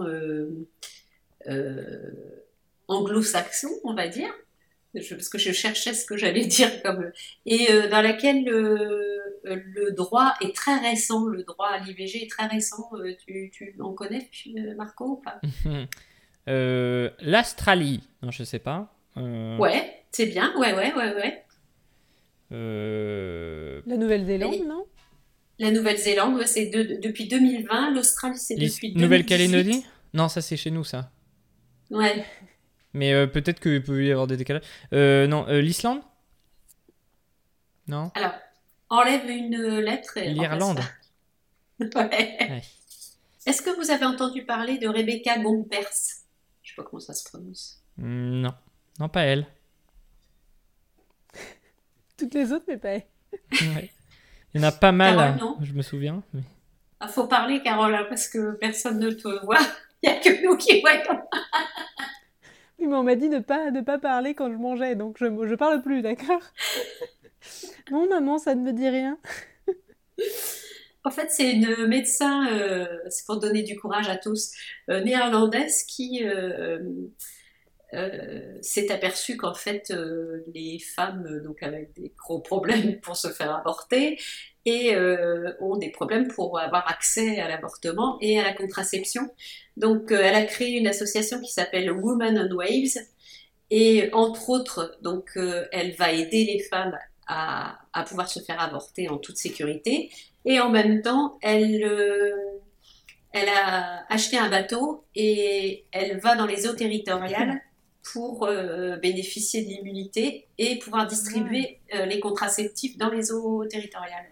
anglo-saxons, 2.88 3.80
on 3.84 3.94
va 3.94 4.08
dire, 4.08 4.34
Je- 4.96 5.14
parce 5.16 5.30
que 5.30 5.38
je 5.38 5.52
cherchais 5.52 5.94
ce 5.94 6.06
que 6.06 6.18
j'allais 6.18 6.46
dire 6.58 6.82
comme 6.84 7.12
et 7.46 7.72
euh, 7.72 7.88
dans 7.90 8.02
laquelle 8.02 8.44
le, 8.46 9.20
le 9.44 9.92
droit 9.92 10.34
est 10.42 10.56
très 10.56 10.78
récent, 10.80 11.26
le 11.28 11.44
droit 11.44 11.68
à 11.70 11.80
l'IVG 11.80 12.24
est 12.24 12.30
très 12.30 12.48
récent. 12.48 12.90
Euh, 12.94 13.14
tu, 13.26 13.52
tu 13.54 13.76
en 13.80 13.94
connais, 13.94 14.30
euh, 14.58 14.76
Marco 14.76 15.06
ou 15.06 15.16
pas? 15.18 15.40
Euh, 16.50 17.10
L'Australie, 17.22 18.02
non 18.24 18.32
je 18.32 18.44
sais 18.44 18.60
pas. 18.60 18.94
Euh, 19.18 19.58
Ouais, 19.58 20.04
c'est 20.12 20.26
bien. 20.28 20.54
Ouais, 20.58 20.74
ouais, 20.74 20.94
ouais, 20.94 21.14
ouais. 21.16 21.44
euh, 22.52 23.82
La 23.86 23.98
Nouvelle-Zélande, 23.98 24.56
non? 24.68 24.86
La 25.60 25.72
Nouvelle-Zélande, 25.72 26.36
ouais, 26.36 26.46
c'est 26.48 26.68
de- 26.68 27.00
depuis 27.02 27.28
2020. 27.28 27.92
L'Australie, 27.94 28.38
c'est 28.38 28.56
depuis 28.56 28.94
2018. 28.94 28.96
Nouvelle-Calédonie? 29.02 29.86
Non, 30.14 30.30
ça 30.30 30.42
c'est 30.42 30.56
chez 30.58 30.72
nous 30.72 30.84
ça. 30.84 31.12
Ouais. 31.90 32.24
Mais 32.94 33.14
euh, 33.14 33.28
peut-être 33.28 33.60
qu'il 33.60 33.84
peut 33.84 34.04
y 34.06 34.12
avoir 34.12 34.28
des 34.28 34.38
décalages. 34.38 34.64
Euh, 34.94 35.28
non, 35.28 35.46
euh, 35.48 35.62
l'Islande? 35.62 36.02
Non? 37.88 38.12
Alors, 38.16 38.34
enlève 38.90 39.30
une 39.30 39.80
lettre. 39.80 40.18
et 40.18 40.30
L'Irlande. 40.30 40.80
Ouais. 41.80 41.88
Ouais. 41.96 42.64
Est-ce 43.46 43.62
que 43.62 43.70
vous 43.70 43.92
avez 43.92 44.06
entendu 44.06 44.44
parler 44.44 44.80
de 44.80 44.88
Rebecca 44.88 45.38
Gompers 45.38 45.88
Je 46.64 46.70
sais 46.72 46.76
pas 46.76 46.82
comment 46.84 47.00
ça 47.00 47.14
se 47.14 47.24
prononce. 47.30 47.80
Mm, 47.98 48.42
Non. 48.42 48.54
Non, 49.00 49.10
pas 49.10 49.22
elle. 49.22 49.46
Toutes 52.18 52.34
les 52.34 52.52
autres, 52.52 52.66
mais 52.68 52.78
pas. 52.78 52.90
Ouais. 53.52 53.92
Il 54.54 54.62
y 54.62 54.66
en 54.66 54.68
a 54.68 54.72
pas 54.72 54.92
mal, 54.92 55.16
Carole, 55.18 55.28
hein, 55.34 55.38
non 55.40 55.58
je 55.62 55.72
me 55.74 55.84
souviens. 55.84 56.24
mais- 56.34 56.42
Ah, 57.00 57.08
faut 57.08 57.28
parler, 57.28 57.62
Carole, 57.62 57.94
hein, 57.94 58.06
parce 58.10 58.28
que 58.28 58.54
personne 58.54 59.00
ne 59.00 59.12
te 59.12 59.46
voit. 59.46 59.60
Il 60.04 60.10
n'y 60.10 60.16
a 60.16 60.20
que 60.20 60.44
nous 60.44 60.58
qui 60.58 60.82
voyons. 60.82 61.22
Mais 62.88 62.96
on 62.96 63.04
m'a 63.04 63.16
dit 63.16 63.30
de 63.30 63.40
pas 63.40 63.72
de 63.72 63.82
pas 63.82 63.98
parler 63.98 64.34
quand 64.34 64.52
je 64.52 64.58
mangeais, 64.58 64.96
donc 64.96 65.18
je 65.20 65.26
je 65.26 65.56
parle 65.56 65.82
plus, 65.82 66.02
d'accord? 66.02 66.42
Non, 67.92 68.10
maman, 68.10 68.38
ça 68.38 68.56
ne 68.56 68.62
me 68.62 68.74
dit 68.74 68.90
rien. 68.90 69.18
En 71.04 71.10
fait, 71.12 71.32
c'est 71.32 71.52
une 71.54 71.88
médecin, 71.88 72.52
euh, 72.52 72.86
c'est 73.10 73.26
pour 73.26 73.40
donner 73.40 73.64
du 73.64 73.80
courage 73.80 74.10
à 74.10 74.18
tous, 74.18 74.52
euh, 74.90 75.02
néerlandaise 75.02 75.84
qui 75.84 76.26
euh, 76.26 76.80
s'est 78.62 78.92
aperçue 78.92 79.38
qu'en 79.38 79.54
fait, 79.54 79.94
les 80.54 80.80
femmes 80.80 81.42
donc 81.46 81.64
avec 81.64 81.94
des 81.94 82.14
gros 82.18 82.42
problèmes 82.42 83.00
pour 83.00 83.16
se 83.16 83.30
faire 83.30 83.56
avorter 83.56 84.20
et 84.68 84.94
euh, 84.94 85.54
ont 85.62 85.78
des 85.78 85.90
problèmes 85.90 86.28
pour 86.28 86.60
avoir 86.60 86.90
accès 86.92 87.40
à 87.40 87.48
l'avortement 87.48 88.18
et 88.20 88.38
à 88.38 88.44
la 88.44 88.54
contraception. 88.54 89.30
Donc, 89.78 90.12
euh, 90.12 90.20
elle 90.22 90.36
a 90.36 90.44
créé 90.44 90.78
une 90.78 90.88
association 90.88 91.40
qui 91.40 91.54
s'appelle 91.54 91.90
Women 91.90 92.50
on 92.52 92.56
Waves 92.56 93.02
et 93.72 94.10
entre 94.12 94.50
autres, 94.50 94.98
donc, 95.02 95.32
euh, 95.38 95.66
elle 95.72 95.96
va 95.96 96.12
aider 96.12 96.44
les 96.44 96.60
femmes 96.60 96.98
à, 97.28 97.80
à 97.94 98.04
pouvoir 98.04 98.28
se 98.30 98.42
faire 98.42 98.60
avorter 98.60 99.08
en 99.08 99.18
toute 99.18 99.38
sécurité. 99.38 100.12
Et 100.44 100.60
en 100.60 100.70
même 100.70 101.02
temps, 101.02 101.38
elle, 101.42 101.84
elle 103.32 103.50
a 103.50 104.06
acheté 104.10 104.38
un 104.38 104.50
bateau 104.50 105.06
et 105.16 105.86
elle 105.92 106.20
va 106.20 106.36
dans 106.36 106.46
les 106.46 106.68
eaux 106.68 106.74
territoriales 106.74 107.62
pour 108.14 108.46
euh, 108.46 108.98
bénéficier 108.98 109.64
de 109.64 109.70
l'immunité 109.70 110.48
et 110.58 110.80
pouvoir 110.80 111.08
distribuer 111.08 111.80
euh, 111.94 112.06
les 112.06 112.20
contraceptifs 112.20 112.98
dans 112.98 113.10
les 113.10 113.32
eaux 113.32 113.66
territoriales. 113.66 114.26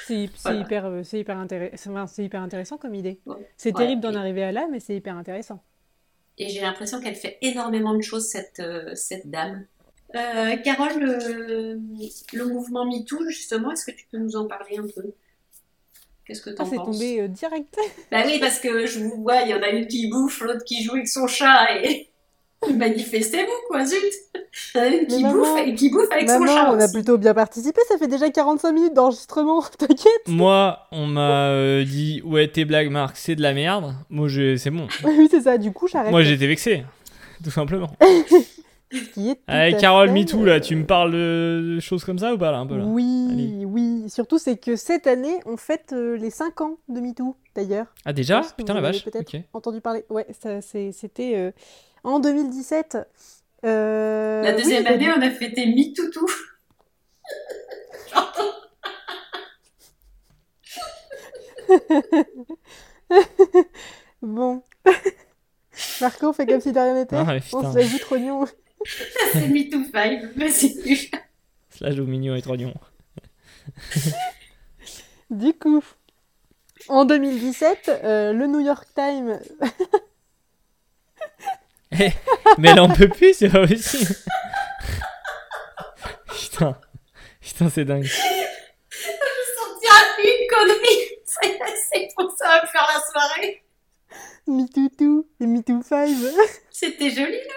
C'est 0.00 0.30
c'est 0.36 0.56
Voilà. 0.56 0.58
hyper, 0.58 0.84
euh, 0.86 1.02
c'est 1.02 1.20
hyper, 1.20 1.36
intéressant, 1.38 2.06
hyper 2.22 2.42
intéressant 2.42 2.78
comme 2.78 2.94
idée. 2.94 3.20
C'est 3.56 3.72
Ouais. 3.72 3.74
terrible 3.74 4.02
d'en 4.02 4.14
arriver 4.14 4.44
à 4.44 4.52
là, 4.52 4.66
mais 4.70 4.80
c'est 4.80 4.96
hyper 4.96 5.16
intéressant. 5.16 5.62
Et 6.38 6.48
j'ai 6.48 6.60
l'impression 6.60 7.00
qu'elle 7.00 7.14
fait 7.16 7.38
énormément 7.42 7.94
de 7.94 8.00
choses, 8.02 8.28
cette, 8.28 8.60
euh, 8.60 8.94
cette 8.94 9.28
dame. 9.30 9.66
Euh, 10.16 10.56
Carole, 10.58 11.00
le, 11.00 11.80
le 12.32 12.44
mouvement 12.46 12.84
MeToo, 12.86 13.28
justement, 13.28 13.72
est-ce 13.72 13.84
que 13.86 13.90
tu 13.96 14.06
peux 14.10 14.18
nous 14.18 14.36
en 14.36 14.46
parler 14.46 14.78
un 14.78 14.86
peu? 14.88 15.12
Qu'est-ce 16.24 16.42
que 16.42 16.50
tu 16.50 16.60
Ah, 16.60 16.62
en 16.62 16.70
c'est 16.70 16.76
penses? 16.76 16.80
tombé 16.80 17.20
euh, 17.20 17.28
direct. 17.28 17.78
Bah 18.10 18.22
oui, 18.26 18.38
parce 18.40 18.60
que 18.60 18.86
je 18.86 19.00
vous 19.00 19.22
vois, 19.22 19.42
il 19.42 19.50
y 19.50 19.54
en 19.54 19.62
a 19.62 19.70
une 19.70 19.86
qui 19.88 20.08
bouffe, 20.08 20.40
l'autre 20.42 20.64
qui 20.64 20.82
joue 20.84 20.92
avec 20.94 21.08
son 21.08 21.26
chat 21.26 21.66
et 21.84 22.10
manifestez-vous, 22.76 23.68
quoi, 23.68 23.84
zut 23.84 23.98
qui 25.08 25.22
bouffe, 25.22 25.34
maman, 25.34 25.56
et 25.58 25.74
qui 25.74 25.90
bouffe 25.90 26.10
avec 26.12 26.28
son 26.30 26.40
Maman, 26.40 26.54
chat 26.54 26.72
on 26.72 26.80
a 26.80 26.88
plutôt 26.88 27.18
bien 27.18 27.34
participé, 27.34 27.80
ça 27.88 27.98
fait 27.98 28.08
déjà 28.08 28.30
45 28.30 28.72
minutes 28.72 28.94
d'enregistrement, 28.94 29.62
t'inquiète. 29.78 30.28
Moi, 30.28 30.78
on 30.92 31.06
m'a 31.06 31.48
euh, 31.48 31.84
dit 31.84 32.22
Ouais, 32.24 32.48
tes 32.48 32.64
blagues, 32.64 32.90
Marc, 32.90 33.16
c'est 33.16 33.34
de 33.34 33.42
la 33.42 33.52
merde. 33.52 33.94
Moi, 34.10 34.28
je... 34.28 34.56
c'est 34.56 34.70
bon. 34.70 34.86
Oui, 35.04 35.28
c'est 35.30 35.42
ça, 35.42 35.58
du 35.58 35.72
coup, 35.72 35.88
j'arrête. 35.88 36.10
Moi, 36.10 36.22
j'étais 36.22 36.46
vexé. 36.46 36.84
Tout 37.42 37.50
simplement. 37.50 37.90
Qui 39.12 39.30
est 39.30 39.40
Allez, 39.46 39.76
Carole, 39.76 40.10
MeToo, 40.10 40.44
là, 40.44 40.54
euh, 40.54 40.60
tu 40.60 40.76
me 40.76 40.86
parles 40.86 41.12
de 41.12 41.78
choses 41.80 42.04
comme 42.04 42.18
ça 42.18 42.32
ou 42.32 42.38
pas, 42.38 42.52
là, 42.52 42.58
un 42.58 42.66
peu 42.66 42.76
là 42.76 42.84
Oui, 42.86 43.28
Allez. 43.32 43.64
oui. 43.64 44.04
Surtout, 44.08 44.38
c'est 44.38 44.56
que 44.56 44.76
cette 44.76 45.06
année, 45.06 45.40
on 45.46 45.56
fête 45.56 45.92
euh, 45.92 46.16
les 46.16 46.30
5 46.30 46.60
ans 46.60 46.78
de 46.88 47.00
MeToo, 47.00 47.36
d'ailleurs. 47.56 47.86
Ah, 48.04 48.12
déjà 48.12 48.42
Putain, 48.56 48.74
la 48.74 48.80
vache. 48.80 49.04
peut-être. 49.04 49.34
Entendu 49.52 49.80
parler. 49.80 50.04
Ouais, 50.10 50.26
c'était 50.60 51.32
euh, 51.34 51.50
en 52.04 52.20
2017. 52.20 52.98
Euh, 53.64 54.42
La 54.42 54.52
deuxième 54.52 54.86
année, 54.86 55.08
on 55.16 55.20
a 55.22 55.30
fêté 55.30 55.66
MeToutou. 55.66 56.26
Bon. 64.22 64.62
Marco, 66.00 66.32
fait 66.32 66.46
comme 66.46 66.60
si 66.60 66.72
de 66.72 66.78
rien 66.78 66.94
n'était. 66.94 67.16
Ah, 67.16 67.36
on 67.52 67.72
se 67.72 67.78
l'ajoute 67.78 68.04
rognon. 68.04 68.46
C'est 69.32 69.48
MeToo 69.48 69.84
5, 69.92 70.36
mais 70.36 70.48
c'est 70.50 70.80
plus. 70.80 71.10
Slash 71.70 71.98
au 71.98 72.04
mignon 72.04 72.34
et 72.36 72.42
trognon. 72.42 72.74
Du 75.30 75.52
coup, 75.54 75.82
en 76.88 77.04
2017, 77.04 77.88
euh, 78.04 78.32
le 78.32 78.46
New 78.46 78.60
York 78.60 78.86
Times. 78.94 79.40
Mais 82.58 82.70
elle 82.70 82.80
en 82.80 82.88
peut 82.88 83.08
plus, 83.08 83.34
c'est 83.34 83.48
pas 83.48 83.66
possible. 83.66 84.10
Putain. 86.28 86.76
Putain, 87.40 87.70
c'est 87.70 87.84
dingue. 87.84 88.04
sortira 89.56 89.96
une 90.18 90.46
connerie. 90.48 91.04
C'est 91.92 92.08
pour 92.16 92.30
ça, 92.36 92.60
va 92.60 92.66
faire 92.66 92.88
la 92.94 93.00
soirée. 93.00 93.62
MeToo 94.46 95.26
et 95.40 95.46
MeToo 95.46 95.82
5. 95.82 96.10
C'était 96.70 97.10
joli. 97.10 97.32
là. 97.32 97.54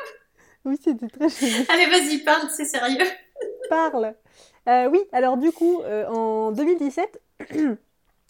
oui, 0.66 0.80
c'était 0.84 1.08
très 1.08 1.30
joli. 1.30 1.66
Allez, 1.70 1.86
vas-y, 1.88 2.20
parle, 2.20 2.50
c'est 2.50 2.66
sérieux. 2.66 3.08
parle. 3.70 4.16
Euh, 4.68 4.90
oui, 4.90 5.00
alors 5.14 5.38
du 5.38 5.52
coup, 5.52 5.82
euh, 5.84 6.06
en 6.08 6.52
2017, 6.52 7.22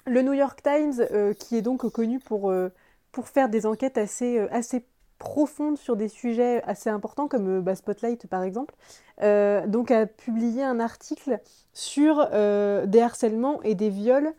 le 0.06 0.22
New 0.22 0.34
York 0.34 0.62
Times, 0.62 1.06
euh, 1.12 1.34
qui 1.34 1.58
est 1.58 1.62
donc 1.62 1.90
connu 1.92 2.20
pour, 2.20 2.52
euh, 2.52 2.70
pour 3.12 3.28
faire 3.28 3.50
des 3.50 3.66
enquêtes 3.66 3.98
assez, 3.98 4.40
assez 4.52 4.86
profondes 5.18 5.78
sur 5.78 5.96
des 5.96 6.08
sujets 6.10 6.62
assez 6.64 6.90
importants 6.90 7.28
comme 7.28 7.62
bah, 7.62 7.76
Spotlight 7.76 8.28
par 8.28 8.44
exemple. 8.44 8.76
donc 9.22 9.92
a 9.92 10.06
publié 10.06 10.64
un 10.64 10.80
article 10.80 11.40
sur 11.74 12.30
des 12.30 13.02
harcèlements 13.02 13.62
et 13.64 13.76
des 13.76 13.90
viols 13.90 14.34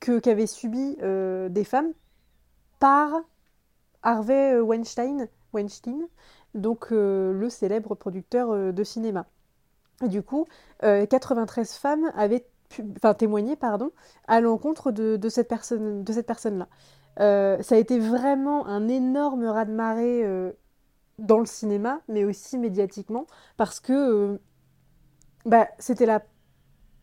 que 0.00 0.18
qu'avaient 0.18 0.46
subis 0.46 0.96
des 0.98 1.64
femmes 1.64 1.92
par 2.78 3.10
Harvey 4.02 4.60
Weinstein, 4.60 5.28
Weinstein 5.52 6.06
donc 6.54 6.88
le 6.90 7.48
célèbre 7.48 7.94
producteur 7.94 8.72
de 8.72 8.84
cinéma. 8.84 9.26
Et 10.04 10.08
du 10.08 10.22
coup, 10.22 10.46
93 10.80 11.72
femmes 11.74 12.12
avaient 12.14 12.44
témoigné 13.18 13.56
pardon, 13.56 13.90
à 14.26 14.40
l'encontre 14.40 14.92
de, 14.92 15.16
de 15.16 15.28
cette 15.28 15.48
personne-là. 15.48 16.68
Euh, 17.20 17.60
ça 17.62 17.74
a 17.74 17.78
été 17.78 17.98
vraiment 17.98 18.66
un 18.66 18.88
énorme 18.88 19.44
raz-de-marée 19.44 20.24
euh, 20.24 20.52
dans 21.18 21.38
le 21.38 21.46
cinéma, 21.46 22.00
mais 22.08 22.24
aussi 22.24 22.58
médiatiquement, 22.58 23.26
parce 23.56 23.80
que 23.80 23.92
euh, 23.92 24.38
bah, 25.44 25.68
c'était 25.78 26.06
la 26.06 26.22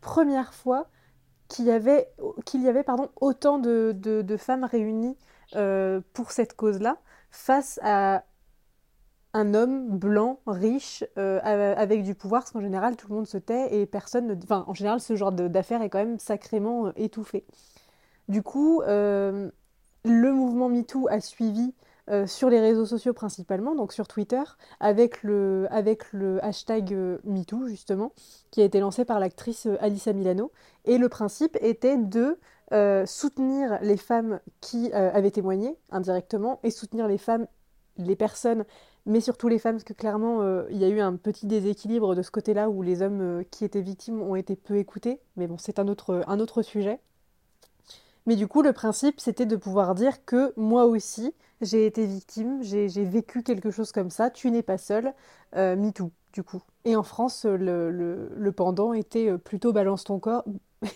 première 0.02 0.54
fois 0.54 0.88
qu'il 1.50 1.66
y 1.66 1.72
avait, 1.72 2.10
qu'il 2.46 2.64
y 2.64 2.70
avait 2.70 2.86
autant 3.20 3.60
de, 3.60 4.38
femmes 4.38 4.64
réunies 4.64 5.18
pour 6.14 6.32
cette 6.32 6.56
cause-là, 6.56 6.98
face 7.30 7.80
à 7.84 8.24
un 9.34 9.54
homme 9.54 9.90
blanc, 9.98 10.40
riche, 10.48 11.04
avec 11.16 12.04
du 12.04 12.16
pouvoir, 12.16 12.42
parce 12.42 12.52
qu'en 12.52 12.62
général, 12.62 12.96
tout 12.96 13.08
le 13.10 13.16
monde 13.16 13.28
se 13.28 13.38
tait 13.38 13.76
et 13.76 13.86
personne 13.86 14.28
ne... 14.28 14.36
Enfin, 14.36 14.64
en 14.68 14.74
général, 14.74 15.00
ce 15.02 15.16
genre 15.16 15.32
d'affaires 15.32 15.82
est 15.82 15.90
quand 15.90 16.00
même 16.00 16.20
sacrément 16.20 16.92
étouffé. 16.96 17.46
Du 18.28 18.42
coup, 18.42 18.82
le 20.06 20.32
mouvement 20.32 20.70
MeToo 20.70 21.08
a 21.10 21.20
suivi 21.20 21.74
sur 22.28 22.52
les 22.52 22.60
réseaux 22.60 22.86
sociaux 22.86 23.14
principalement, 23.14 23.74
donc 23.74 23.92
sur 23.92 24.08
Twitter, 24.08 24.44
avec 24.80 25.24
le, 25.24 25.68
hashtag 26.44 26.96
MeToo, 27.24 27.68
justement, 27.68 28.12
qui 28.52 28.62
a 28.62 28.64
été 28.64 28.80
lancé 28.80 29.06
par 29.06 29.20
l'actrice 29.20 29.68
Alissa 29.80 30.14
Milano. 30.14 30.52
Et 30.86 31.00
le 31.00 31.10
principe 31.10 31.58
était 31.62 31.98
de 31.98 32.38
soutenir 33.08 33.80
les 33.82 33.98
femmes 33.98 34.40
qui 34.62 34.94
avaient 34.94 35.32
témoigné 35.32 35.76
indirectement 35.90 36.60
et 36.62 36.70
soutenir 36.70 37.08
les 37.08 37.18
femmes, 37.18 37.48
les 37.98 38.16
personnes 38.16 38.66
mais 39.06 39.22
surtout 39.22 39.48
les 39.48 39.60
femmes, 39.60 39.76
parce 39.76 39.84
que 39.84 39.94
clairement, 39.94 40.42
euh, 40.42 40.66
il 40.72 40.78
y 40.78 40.84
a 40.84 40.90
eu 40.90 41.00
un 41.00 41.16
petit 41.16 41.46
déséquilibre 41.46 42.16
de 42.16 42.22
ce 42.22 42.32
côté-là 42.32 42.70
où 42.70 42.82
les 42.82 43.02
hommes 43.02 43.22
euh, 43.22 43.44
qui 43.52 43.64
étaient 43.64 43.82
victimes 43.82 44.22
ont 44.22 44.36
été 44.36 44.56
peu 44.56 44.78
écoutés. 44.78 45.20
Mais 45.38 45.48
bon, 45.48 45.58
c'est 45.58 45.80
un 45.80 45.88
autre 45.88 46.62
sujet. 46.64 47.00
Mais 48.26 48.36
du 48.36 48.48
coup, 48.48 48.62
le 48.62 48.74
principe, 48.74 49.20
c'était 49.20 49.46
de 49.46 49.56
pouvoir 49.56 49.94
dire 49.96 50.26
que 50.26 50.54
moi 50.58 50.86
aussi, 50.86 51.34
j'ai 51.62 51.86
été 51.86 52.06
victime, 52.06 52.60
j'ai 52.62 52.88
vécu 53.06 53.44
quelque 53.44 53.72
chose 53.72 53.92
comme 53.92 54.10
ça, 54.10 54.30
tu 54.30 54.50
n'es 54.52 54.64
pas 54.64 54.78
seule, 54.78 55.14
euh, 55.56 55.76
MeToo, 55.76 56.12
du 56.34 56.44
coup. 56.44 56.62
Et 56.86 56.96
en 56.96 57.04
France, 57.04 57.46
le, 57.46 57.92
le, 57.92 58.52
pendant 58.52 58.94
était 58.94 59.38
plutôt 59.38 59.74
balance 59.74 60.04
ton 60.04 60.20
corps. 60.20 60.44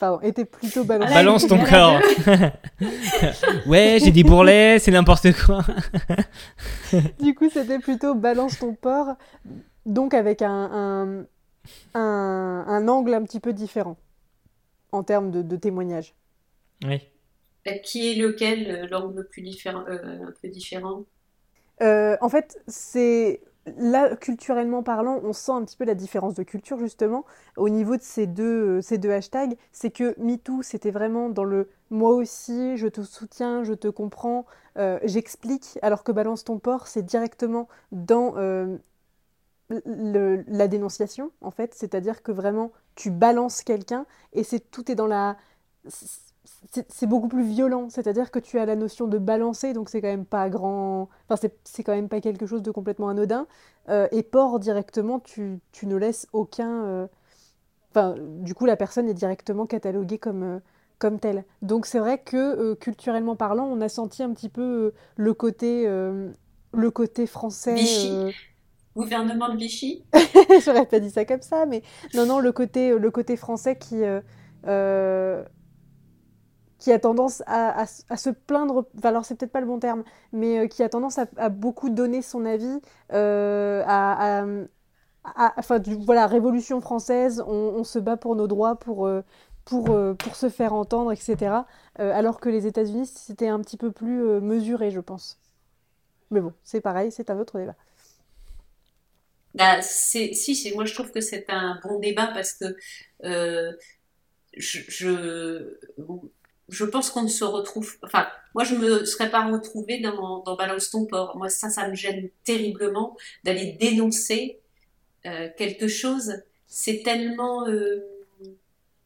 Pardon, 0.00 0.20
était 0.20 0.44
plutôt 0.44 0.84
balance, 0.84 1.12
balance 1.12 1.46
ton 1.46 1.58
corps. 1.64 2.00
ouais, 3.66 3.98
j'ai 4.02 4.10
dit 4.10 4.24
bourrelet, 4.24 4.78
c'est 4.78 4.90
n'importe 4.90 5.32
quoi. 5.32 5.60
du 7.20 7.34
coup, 7.34 7.48
c'était 7.50 7.78
plutôt 7.78 8.14
balance 8.14 8.58
ton 8.58 8.74
porc, 8.74 9.16
donc 9.86 10.14
avec 10.14 10.42
un, 10.42 11.26
un, 11.94 12.64
un, 12.66 12.88
angle 12.88 13.14
un 13.14 13.22
petit 13.22 13.40
peu 13.40 13.52
différent 13.52 13.96
en 14.92 15.02
termes 15.02 15.30
de, 15.30 15.42
de 15.42 15.56
témoignage. 15.56 16.14
Oui. 16.82 17.00
Euh, 17.66 17.78
qui 17.78 18.10
est 18.10 18.14
lequel, 18.14 18.70
euh, 18.70 18.86
l'angle 18.88 19.26
plus 19.28 19.42
différent, 19.42 19.84
un 19.86 20.32
peu 20.42 20.48
différent? 20.48 21.04
En 21.80 22.28
fait, 22.28 22.60
c'est 22.66 23.40
là, 23.66 24.16
culturellement 24.16 24.82
parlant, 24.82 25.20
on 25.22 25.32
sent 25.32 25.52
un 25.52 25.64
petit 25.64 25.76
peu 25.76 25.84
la 25.84 25.94
différence 25.94 26.34
de 26.34 26.42
culture 26.42 26.78
justement 26.78 27.24
au 27.56 27.68
niveau 27.68 27.96
de 27.96 28.02
ces 28.02 28.26
deux, 28.26 28.78
euh, 28.78 28.80
ces 28.80 28.98
deux 28.98 29.10
hashtags. 29.10 29.56
C'est 29.72 29.90
que 29.90 30.14
MeToo, 30.18 30.62
c'était 30.62 30.90
vraiment 30.90 31.28
dans 31.28 31.44
le 31.44 31.70
moi 31.90 32.10
aussi, 32.10 32.76
je 32.76 32.88
te 32.88 33.02
soutiens, 33.02 33.62
je 33.64 33.72
te 33.74 33.88
comprends, 33.88 34.46
euh, 34.78 34.98
j'explique, 35.04 35.78
alors 35.82 36.02
que 36.02 36.12
Balance 36.12 36.44
ton 36.44 36.58
port, 36.58 36.86
c'est 36.88 37.02
directement 37.04 37.68
dans 37.92 38.34
euh, 38.36 38.76
la 39.68 40.68
dénonciation 40.68 41.30
en 41.40 41.50
fait. 41.50 41.74
C'est-à-dire 41.74 42.22
que 42.22 42.32
vraiment, 42.32 42.72
tu 42.94 43.10
balances 43.10 43.62
quelqu'un 43.62 44.06
et 44.32 44.44
c'est 44.44 44.70
tout 44.70 44.90
est 44.90 44.94
dans 44.94 45.06
la 45.06 45.36
c'est 46.88 47.06
beaucoup 47.06 47.28
plus 47.28 47.44
violent, 47.44 47.88
c'est-à-dire 47.88 48.30
que 48.30 48.38
tu 48.38 48.58
as 48.58 48.66
la 48.66 48.76
notion 48.76 49.06
de 49.06 49.18
balancer, 49.18 49.72
donc 49.72 49.88
c'est 49.88 50.00
quand 50.00 50.08
même 50.08 50.26
pas 50.26 50.50
grand, 50.50 51.08
enfin 51.28 51.48
c'est 51.64 51.82
quand 51.82 51.94
même 51.94 52.08
pas 52.08 52.20
quelque 52.20 52.46
chose 52.46 52.62
de 52.62 52.70
complètement 52.70 53.08
anodin. 53.08 53.46
Euh, 53.88 54.08
et 54.12 54.22
port 54.22 54.58
directement, 54.58 55.20
tu, 55.20 55.60
tu, 55.72 55.86
ne 55.86 55.96
laisses 55.96 56.26
aucun, 56.32 56.84
euh, 56.84 57.06
enfin 57.90 58.16
du 58.18 58.54
coup 58.54 58.66
la 58.66 58.76
personne 58.76 59.08
est 59.08 59.14
directement 59.14 59.66
cataloguée 59.66 60.18
comme 60.18 60.42
euh, 60.42 60.58
comme 60.98 61.18
telle. 61.18 61.44
Donc 61.62 61.86
c'est 61.86 61.98
vrai 61.98 62.18
que 62.18 62.74
culturellement 62.74 63.36
parlant, 63.36 63.66
on 63.66 63.80
a 63.80 63.88
senti 63.88 64.22
un 64.22 64.32
petit 64.32 64.48
peu 64.48 64.92
le 65.16 65.34
côté 65.34 65.86
le 65.86 66.90
côté 66.90 67.26
français. 67.26 67.74
Vichy. 67.74 68.34
Gouvernement 68.96 69.48
de 69.48 69.56
Vichy. 69.56 70.04
J'aurais 70.64 70.86
pas 70.86 71.00
dit 71.00 71.10
ça 71.10 71.24
comme 71.24 71.42
ça, 71.42 71.66
mais 71.66 71.82
non 72.14 72.26
non 72.26 72.38
le 72.38 72.52
côté 72.52 72.96
le 72.96 73.10
côté 73.10 73.36
français 73.36 73.76
qui 73.76 74.02
qui 76.84 76.92
a 76.92 76.98
tendance 76.98 77.42
à, 77.46 77.86
se 77.86 78.28
plaindre, 78.28 78.86
enfin, 78.98 79.08
alors 79.08 79.24
c'est 79.24 79.36
peut-être 79.36 79.52
pas 79.52 79.62
le 79.62 79.66
bon 79.66 79.78
terme, 79.78 80.04
mais 80.32 80.58
euh, 80.58 80.66
qui 80.66 80.82
a 80.82 80.90
tendance 80.90 81.18
à, 81.18 81.48
beaucoup 81.48 81.88
donner 81.88 82.20
son 82.20 82.44
avis, 82.44 82.78
euh, 83.10 83.82
à, 83.86 84.44
enfin, 85.56 85.80
voilà, 86.00 86.26
Révolution 86.26 86.82
française, 86.82 87.42
on, 87.46 87.84
se 87.84 87.98
bat 87.98 88.18
pour 88.18 88.36
nos 88.36 88.46
droits, 88.46 88.78
pour, 88.78 89.06
euh, 89.06 89.22
pour, 89.64 89.96
pour 90.18 90.36
se 90.36 90.50
faire 90.50 90.74
entendre, 90.74 91.10
etc. 91.10 91.56
alors 91.96 92.38
que 92.38 92.50
les 92.50 92.66
États-Unis, 92.66 93.06
c'était 93.06 93.48
un 93.48 93.60
petit 93.62 93.78
peu 93.78 93.90
plus 93.90 94.22
mesuré, 94.42 94.90
je 94.90 95.00
pense. 95.00 95.40
Mais 96.30 96.42
bon, 96.42 96.52
c'est 96.64 96.82
pareil, 96.82 97.10
c'est 97.10 97.30
un 97.30 97.38
autre 97.38 97.58
débat. 97.58 97.76
Bah, 99.54 99.80
si, 99.80 100.72
moi 100.74 100.84
je 100.84 100.92
trouve 100.92 101.12
que 101.12 101.22
c'est 101.22 101.48
un 101.48 101.80
bon 101.82 101.98
débat 101.98 102.26
parce 102.26 102.52
que 102.52 102.76
je 104.52 105.78
pense 106.84 107.10
qu'on 107.10 107.22
ne 107.22 107.28
se 107.28 107.44
retrouve. 107.44 107.96
Enfin, 108.02 108.26
moi, 108.54 108.64
je 108.64 108.74
me 108.74 109.04
serais 109.04 109.30
pas 109.30 109.46
retrouvée 109.50 110.00
dans, 110.00 110.38
dans 110.40 110.56
Balance 110.56 110.90
ton 110.90 111.06
port. 111.06 111.36
Moi, 111.36 111.48
ça, 111.48 111.70
ça 111.70 111.88
me 111.88 111.94
gêne 111.94 112.30
terriblement 112.44 113.16
d'aller 113.42 113.72
dénoncer 113.72 114.60
euh, 115.26 115.48
quelque 115.56 115.88
chose. 115.88 116.42
C'est 116.66 117.02
tellement. 117.02 117.66
Euh, 117.68 118.00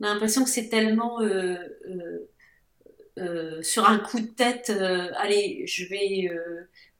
on 0.00 0.04
a 0.04 0.12
l'impression 0.12 0.44
que 0.44 0.50
c'est 0.50 0.68
tellement. 0.68 1.20
Euh, 1.20 1.58
sur 3.62 3.88
un 3.88 3.98
coup 3.98 4.20
de 4.20 4.26
tête, 4.28 4.70
allez, 5.16 5.66
je 5.66 5.84
vais. 5.86 6.30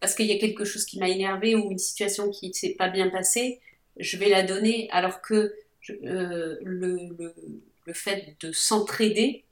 parce 0.00 0.16
qu'il 0.16 0.26
y 0.26 0.32
a 0.32 0.38
quelque 0.38 0.64
chose 0.64 0.84
qui 0.84 0.98
m'a 0.98 1.08
énervé 1.08 1.54
ou 1.54 1.70
une 1.70 1.78
situation 1.78 2.30
qui 2.30 2.52
s'est 2.52 2.74
pas 2.76 2.88
bien 2.88 3.08
passée, 3.08 3.60
je 3.98 4.16
vais 4.16 4.28
la 4.28 4.42
donner. 4.42 4.88
Alors 4.90 5.22
que 5.22 5.54
le, 5.88 6.58
le, 6.60 7.34
le 7.86 7.92
fait 7.92 8.36
de 8.40 8.50
s'entraider, 8.50 9.44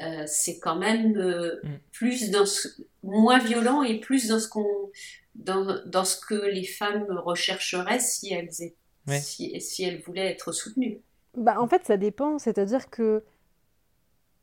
euh, 0.00 0.24
c'est 0.26 0.58
quand 0.60 0.76
même 0.76 1.16
euh, 1.16 1.60
mm. 1.64 1.78
plus 1.92 2.30
dans 2.30 2.46
ce, 2.46 2.68
moins 3.02 3.38
violent 3.38 3.82
et 3.82 3.98
plus 3.98 4.28
dans 4.28 4.38
ce 4.38 4.48
qu'on 4.48 4.90
dans, 5.34 5.78
dans, 5.86 6.04
ce 6.04 6.20
que 6.20 6.34
les 6.34 6.64
femmes 6.64 7.06
rechercheraient 7.10 7.98
si 7.98 8.32
elles 8.32 8.50
si, 8.52 9.60
si, 9.60 9.84
elles 9.84 10.00
voulaient 10.00 10.30
être 10.30 10.52
soutenues. 10.52 11.00
Bah 11.36 11.60
en 11.60 11.66
fait 11.66 11.84
ça 11.84 11.96
dépend, 11.96 12.38
c'est-à-dire 12.38 12.90
que 12.90 13.24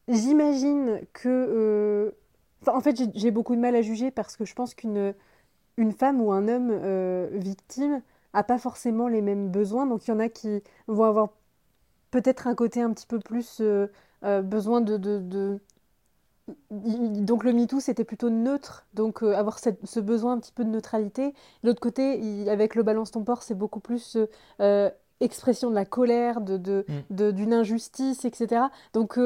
j'imagine 0.08 1.01
que 1.14 1.30
euh, 1.30 2.12
en 2.68 2.82
fait 2.82 3.01
j'ai 3.16 3.32
beaucoup 3.32 3.56
de 3.56 3.62
mal 3.62 3.76
à 3.76 3.82
juger 3.82 4.12
parce 4.12 4.36
que 4.36 4.45
je 4.45 4.53
pense 4.53 4.74
qu'une 4.74 5.14
une 5.78 5.91
femme 5.91 6.22
ou 6.22 6.32
un 6.32 6.47
homme 6.47 7.38
victime 7.38 8.01
a 8.34 8.43
pas 8.43 8.58
forcément 8.58 9.08
les 9.08 9.22
mêmes 9.22 9.49
besoins 9.51 9.86
donc 9.86 10.08
il 10.08 10.12
y 10.12 10.14
en 10.14 10.20
a 10.20 10.30
qui 10.30 10.64
vont 10.88 11.03
avoir 11.03 11.34
peut-être 12.12 12.47
un 12.47 12.56
côté 12.56 12.82
un 12.82 12.93
petit 12.93 13.08
peu 13.08 13.20
plus 13.20 13.62
euh, 14.26 14.42
besoin 14.42 14.82
de, 14.82 14.98
de, 14.98 15.60
Donc 16.72 17.44
le 17.44 17.54
MeToo, 17.54 17.80
c'était 17.80 18.04
plutôt 18.04 18.30
neutre, 18.30 18.86
donc 18.94 19.22
euh, 19.22 19.36
avoir 19.36 19.60
ce 19.60 20.00
besoin 20.00 20.34
un 20.34 20.40
petit 20.40 20.52
peu 20.52 20.64
de 20.64 20.70
neutralité. 20.70 21.34
L'autre 21.64 21.80
côté, 21.80 22.50
avec 22.50 22.76
le 22.76 22.84
balance 22.84 23.12
ton 23.12 23.24
port, 23.24 23.44
c'est 23.44 23.56
beaucoup 23.56 23.80
plus 23.80 24.18
euh, 24.62 24.90
expression 25.20 25.70
de 25.70 25.76
la 25.76 25.86
colère, 25.86 26.42
de, 26.42 26.86
mm. 27.10 27.32
d'une 27.32 27.54
injustice, 27.54 28.26
etc. 28.26 28.64
Donc 28.94 29.20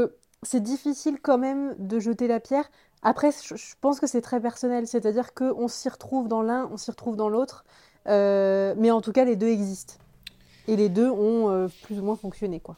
c'est 0.44 0.62
difficile 0.62 1.20
quand 1.22 1.38
même 1.38 1.76
de 1.78 2.00
jeter 2.00 2.28
la 2.28 2.40
pierre. 2.40 2.70
Après, 3.02 3.32
je, 3.32 3.76
pense 3.80 4.02
que 4.02 4.08
c'est 4.08 4.22
très 4.22 4.42
personnel, 4.42 4.86
c'est-à-dire 4.86 5.34
qu'on 5.34 5.70
s'y 5.70 5.88
retrouve 5.88 6.28
dans 6.28 6.42
l'un, 6.42 6.70
on 6.74 6.78
s'y 6.78 6.92
retrouve 6.92 7.16
dans 7.16 7.30
l'autre, 7.30 7.64
mais 8.06 8.92
en 8.92 9.00
tout 9.00 9.14
cas, 9.14 9.24
les 9.24 9.38
deux 9.38 9.48
existent. 9.48 9.94
Et 10.68 10.76
les 10.76 10.90
deux 10.90 11.10
ont 11.10 11.70
plus 11.84 12.00
ou 12.00 12.04
moins 12.04 12.18
fonctionné, 12.18 12.60
quoi. 12.60 12.76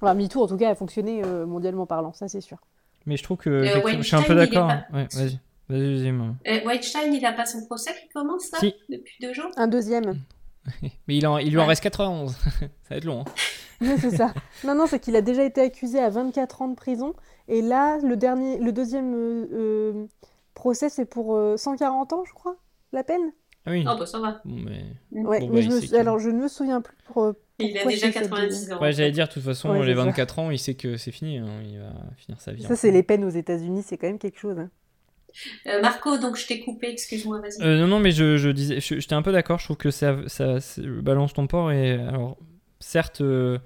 Enfin, 0.00 0.14
MeToo, 0.14 0.42
en 0.42 0.46
tout 0.46 0.56
cas, 0.56 0.70
a 0.70 0.74
fonctionné 0.74 1.22
euh, 1.24 1.46
mondialement 1.46 1.86
parlant, 1.86 2.12
ça 2.12 2.28
c'est 2.28 2.40
sûr. 2.40 2.58
Mais 3.06 3.16
je 3.16 3.22
trouve 3.22 3.36
que 3.38 3.64
je 3.64 4.02
suis 4.02 4.16
un 4.16 4.22
peu 4.22 4.34
d'accord. 4.34 4.70
Ouais, 4.92 5.06
vas-y. 5.12 5.38
Deuxième. 5.68 6.36
Euh, 6.46 6.60
Weinstein, 6.64 7.12
il 7.12 7.20
n'a 7.20 7.32
pas 7.32 7.44
son 7.46 7.64
procès 7.66 7.90
qui 8.00 8.08
commence 8.08 8.50
là 8.52 8.58
Si. 8.60 8.74
depuis 8.88 9.14
deux 9.20 9.34
jours? 9.34 9.50
Un 9.56 9.66
deuxième. 9.68 10.18
Mais 10.82 11.16
il, 11.16 11.26
en- 11.26 11.38
il 11.38 11.50
lui 11.52 11.58
en 11.60 11.66
reste 11.66 11.82
91. 11.82 12.32
ça 12.42 12.48
va 12.90 12.96
être 12.96 13.04
long. 13.04 13.20
hein. 13.20 13.24
Oui, 13.80 13.94
c'est 14.00 14.10
ça. 14.16 14.34
Non, 14.64 14.74
non, 14.74 14.86
c'est 14.88 14.98
qu'il 14.98 15.14
a 15.14 15.20
déjà 15.20 15.44
été 15.44 15.60
accusé 15.60 16.00
à 16.00 16.10
24 16.10 16.62
ans 16.62 16.68
de 16.68 16.74
prison. 16.74 17.14
Et 17.46 17.62
là, 17.62 17.98
le 17.98 18.16
dernier, 18.16 18.58
le 18.58 18.72
deuxième 18.72 19.14
euh, 19.14 19.46
euh, 19.52 20.06
procès, 20.54 20.88
c'est 20.88 21.04
pour 21.04 21.36
euh, 21.36 21.56
140 21.56 22.12
ans, 22.12 22.24
je 22.26 22.32
crois, 22.32 22.56
la 22.92 23.04
peine. 23.04 23.30
Ah 23.66 23.70
oui. 23.70 23.84
Oh, 23.88 23.94
bah 23.96 24.04
ça 24.06 24.18
va. 24.18 24.40
Bon, 24.44 24.56
mais... 24.64 24.84
Ouais, 25.22 25.38
Bon, 25.40 25.48
mais 25.50 25.60
bah, 25.60 25.60
je 25.60 25.68
me 25.76 25.80
que- 25.90 25.96
alors 25.96 26.18
je 26.18 26.28
ne 26.30 26.38
me 26.42 26.48
souviens 26.48 26.80
plus 26.80 26.96
pour. 27.04 27.34
Il 27.60 27.76
a 27.76 27.84
déjà 27.84 28.06
c'est 28.06 28.12
cette 28.12 28.22
90 28.30 28.72
ans. 28.72 28.80
Ouais, 28.80 28.92
j'allais 28.92 29.10
dire, 29.10 29.26
de 29.28 29.32
toute 29.32 29.42
façon, 29.42 29.70
Ouais, 29.70 29.80
les 29.84 29.92
c'est 29.94 29.98
ça. 29.98 30.04
24 30.04 30.38
ans, 30.38 30.50
il 30.50 30.58
sait 30.58 30.74
que 30.74 30.96
c'est 30.96 31.10
fini. 31.12 31.38
hein, 31.38 31.46
Il 31.68 31.78
va 31.78 31.92
finir 32.16 32.40
sa 32.40 32.52
vie. 32.52 32.62
Ça, 32.62 32.76
c'est 32.76 32.90
les 32.92 33.02
peines 33.02 33.24
aux 33.24 33.28
États-Unis, 33.30 33.82
c'est 33.84 33.96
quand 33.98 34.06
même 34.06 34.18
quelque 34.18 34.38
chose. 34.38 34.58
hein. 34.58 34.70
Euh, 35.66 35.82
Marco, 35.82 36.16
donc 36.18 36.36
je 36.36 36.46
t'ai 36.46 36.60
coupé, 36.60 36.88
excuse-moi, 36.90 37.40
vas-y. 37.40 37.62
Euh, 37.62 37.78
non, 37.80 37.86
non, 37.86 38.00
mais 38.00 38.10
je, 38.12 38.36
je 38.38 38.48
disais, 38.48 38.80
je- 38.80 38.98
j'étais 38.98 39.14
un 39.14 39.22
peu 39.22 39.30
d'accord. 39.32 39.58
Je 39.58 39.64
trouve 39.64 39.76
que 39.76 39.90
ça, 39.90 40.16
ça, 40.26 40.58
balance 41.02 41.34
ton 41.34 41.46
port. 41.46 41.70
Et 41.70 41.92
alors, 41.92 42.38
certes, 42.80 43.20
euh, 43.20 43.58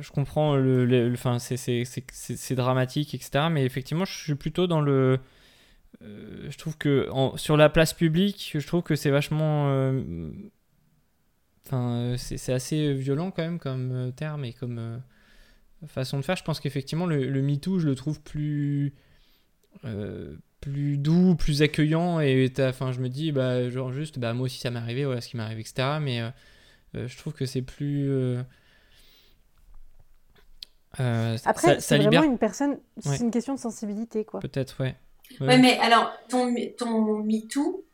je 0.00 0.10
comprends 0.10 0.56
le, 0.56 0.84
le- 0.84 1.08
le- 1.08 1.14
enfin, 1.14 1.38
c'est, 1.38 1.56
c'est, 1.56 1.84
c'est, 1.84 2.04
c'est- 2.12 2.36
c'est 2.36 2.54
dramatique, 2.54 3.14
etc. 3.14 3.46
Mais 3.50 3.64
effectivement, 3.64 4.04
je 4.04 4.12
suis 4.18 4.34
plutôt 4.34 4.66
dans 4.66 4.80
le. 4.80 5.18
euh, 6.02 6.46
je 6.50 6.58
trouve 6.58 6.76
que 6.76 7.08
en- 7.12 7.36
sur 7.36 7.56
la 7.56 7.68
place 7.68 7.92
publique, 7.94 8.52
je 8.58 8.66
trouve 8.66 8.82
que 8.82 8.96
c'est 8.96 9.10
vachement. 9.10 9.92
Euh, 11.66 11.68
Enfin, 11.68 11.90
euh, 12.14 12.16
c'est, 12.18 12.52
assez 12.52 12.92
violent 12.94 13.30
quand 13.30 13.42
même 13.42 13.58
comme 13.58 13.92
euh, 13.92 14.10
terme 14.10 14.44
et 14.44 14.52
comme 14.52 14.78
euh, 14.78 14.98
façon 15.86 16.18
de 16.18 16.24
faire. 16.24 16.36
Je 16.36 16.44
pense 16.44 16.60
qu'effectivement, 16.60 17.06
le, 17.06 17.28
le 17.28 17.42
MeToo, 17.42 17.78
je 17.78 17.88
le 17.88 17.94
trouve 17.94 18.20
plus. 18.22 18.94
euh, 19.84 20.36
plus 20.60 20.98
doux, 20.98 21.36
plus 21.36 21.62
accueillant 21.62 22.20
et 22.20 22.50
enfin 22.60 22.90
je 22.92 23.00
me 23.00 23.08
dis 23.10 23.32
bah 23.32 23.68
genre 23.70 23.92
juste 23.92 24.18
bah 24.18 24.32
moi 24.34 24.46
aussi 24.46 24.58
ça 24.60 24.70
m'est 24.70 24.78
arrivé 24.78 25.04
voilà 25.04 25.20
ce 25.20 25.28
qui 25.28 25.36
m'est 25.36 25.42
arrivé 25.42 25.60
etc 25.60 25.98
mais 26.00 26.22
euh, 26.22 26.30
euh, 26.96 27.08
je 27.08 27.18
trouve 27.18 27.34
que 27.34 27.46
c'est 27.46 27.62
plus 27.62 28.10
euh, 28.10 28.42
euh, 31.00 31.36
Après, 31.44 31.74
ça, 31.74 31.74
ça 31.74 31.80
c'est 31.80 31.98
libère 31.98 32.20
vraiment 32.20 32.32
une 32.34 32.38
personne. 32.38 32.78
C'est 32.98 33.08
Ouais. 33.10 33.18
une 33.20 33.30
question 33.30 33.54
de 33.54 33.58
sensibilité, 33.58 34.24
quoi. 34.24 34.40
peut-être 34.40 34.80
ouais 34.80 34.96
Ouais. 35.40 35.46
Ouais, 35.48 35.58
mais 35.58 35.78
alors, 35.78 36.12
ton, 36.28 36.54
ton 36.78 37.22
MeToo 37.24 37.84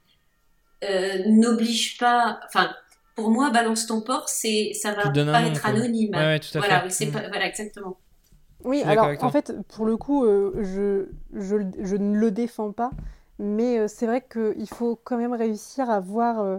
euh, 0.84 1.18
n'oblige 1.28 1.96
pas. 1.98 2.40
Enfin, 2.46 2.74
pour 3.20 3.30
moi, 3.30 3.50
balance 3.50 3.86
ton 3.86 4.00
porc, 4.00 4.28
c'est, 4.28 4.72
ça 4.74 4.92
va 4.94 5.10
pas 5.10 5.42
nom, 5.42 5.46
être 5.46 5.66
anonyme. 5.66 6.10
ouais, 6.14 6.18
ouais, 6.18 6.40
tout 6.40 6.56
à 6.56 6.60
Voilà, 6.60 6.88
fait 6.88 7.06
Mm. 7.06 7.10
pas, 7.12 7.28
voilà, 7.28 7.46
exactement. 7.46 7.98
Oui, 8.64 8.82
alors 8.82 9.06
en 9.22 9.30
fait, 9.30 9.52
pour 9.68 9.86
le 9.86 9.96
coup, 9.96 10.24
euh, 10.24 10.52
je, 10.62 11.08
je, 11.40 11.56
je 11.82 11.96
ne 11.96 12.16
le 12.18 12.30
défends 12.30 12.72
pas, 12.72 12.90
mais 13.38 13.78
euh, 13.78 13.88
c'est 13.88 14.06
vrai 14.06 14.22
qu'il 14.30 14.68
faut 14.68 14.96
quand 14.96 15.16
même 15.16 15.32
réussir 15.32 15.88
à 15.88 16.00
voir 16.00 16.40
euh, 16.40 16.58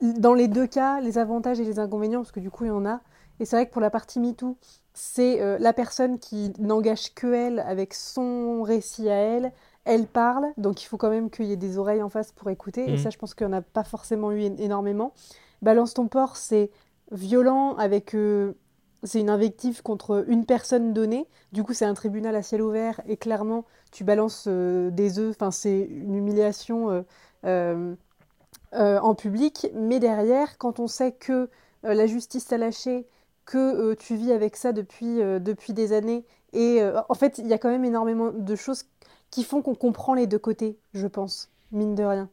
dans 0.00 0.34
les 0.34 0.48
deux 0.48 0.66
cas 0.66 1.00
les 1.00 1.18
avantages 1.18 1.60
et 1.60 1.64
les 1.64 1.78
inconvénients, 1.78 2.20
parce 2.20 2.32
que 2.32 2.40
du 2.40 2.50
coup, 2.50 2.64
il 2.64 2.68
y 2.68 2.70
en 2.70 2.86
a. 2.86 3.00
Et 3.40 3.44
c'est 3.44 3.56
vrai 3.56 3.66
que 3.66 3.72
pour 3.72 3.80
la 3.82 3.90
partie 3.90 4.20
MeToo, 4.20 4.56
c'est 4.92 5.40
euh, 5.40 5.58
la 5.58 5.72
personne 5.72 6.18
qui 6.18 6.52
n'engage 6.58 7.14
que 7.14 7.32
elle 7.32 7.60
avec 7.60 7.94
son 7.94 8.62
récit 8.62 9.08
à 9.08 9.14
elle. 9.16 9.52
Elle 9.84 10.06
parle, 10.06 10.46
donc 10.56 10.82
il 10.82 10.86
faut 10.86 10.96
quand 10.96 11.10
même 11.10 11.30
qu'il 11.30 11.44
y 11.46 11.52
ait 11.52 11.56
des 11.56 11.76
oreilles 11.78 12.02
en 12.02 12.08
face 12.08 12.32
pour 12.32 12.48
écouter. 12.50 12.86
Et 12.86 12.92
Mhm. 12.92 12.96
ça, 12.96 13.10
je 13.10 13.18
pense 13.18 13.34
qu'il 13.34 13.46
n'y 13.46 13.54
en 13.54 13.58
a 13.58 13.62
pas 13.62 13.84
forcément 13.84 14.32
eu 14.32 14.40
énormément. 14.40 15.12
Balance 15.62 15.94
ton 15.94 16.08
porc, 16.08 16.36
c'est 16.36 16.70
violent 17.12 17.76
avec. 17.76 18.14
euh, 18.14 18.54
c'est 19.02 19.20
une 19.20 19.28
invective 19.28 19.82
contre 19.82 20.24
une 20.28 20.46
personne 20.46 20.94
donnée. 20.94 21.26
Du 21.52 21.62
coup, 21.62 21.74
c'est 21.74 21.84
un 21.84 21.92
tribunal 21.92 22.34
à 22.36 22.42
ciel 22.42 22.62
ouvert 22.62 23.02
et 23.06 23.18
clairement, 23.18 23.66
tu 23.92 24.02
balances 24.02 24.46
euh, 24.48 24.90
des 24.90 25.18
œufs. 25.18 25.36
Enfin, 25.38 25.50
c'est 25.50 25.80
une 25.80 26.14
humiliation 26.14 27.04
euh, 27.44 27.94
en 28.72 29.14
public. 29.14 29.68
Mais 29.74 30.00
derrière, 30.00 30.56
quand 30.58 30.80
on 30.80 30.86
sait 30.86 31.12
que 31.12 31.48
la 31.82 32.06
justice 32.06 32.46
t'a 32.46 32.56
lâché, 32.56 33.06
que 33.44 33.92
tu 33.94 34.16
vis 34.16 34.32
avec 34.32 34.56
ça 34.56 34.72
depuis, 34.72 35.16
depuis 35.18 35.74
des 35.74 35.92
années, 35.92 36.24
et 36.54 36.80
en 37.08 37.14
fait, 37.14 37.36
il 37.38 37.46
y 37.46 37.52
a 37.52 37.58
quand 37.58 37.68
même 37.68 37.84
énormément 37.84 38.30
de 38.32 38.54
choses 38.56 38.84
qui 39.34 39.42
font 39.42 39.62
qu'on 39.62 39.74
comprend 39.74 40.14
les 40.14 40.26
deux 40.28 40.38
côtés, 40.38 40.76
je 40.94 41.08
pense, 41.08 41.50
mine 41.72 41.96
de 41.96 42.04
rien. 42.04 42.30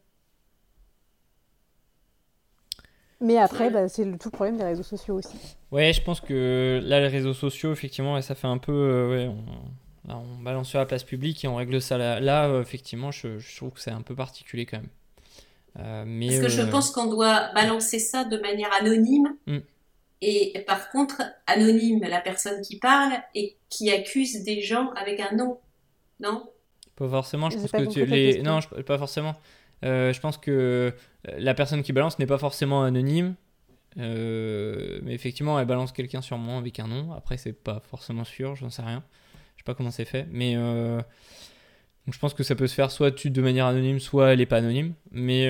Mais 3.20 3.38
après, 3.38 3.70
bah, 3.70 3.88
c'est 3.90 4.04
le 4.06 4.18
tout 4.18 4.30
le 4.30 4.32
problème 4.34 4.58
des 4.58 4.64
réseaux 4.64 4.84
sociaux 4.84 5.16
aussi. 5.16 5.36
ouais 5.72 5.94
je 5.94 6.02
pense 6.02 6.22
que 6.22 6.80
là 6.84 7.00
les 7.00 7.08
réseaux 7.08 7.34
sociaux 7.34 7.72
effectivement 7.72 8.20
ça 8.22 8.36
fait 8.36 8.48
un 8.48 8.58
peu 8.58 8.72
euh, 8.72 9.10
ouais 9.10 9.28
on, 9.28 10.08
là, 10.10 10.18
on 10.18 10.42
balance 10.44 10.68
sur 10.70 10.80
la 10.80 10.86
place 10.86 11.04
publique 11.04 11.44
et 11.46 11.48
on 11.48 11.56
règle 11.56 11.82
ça 11.82 11.98
là, 11.98 12.20
là 12.20 12.48
euh, 12.50 12.62
effectivement 12.62 13.12
je, 13.12 13.40
je 13.40 13.56
trouve 13.58 13.72
que 13.72 13.80
c'est 13.80 13.92
un 13.92 14.02
peu 14.02 14.16
particulier 14.16 14.66
quand 14.66 14.78
même 14.78 14.90
Euh, 15.80 16.04
mais 16.06 16.28
Parce 16.28 16.42
que 16.42 16.50
je 16.50 16.70
pense 16.70 16.92
qu'on 16.92 17.08
doit 17.08 17.52
balancer 17.54 17.98
ça 18.00 18.26
de 18.26 18.38
manière 18.38 18.72
anonyme. 18.82 19.38
Mm. 19.48 19.60
Et 20.24 20.64
par 20.68 20.90
contre, 20.92 21.22
anonyme, 21.48 22.02
la 22.02 22.20
personne 22.20 22.62
qui 22.62 22.78
parle 22.78 23.14
et 23.34 23.56
qui 23.70 23.90
accuse 23.90 24.44
des 24.44 24.62
gens 24.62 24.92
avec 25.02 25.20
un 25.22 25.34
nom. 25.36 25.60
Non? 26.20 26.44
Pas 27.02 27.10
forcément, 27.10 27.50
je 27.50 27.58
pense 27.58 27.72
que 27.72 27.86
tu, 27.92 28.06
les... 28.06 28.44
Non, 28.44 28.60
je- 28.62 28.82
pas 28.82 28.98
forcément. 29.00 29.36
Euh, 29.84 30.14
je 30.14 30.20
pense 30.20 30.38
que 30.38 30.52
euh, 30.52 30.92
la 31.40 31.56
personne 31.56 31.82
qui 31.82 31.94
balance 31.94 32.20
n'est 32.20 32.28
pas 32.28 32.38
forcément 32.38 32.84
anonyme. 32.84 33.34
Euh, 33.98 35.00
mais 35.04 35.14
effectivement, 35.14 35.60
elle 35.60 35.66
balance 35.66 35.92
quelqu'un 35.92 36.22
sûrement 36.22 36.60
avec 36.60 36.80
un 36.80 36.88
nom. 36.88 37.12
Après, 37.14 37.38
c'est 37.38 37.54
pas 37.54 37.82
forcément 37.90 38.24
sûr, 38.24 38.56
j'en 38.56 38.70
sais 38.70 38.84
rien. 38.84 39.04
Je 39.56 39.62
sais 39.62 39.66
pas 39.66 39.74
comment 39.74 39.90
c'est 39.90 40.06
fait. 40.06 40.28
Mais 40.32 40.54
euh, 40.56 40.98
donc 42.06 42.14
je 42.14 42.20
pense 42.20 42.36
que 42.36 42.44
ça 42.44 42.54
peut 42.56 42.68
se 42.68 42.76
faire 42.76 42.92
soit 42.92 43.12
tu 43.12 43.32
de 43.32 43.42
manière 43.42 43.66
anonyme, 43.66 44.00
soit 44.00 44.34
elle 44.34 44.42
est 44.42 44.46
pas 44.46 44.58
anonyme. 44.58 44.94
Mais 45.12 45.50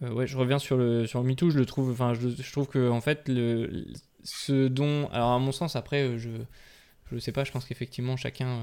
ouais, 0.00 0.26
je 0.26 0.36
reviens 0.36 0.58
sur 0.58 0.76
le 0.76 1.06
sur 1.06 1.20
le 1.22 1.26
MeToo. 1.28 1.50
Je 1.50 1.58
le 1.58 1.66
trouve, 1.66 1.90
enfin, 1.90 2.14
je, 2.14 2.28
je 2.28 2.52
trouve 2.52 2.68
que 2.68 2.88
en 2.88 3.00
fait, 3.00 3.28
le, 3.28 3.86
ce 4.22 4.68
dont, 4.68 5.08
alors 5.12 5.32
à 5.32 5.38
mon 5.40 5.52
sens, 5.52 5.74
après, 5.76 6.16
je 6.18 6.30
je 7.10 7.18
sais 7.18 7.32
pas. 7.32 7.44
Je 7.44 7.50
pense 7.52 7.64
qu'effectivement, 7.64 8.16
chacun 8.16 8.62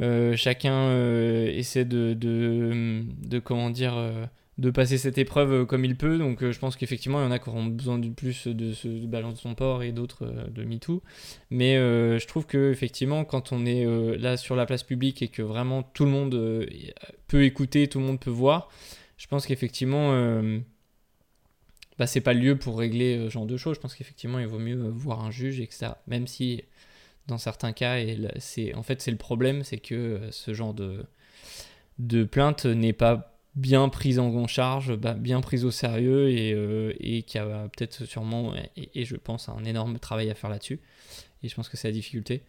euh, 0.00 0.36
chacun 0.36 0.74
euh, 0.88 1.46
essaie 1.48 1.84
de, 1.84 2.14
de, 2.14 3.38
comment 3.40 3.68
dire 3.68 3.94
euh, 3.96 4.24
de 4.56 4.70
passer 4.70 4.96
cette 4.96 5.18
épreuve 5.18 5.66
comme 5.66 5.84
il 5.84 5.96
peut. 5.96 6.18
Donc 6.18 6.48
je 6.48 6.58
pense 6.58 6.76
qu'effectivement 6.76 7.20
il 7.20 7.24
y 7.24 7.26
en 7.26 7.30
a 7.30 7.38
qui 7.38 7.48
auront 7.48 7.66
besoin 7.66 7.98
du 7.98 8.10
plus 8.10 8.46
de 8.46 8.72
ce 8.72 8.88
de 8.88 9.06
balance 9.06 9.34
de 9.34 9.38
son 9.38 9.54
port 9.54 9.82
et 9.82 9.92
d'autres 9.92 10.26
de 10.50 10.64
MeToo. 10.64 11.02
Mais 11.50 11.74
je 11.74 12.26
trouve 12.26 12.46
que 12.46 12.70
effectivement 12.70 13.24
quand 13.24 13.52
on 13.52 13.66
est 13.66 13.84
là 14.18 14.36
sur 14.36 14.56
la 14.56 14.66
place 14.66 14.82
publique 14.82 15.22
et 15.22 15.28
que 15.28 15.42
vraiment 15.42 15.82
tout 15.82 16.04
le 16.04 16.10
monde 16.10 16.66
peut 17.28 17.44
écouter 17.44 17.88
tout 17.88 17.98
le 17.98 18.06
monde 18.06 18.20
peut 18.20 18.30
voir 18.30 18.70
je 19.16 19.26
pense 19.26 19.46
qu'effectivement 19.46 20.12
bah, 21.98 22.06
c'est 22.06 22.20
pas 22.20 22.32
le 22.32 22.40
lieu 22.40 22.56
pour 22.56 22.78
régler 22.78 23.18
ce 23.24 23.30
genre 23.30 23.46
de 23.46 23.56
choses. 23.56 23.76
Je 23.76 23.80
pense 23.80 23.94
qu'effectivement 23.94 24.38
il 24.38 24.46
vaut 24.46 24.58
mieux 24.58 24.88
voir 24.88 25.24
un 25.24 25.30
juge 25.30 25.60
etc 25.60 25.92
même 26.06 26.26
si 26.26 26.62
dans 27.26 27.38
certains 27.38 27.72
cas 27.72 27.98
et 27.98 28.18
c'est 28.38 28.74
en 28.74 28.82
fait 28.82 29.00
c'est 29.00 29.10
le 29.10 29.16
problème 29.16 29.62
c'est 29.64 29.78
que 29.78 29.94
euh, 29.94 30.30
ce 30.30 30.54
genre 30.54 30.74
de 30.74 31.04
de 31.98 32.24
plainte 32.24 32.66
n'est 32.66 32.92
pas 32.92 33.38
bien 33.54 33.88
prise 33.88 34.18
en 34.18 34.46
charge 34.46 34.96
bah, 34.96 35.14
bien 35.14 35.40
prise 35.40 35.64
au 35.64 35.70
sérieux 35.70 36.30
et, 36.30 36.52
euh, 36.52 36.94
et 37.00 37.22
qui 37.22 37.38
a 37.38 37.68
peut-être 37.68 38.04
sûrement 38.06 38.54
et, 38.76 39.04
je 39.04 39.16
pense 39.16 39.48
un 39.48 39.64
énorme 39.64 39.98
travail 39.98 40.30
à 40.30 40.34
faire 40.34 40.48
là-dessus. 40.48 40.80
Et 41.42 41.48
je 41.48 41.54
pense 41.54 41.68
que 41.68 41.76
c'est 41.76 41.88
la 41.88 41.92
difficulté. 41.92 42.44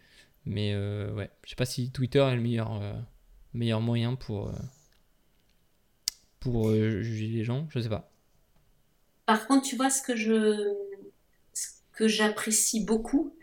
Mais 0.46 0.72
euh, 0.74 1.14
ouais 1.14 1.30
je 1.44 1.50
sais 1.50 1.56
pas 1.56 1.66
si 1.66 1.92
Twitter 1.92 2.20
est 2.20 2.36
le 2.36 2.42
meilleur 2.42 2.82
meilleur 3.54 3.82
moyen 3.82 4.16
pour 4.16 4.52
pour 6.40 6.72
juger 6.72 7.28
les 7.28 7.44
gens 7.44 7.68
je 7.70 7.80
sais 7.80 7.90
pas. 7.90 8.14
Par 9.26 9.48
contre, 9.48 9.68
tu 9.68 9.76
vois, 9.76 9.90
ce 9.90 10.02
que 10.02 10.16
je, 10.16 10.74
ce 11.54 11.70
que 11.94 12.08
j'apprécie 12.08 12.84
beaucoup, 12.84 13.36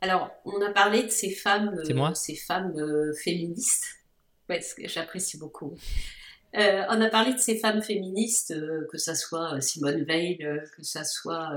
alors, 0.00 0.30
on 0.44 0.60
a 0.62 0.70
parlé 0.70 1.02
de 1.02 1.08
ces 1.08 1.30
femmes, 1.30 1.78
euh, 1.78 1.94
moi 1.94 2.14
ces 2.14 2.34
femmes 2.34 2.74
euh, 2.78 3.12
féministes. 3.22 3.84
Ouais, 4.48 4.60
ce 4.60 4.74
que 4.74 4.88
j'apprécie 4.88 5.38
beaucoup. 5.38 5.76
Euh, 6.56 6.82
on 6.88 7.00
a 7.00 7.08
parlé 7.08 7.32
de 7.34 7.38
ces 7.38 7.58
femmes 7.58 7.82
féministes, 7.82 8.50
euh, 8.50 8.86
que 8.90 8.98
ça 8.98 9.14
soit 9.14 9.60
Simone 9.60 10.02
Veil, 10.02 10.38
euh, 10.42 10.58
que 10.76 10.82
ça 10.82 11.04
soit 11.04 11.52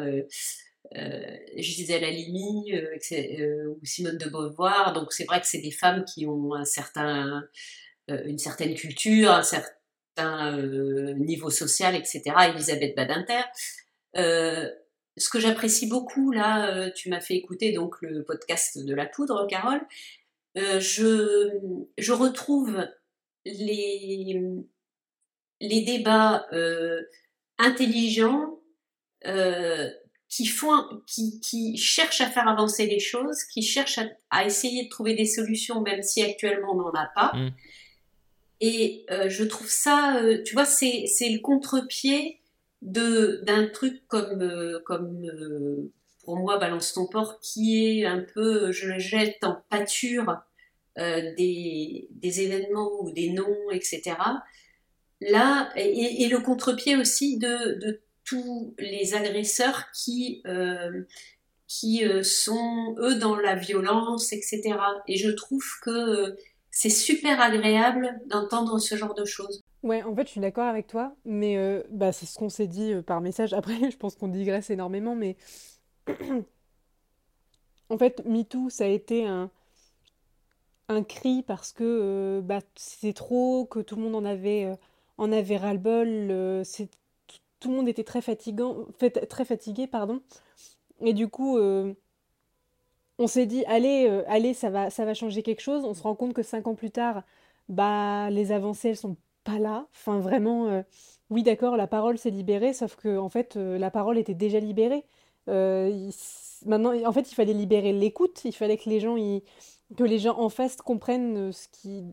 Gisèle 1.55 2.03
Halimi 2.03 2.71
ou 2.73 3.85
Simone 3.85 4.17
de 4.17 4.29
Beauvoir. 4.29 4.93
Donc, 4.93 5.13
c'est 5.13 5.25
vrai 5.25 5.41
que 5.41 5.47
c'est 5.47 5.61
des 5.61 5.71
femmes 5.71 6.05
qui 6.05 6.27
ont 6.27 6.53
un 6.53 6.65
certain, 6.65 7.43
une 8.07 8.37
certaine 8.37 8.75
culture, 8.75 9.31
un 9.31 9.43
certain 9.43 10.61
niveau 11.15 11.49
social, 11.49 11.95
etc. 11.95 12.21
Elisabeth 12.49 12.95
Badinter. 12.95 13.41
Ce 15.17 15.29
que 15.29 15.39
j'apprécie 15.39 15.87
beaucoup, 15.87 16.31
là, 16.31 16.75
euh, 16.75 16.89
tu 16.95 17.09
m'as 17.09 17.21
fait 17.21 17.35
écouter 17.35 17.71
donc 17.71 18.01
le 18.01 18.23
podcast 18.23 18.83
de 18.83 18.95
la 18.95 19.05
poudre, 19.05 19.45
Carole. 19.47 19.81
Euh, 20.57 20.79
je, 20.79 21.49
je 21.97 22.11
retrouve 22.11 22.87
les, 23.45 24.39
les 25.59 25.81
débats 25.81 26.45
euh, 26.53 27.01
intelligents, 27.57 28.59
euh, 29.25 29.89
qui 30.29 30.45
font, 30.47 30.83
qui, 31.07 31.39
qui 31.39 31.77
cherchent 31.77 32.21
à 32.21 32.29
faire 32.29 32.47
avancer 32.47 32.87
les 32.87 32.99
choses, 32.99 33.43
qui 33.43 33.61
cherchent 33.61 33.99
à, 34.31 34.45
essayer 34.45 34.85
de 34.85 34.89
trouver 34.89 35.13
des 35.13 35.25
solutions, 35.25 35.81
même 35.81 36.01
si 36.01 36.23
actuellement 36.23 36.73
on 36.73 36.81
n'en 36.81 36.93
a 36.93 37.09
pas. 37.13 37.31
Mm. 37.35 37.49
Et 38.61 39.05
je 39.27 39.43
trouve 39.43 39.69
ça, 39.69 40.21
tu 40.45 40.53
vois, 40.53 40.65
c'est 40.65 41.05
le 41.19 41.39
contre-pied 41.39 42.39
d'un 42.83 43.67
truc 43.67 44.07
comme, 44.07 44.41
euh, 44.41 44.79
comme 44.85 45.89
pour 46.23 46.37
moi, 46.37 46.57
Balance 46.57 46.93
ton 46.93 47.07
port, 47.07 47.39
qui 47.39 47.99
est 47.99 48.05
un 48.05 48.25
peu, 48.33 48.71
je 48.71 48.87
le 48.87 48.99
jette 48.99 49.43
en 49.43 49.61
pâture 49.69 50.41
des, 50.95 52.07
des, 52.11 52.41
événements 52.41 52.91
ou 53.01 53.11
des 53.11 53.31
noms, 53.31 53.71
etc. 53.71 54.15
Là, 55.29 55.71
et, 55.75 56.27
le 56.27 56.39
contre-pied 56.39 56.95
aussi 56.95 57.37
de, 57.37 58.01
tous 58.25 58.73
les 58.79 59.15
agresseurs 59.15 59.85
qui, 59.93 60.41
euh, 60.47 61.03
qui 61.67 62.05
euh, 62.05 62.23
sont, 62.23 62.95
eux, 62.99 63.15
dans 63.15 63.35
la 63.35 63.55
violence, 63.55 64.31
etc. 64.31 64.75
Et 65.07 65.17
je 65.17 65.29
trouve 65.29 65.65
que 65.81 65.89
euh, 65.89 66.35
c'est 66.71 66.89
super 66.89 67.41
agréable 67.41 68.21
d'entendre 68.27 68.79
ce 68.79 68.95
genre 68.95 69.13
de 69.13 69.25
choses. 69.25 69.61
Ouais, 69.83 70.01
en 70.03 70.15
fait, 70.15 70.23
je 70.23 70.31
suis 70.31 70.41
d'accord 70.41 70.65
avec 70.65 70.87
toi, 70.87 71.15
mais 71.25 71.83
bah, 71.89 72.11
c'est 72.13 72.25
ce 72.25 72.37
qu'on 72.37 72.49
s'est 72.49 72.67
dit 72.67 72.93
par 73.05 73.21
message. 73.21 73.53
Après, 73.53 73.91
je 73.91 73.97
pense 73.97 74.15
qu'on 74.15 74.29
digresse 74.29 74.69
énormément, 74.69 75.15
mais 75.15 75.35
en 77.89 77.97
fait, 77.97 78.25
MeToo, 78.25 78.69
ça 78.69 78.85
a 78.85 78.87
été 78.87 79.27
un, 79.27 79.49
cri 81.07 81.43
parce 81.43 81.71
que 81.73 82.41
bah, 82.43 82.59
c'était 82.75 83.13
trop, 83.13 83.65
que 83.65 83.79
tout 83.79 83.95
le 83.95 84.03
monde 84.03 84.15
en 84.15 84.25
avait, 84.25 84.71
en 85.17 85.31
avait 85.31 85.57
ras-le-bol, 85.57 86.63
tout 87.63 87.69
le 87.71 87.77
monde 87.77 87.87
était 87.87 88.03
très, 88.03 88.21
fatigant, 88.21 88.85
très 89.29 89.45
fatigué. 89.45 89.87
Pardon. 89.87 90.21
Et 91.01 91.13
du 91.13 91.27
coup, 91.29 91.57
euh, 91.57 91.93
on 93.19 93.27
s'est 93.27 93.45
dit, 93.45 93.63
allez, 93.65 94.07
euh, 94.09 94.23
allez 94.27 94.53
ça, 94.53 94.69
va, 94.69 94.89
ça 94.89 95.05
va 95.05 95.13
changer 95.13 95.43
quelque 95.43 95.61
chose. 95.61 95.85
On 95.85 95.93
se 95.93 96.03
rend 96.03 96.15
compte 96.15 96.33
que 96.33 96.43
cinq 96.43 96.67
ans 96.67 96.75
plus 96.75 96.91
tard, 96.91 97.23
bah, 97.69 98.29
les 98.29 98.51
avancées, 98.51 98.89
elles 98.89 98.97
sont 98.97 99.17
pas 99.43 99.59
là. 99.59 99.87
Enfin, 99.93 100.19
vraiment, 100.19 100.67
euh, 100.67 100.81
oui, 101.29 101.43
d'accord, 101.43 101.77
la 101.77 101.87
parole 101.87 102.17
s'est 102.17 102.29
libérée, 102.29 102.73
sauf 102.73 102.95
que, 102.95 103.17
en 103.17 103.29
fait, 103.29 103.55
la 103.55 103.91
parole 103.91 104.17
était 104.17 104.33
déjà 104.33 104.59
libérée. 104.59 105.05
maintenant, 105.47 106.93
en 107.05 107.11
fait, 107.13 107.31
il 107.31 107.35
fallait 107.35 107.53
libérer 107.53 107.93
l'écoute. 107.93 108.41
Il 108.45 108.53
fallait 108.53 108.77
que 108.77 108.89
les 108.89 108.99
gens, 108.99 109.15
que 109.97 110.03
les 110.03 110.19
gens 110.19 110.39
en 110.39 110.49
face 110.49 110.77
comprennent 110.77 111.51
ce 111.51 111.67
qui, 111.69 112.03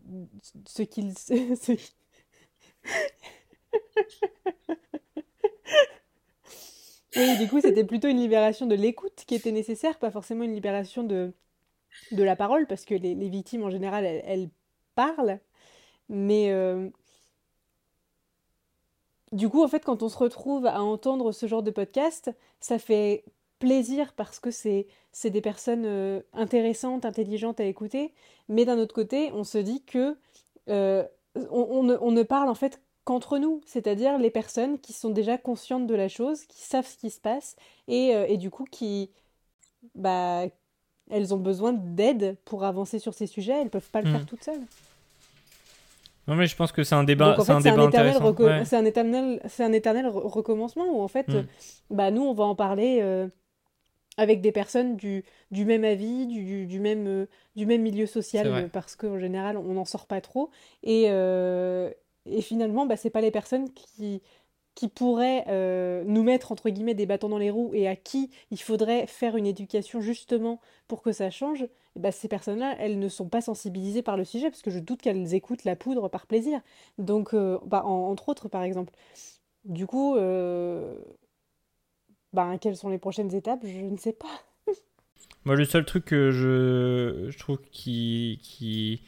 ce 0.67 0.83
qu'ils, 0.83 1.13
Oui, 7.15 7.37
du 7.37 7.47
coup, 7.47 7.59
c'était 7.59 7.83
plutôt 7.83 8.07
une 8.07 8.19
libération 8.19 8.65
de 8.65 8.75
l'écoute 8.75 9.23
qui 9.27 9.35
était 9.35 9.51
nécessaire, 9.51 9.99
pas 9.99 10.11
forcément 10.11 10.43
une 10.43 10.53
libération 10.53 11.03
de, 11.03 11.33
de 12.11 12.23
la 12.23 12.35
parole, 12.35 12.67
parce 12.67 12.85
que 12.85 12.95
les, 12.95 13.15
victimes, 13.29 13.63
en 13.63 13.69
général, 13.69 14.05
elles, 14.05 14.49
parlent. 14.95 15.39
Mais 16.09 16.51
euh, 16.51 16.89
du 19.31 19.49
coup, 19.49 19.63
en 19.63 19.67
fait, 19.67 19.83
quand 19.83 20.03
on 20.03 20.09
se 20.09 20.17
retrouve 20.17 20.65
à 20.65 20.81
entendre 20.83 21.31
ce 21.31 21.45
genre 21.47 21.63
de 21.63 21.71
podcast, 21.71 22.31
ça 22.59 22.79
fait 22.79 23.23
plaisir 23.59 24.13
parce 24.13 24.39
que 24.39 24.51
c'est 24.51 24.87
des 25.23 25.41
personnes 25.41 25.85
euh, 25.85 26.21
intéressantes, 26.33 27.05
intelligentes 27.05 27.59
à 27.59 27.65
écouter. 27.65 28.13
Mais 28.49 28.65
d'un 28.65 28.77
autre 28.77 28.93
côté, 28.93 29.31
on 29.33 29.43
se 29.43 29.57
dit 29.57 29.83
que 29.83 30.17
euh, 30.69 31.03
on, 31.35 31.89
on, 32.01 32.11
ne 32.11 32.23
parle 32.23 32.49
en 32.49 32.55
fait 32.55 32.81
qu'entre 33.05 33.37
nous, 33.37 33.61
c'est-à-dire 33.65 34.17
les 34.17 34.31
personnes 34.31 34.79
qui 34.79 34.93
sont 34.93 35.11
déjà 35.11 35.37
conscientes 35.37 35.87
de 35.87 35.95
la 35.95 36.09
chose, 36.09 36.45
qui 36.45 36.61
savent 36.61 36.87
ce 36.87 36.97
qui 36.97 37.09
se 37.09 37.21
passe 37.21 37.55
et, 37.87 38.15
euh, 38.15 38.25
et 38.27 38.37
du 38.37 38.49
coup 38.49 38.65
qui, 38.65 39.11
bah, 39.95 40.45
elles 41.09 41.33
ont 41.33 41.39
besoin 41.39 41.73
d'aide 41.73 42.37
pour 42.45 42.63
avancer 42.63 42.99
sur 42.99 43.13
ces 43.13 43.27
sujets, 43.27 43.61
elles 43.61 43.69
peuvent 43.69 43.91
pas 43.91 44.01
le 44.01 44.11
faire 44.11 44.21
hmm. 44.21 44.25
toutes 44.25 44.43
seules. 44.43 44.65
Non 46.27 46.35
mais 46.35 46.47
je 46.47 46.55
pense 46.55 46.71
que 46.71 46.83
c'est 46.83 46.95
un 46.95 47.03
débat, 47.03 47.35
c'est 47.43 47.51
un, 47.51 47.61
débat 47.61 47.81
intéressant. 47.81 48.35
C'est 48.63 48.75
un 48.75 48.85
éternel, 48.85 49.41
c'est 49.47 49.63
un 49.63 49.73
éternel 49.73 50.07
recommencement 50.07 50.85
où 50.85 51.01
en 51.01 51.07
fait, 51.07 51.27
hmm. 51.27 51.45
bah 51.89 52.11
nous 52.11 52.21
on 52.21 52.33
va 52.33 52.43
en 52.43 52.55
parler 52.55 52.99
euh, 53.01 53.27
avec 54.17 54.41
des 54.41 54.51
personnes 54.51 54.95
du, 54.97 55.23
du 55.49 55.65
même 55.65 55.83
avis, 55.83 56.27
du, 56.27 56.67
du 56.67 56.79
même, 56.79 57.07
euh, 57.07 57.25
du 57.55 57.65
même 57.65 57.81
milieu 57.81 58.05
social, 58.05 58.69
parce 58.71 58.95
qu'en 58.95 59.17
général 59.17 59.57
on 59.57 59.73
n'en 59.73 59.85
sort 59.85 60.05
pas 60.05 60.21
trop 60.21 60.51
et 60.83 61.09
et 62.25 62.41
finalement, 62.41 62.85
bah, 62.85 62.97
c'est 62.97 63.09
pas 63.09 63.21
les 63.21 63.31
personnes 63.31 63.71
qui, 63.73 64.21
qui 64.75 64.87
pourraient 64.87 65.45
euh, 65.47 66.03
nous 66.05 66.23
mettre 66.23 66.51
entre 66.51 66.69
guillemets 66.69 66.93
des 66.93 67.05
bâtons 67.05 67.29
dans 67.29 67.37
les 67.37 67.49
roues 67.49 67.71
et 67.73 67.87
à 67.87 67.95
qui 67.95 68.29
il 68.51 68.61
faudrait 68.61 69.07
faire 69.07 69.35
une 69.35 69.47
éducation 69.47 70.01
justement 70.01 70.59
pour 70.87 71.01
que 71.01 71.11
ça 71.11 71.29
change, 71.29 71.65
bah, 71.95 72.11
ces 72.11 72.27
personnes-là, 72.27 72.75
elles 72.79 72.99
ne 72.99 73.09
sont 73.09 73.27
pas 73.27 73.41
sensibilisées 73.41 74.01
par 74.01 74.17
le 74.17 74.23
sujet 74.23 74.49
parce 74.49 74.61
que 74.61 74.71
je 74.71 74.79
doute 74.79 75.01
qu'elles 75.01 75.33
écoutent 75.33 75.63
la 75.63 75.75
poudre 75.75 76.07
par 76.09 76.25
plaisir. 76.25 76.61
Donc, 76.97 77.33
euh, 77.33 77.57
bah, 77.65 77.83
entre 77.83 78.29
autres, 78.29 78.47
par 78.47 78.63
exemple. 78.63 78.93
Du 79.65 79.85
coup, 79.85 80.15
euh, 80.15 80.95
bah, 82.33 82.57
quelles 82.59 82.77
sont 82.77 82.89
les 82.89 82.97
prochaines 82.97 83.33
étapes 83.35 83.61
Je 83.63 83.79
ne 83.79 83.97
sais 83.97 84.13
pas. 84.13 84.43
Moi, 85.45 85.55
le 85.55 85.65
seul 85.65 85.85
truc 85.85 86.05
que 86.05 86.31
je, 86.31 87.29
je 87.29 87.37
trouve 87.37 87.59
qui, 87.71 88.39
qui 88.41 89.01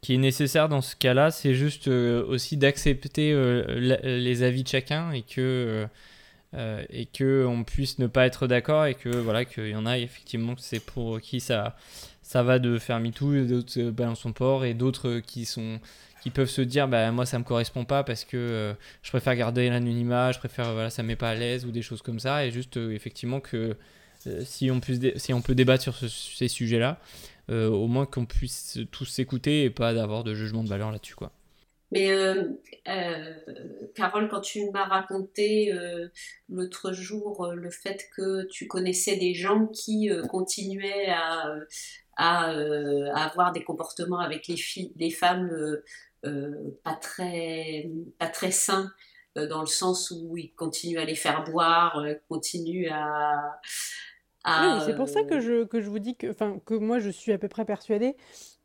qui 0.00 0.14
est 0.14 0.18
nécessaire 0.18 0.68
dans 0.68 0.80
ce 0.80 0.96
cas-là, 0.96 1.30
c'est 1.30 1.54
juste 1.54 1.86
euh, 1.86 2.24
aussi 2.26 2.56
d'accepter 2.56 3.32
euh, 3.32 3.62
les 4.02 4.42
avis 4.42 4.64
de 4.64 4.68
chacun 4.68 5.12
et 5.12 5.22
que 5.22 5.86
euh, 6.54 6.84
et 6.90 7.06
que 7.06 7.46
on 7.46 7.64
puisse 7.64 7.98
ne 7.98 8.06
pas 8.06 8.26
être 8.26 8.46
d'accord 8.46 8.86
et 8.86 8.94
que 8.94 9.08
voilà 9.08 9.44
qu'il 9.44 9.68
y 9.68 9.74
en 9.74 9.86
a 9.86 9.98
effectivement 9.98 10.54
c'est 10.58 10.84
pour 10.84 11.20
qui 11.20 11.40
ça 11.40 11.76
ça 12.22 12.42
va 12.42 12.58
de 12.58 12.78
faire 12.78 13.00
MeToo, 13.00 13.44
d'autres 13.44 13.90
balancent 13.90 14.20
son 14.20 14.32
port 14.32 14.64
et 14.64 14.74
d'autres 14.74 15.20
qui 15.20 15.44
sont 15.44 15.80
qui 16.22 16.30
peuvent 16.30 16.50
se 16.50 16.62
dire 16.62 16.88
bah 16.88 17.10
moi 17.10 17.26
ça 17.26 17.38
me 17.38 17.44
correspond 17.44 17.84
pas 17.84 18.04
parce 18.04 18.24
que 18.24 18.74
je 19.02 19.10
préfère 19.10 19.34
garder 19.34 19.68
l'anonymat, 19.68 20.32
je 20.32 20.38
préfère 20.38 20.72
voilà 20.72 20.90
ça 20.90 21.02
me 21.02 21.08
met 21.08 21.16
pas 21.16 21.30
à 21.30 21.34
l'aise 21.34 21.64
ou 21.66 21.70
des 21.70 21.82
choses 21.82 22.02
comme 22.02 22.20
ça 22.20 22.46
et 22.46 22.50
juste 22.50 22.76
effectivement 22.76 23.40
que 23.40 23.76
si 24.44 24.70
on 24.70 24.78
puisse 24.78 25.00
si 25.16 25.32
on 25.34 25.42
peut 25.42 25.54
débattre 25.54 25.82
sur 25.82 25.96
ces 25.96 26.48
sujets 26.48 26.78
là 26.78 27.00
euh, 27.50 27.68
au 27.68 27.88
moins 27.88 28.06
qu'on 28.06 28.24
puisse 28.24 28.78
tous 28.92 29.04
s'écouter 29.04 29.64
et 29.64 29.70
pas 29.70 29.94
d'avoir 29.94 30.22
de 30.22 30.32
jugement 30.32 30.62
de 30.62 30.68
valeur 30.68 30.92
là-dessus. 30.92 31.16
quoi. 31.16 31.32
Mais 31.92 32.10
euh, 32.10 32.48
euh, 32.88 33.34
Carole, 33.94 34.28
quand 34.28 34.40
tu 34.40 34.70
m'as 34.70 34.86
raconté 34.86 35.72
l'autre 36.48 36.92
jour 36.92 37.52
le 37.54 37.70
fait 37.70 38.08
que 38.16 38.46
tu 38.46 38.66
connaissais 38.66 39.16
des 39.16 39.34
gens 39.34 39.66
qui 39.66 40.10
continuaient 40.28 41.10
à, 42.16 42.50
avoir 43.14 43.52
des 43.52 43.62
comportements 43.62 44.20
avec 44.20 44.48
les, 44.48 44.56
filles, 44.56 44.92
les 44.96 45.10
femmes 45.10 45.50
pas, 46.82 46.94
très, 46.94 47.90
sains, 48.50 48.90
dans 49.36 49.60
le 49.60 49.66
sens 49.66 50.10
où 50.10 50.36
ils 50.38 50.54
continuent 50.54 50.98
à 50.98 51.04
les 51.04 51.14
faire 51.14 51.44
boire, 51.44 52.02
continuent 52.28 52.88
à, 52.90 53.60
oui, 54.44 54.82
c'est 54.86 54.96
pour 54.96 55.08
ça 55.08 55.22
que 55.22 55.40
je, 55.40 55.88
vous 55.88 55.98
dis 55.98 56.16
que, 56.16 56.32
que 56.58 56.74
moi 56.74 56.98
je 56.98 57.10
suis 57.10 57.32
à 57.32 57.38
peu 57.38 57.48
près 57.48 57.64
persuadée 57.64 58.16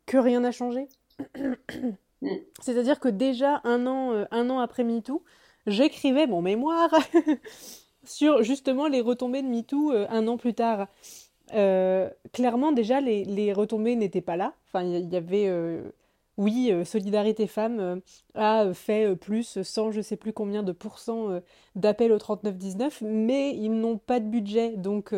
que 0.06 0.16
rien 0.16 0.40
n'a 0.40 0.50
changé. 0.50 0.88
Mm. 2.22 2.28
C'est-à-dire 2.60 3.00
que 3.00 3.08
déjà 3.08 3.60
un 3.64 3.86
an, 3.86 4.12
euh, 4.12 4.24
un 4.30 4.50
an 4.50 4.58
après 4.58 4.84
MeToo, 4.84 5.22
j'écrivais 5.66 6.26
mon 6.26 6.42
mémoire 6.42 6.90
sur 8.04 8.42
justement 8.42 8.88
les 8.88 9.00
retombées 9.00 9.42
de 9.42 9.48
MeToo 9.48 9.92
euh, 9.92 10.06
un 10.10 10.26
an 10.28 10.36
plus 10.36 10.54
tard. 10.54 10.88
Euh, 11.54 12.10
clairement, 12.32 12.72
déjà, 12.72 13.00
les, 13.00 13.52
retombées 13.52 13.96
n'étaient 13.96 14.20
pas 14.20 14.36
là. 14.36 14.54
Enfin, 14.66 14.82
il 14.84 15.10
y, 15.10 15.16
avait, 15.16 15.50
oui, 16.36 16.70
Solidarité 16.84 17.46
Femmes 17.46 18.02
a 18.34 18.74
fait 18.74 19.16
plus, 19.16 19.62
100, 19.62 19.92
je 19.92 20.02
sais 20.02 20.16
plus 20.16 20.34
combien 20.34 20.62
de 20.62 20.72
pourcents 20.72 21.40
d'appels 21.74 22.12
au 22.12 22.18
39-19, 22.18 22.98
mais 23.02 23.56
ils 23.56 23.72
n'ont 23.72 23.96
pas 23.96 24.20
de 24.20 24.26
budget, 24.26 24.76
donc 24.76 25.14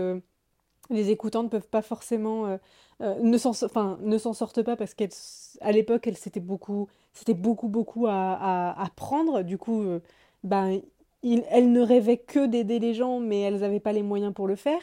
les 0.88 1.10
écoutants 1.10 1.42
ne 1.42 1.48
peuvent 1.48 1.68
pas 1.68 1.82
forcément 1.82 2.60
euh, 3.00 3.14
euh, 3.14 3.20
ne 3.20 4.18
s'en 4.18 4.32
sortent 4.32 4.62
pas 4.62 4.76
parce 4.76 4.94
qu'à 4.94 5.72
l'époque 5.72 6.06
elles 6.06 6.16
c'était 6.16 6.40
beaucoup 6.40 6.88
beaucoup 7.28 7.68
beaucoup 7.68 8.06
à, 8.06 8.74
à, 8.80 8.90
prendre. 8.96 9.42
Du 9.42 9.58
coup 9.58 9.82
euh, 9.82 10.00
ben 10.44 10.80
elles 11.22 11.72
ne 11.72 11.80
rêvaient 11.80 12.18
que 12.18 12.46
d'aider 12.46 12.78
les 12.78 12.94
gens 12.94 13.20
mais 13.20 13.40
elles 13.40 13.60
n'avaient 13.60 13.80
pas 13.80 13.92
les 13.92 14.02
moyens 14.02 14.32
pour 14.34 14.46
le 14.46 14.56
faire. 14.56 14.80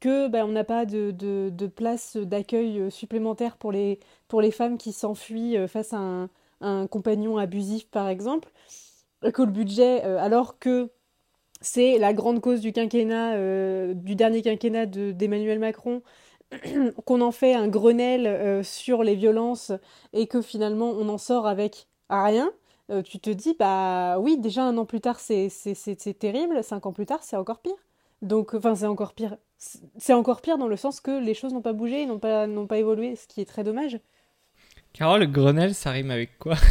Que 0.00 0.28
ben, 0.28 0.44
on 0.44 0.52
n'a 0.52 0.64
pas 0.64 0.84
de, 0.84 1.10
de, 1.10 1.50
de 1.50 1.66
place 1.66 2.16
d'accueil 2.16 2.90
supplémentaire 2.90 3.56
pour 3.56 3.72
les 3.72 3.98
pour 4.28 4.42
les 4.42 4.50
femmes 4.50 4.78
qui 4.78 4.92
s'enfuient 4.92 5.56
face 5.68 5.92
à 5.92 5.98
un, 5.98 6.30
un, 6.60 6.86
compagnon 6.86 7.38
abusif 7.38 7.88
par 7.90 8.08
exemple. 8.08 8.50
Que 9.32 9.42
le 9.42 9.50
budget 9.50 10.02
alors 10.02 10.58
que 10.58 10.90
c'est 11.60 11.98
la 11.98 12.12
grande 12.12 12.40
cause 12.40 12.60
du 12.60 12.72
quinquennat, 12.72 13.34
euh, 13.34 13.94
du 13.94 14.14
dernier 14.14 14.42
quinquennat 14.42 14.86
d'Emmanuel 14.86 15.58
Macron, 15.58 16.02
qu'on 17.04 17.20
en 17.20 17.32
fait 17.32 17.54
un 17.54 17.68
Grenelle 17.68 18.26
euh, 18.26 18.62
sur 18.62 19.02
les 19.02 19.14
violences 19.14 19.72
et 20.12 20.26
que 20.26 20.42
finalement 20.42 20.90
on 20.90 21.08
en 21.08 21.18
sort 21.18 21.46
avec 21.46 21.88
rien, 22.08 22.52
euh, 22.90 23.02
tu 23.02 23.18
te 23.18 23.30
dis, 23.30 23.56
bah 23.58 24.18
oui, 24.20 24.38
déjà 24.38 24.64
un 24.64 24.76
an 24.78 24.84
plus 24.84 25.00
tard 25.00 25.18
c'est 25.18 25.50
terrible, 26.18 26.62
cinq 26.62 26.86
ans 26.86 26.92
plus 26.92 27.06
tard 27.06 27.22
c'est 27.22 27.36
encore 27.36 27.60
pire. 27.60 27.76
Donc, 28.22 28.54
enfin, 28.54 28.74
c'est 28.74 28.86
encore 28.86 29.12
pire. 29.12 29.36
C'est 29.98 30.12
encore 30.12 30.40
pire 30.40 30.58
dans 30.58 30.68
le 30.68 30.76
sens 30.76 31.00
que 31.00 31.22
les 31.22 31.34
choses 31.34 31.52
n'ont 31.52 31.62
pas 31.62 31.72
bougé, 31.72 32.06
n'ont 32.06 32.18
pas, 32.18 32.46
n'ont 32.46 32.66
pas 32.66 32.78
évolué, 32.78 33.16
ce 33.16 33.26
qui 33.26 33.40
est 33.40 33.46
très 33.46 33.64
dommage. 33.64 33.98
Carole, 34.92 35.26
Grenelle, 35.30 35.74
ça 35.74 35.90
rime 35.90 36.10
avec 36.10 36.38
quoi? 36.38 36.56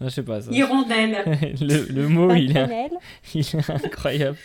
Non, 0.00 0.08
je 0.08 0.14
sais 0.14 0.22
pas. 0.22 0.40
Ça. 0.40 0.50
Hirondelle. 0.50 1.24
le, 1.60 1.92
le 1.92 2.08
mot, 2.08 2.32
il 2.32 2.56
est, 2.56 2.90
il 3.34 3.40
est 3.40 3.70
incroyable. 3.70 4.38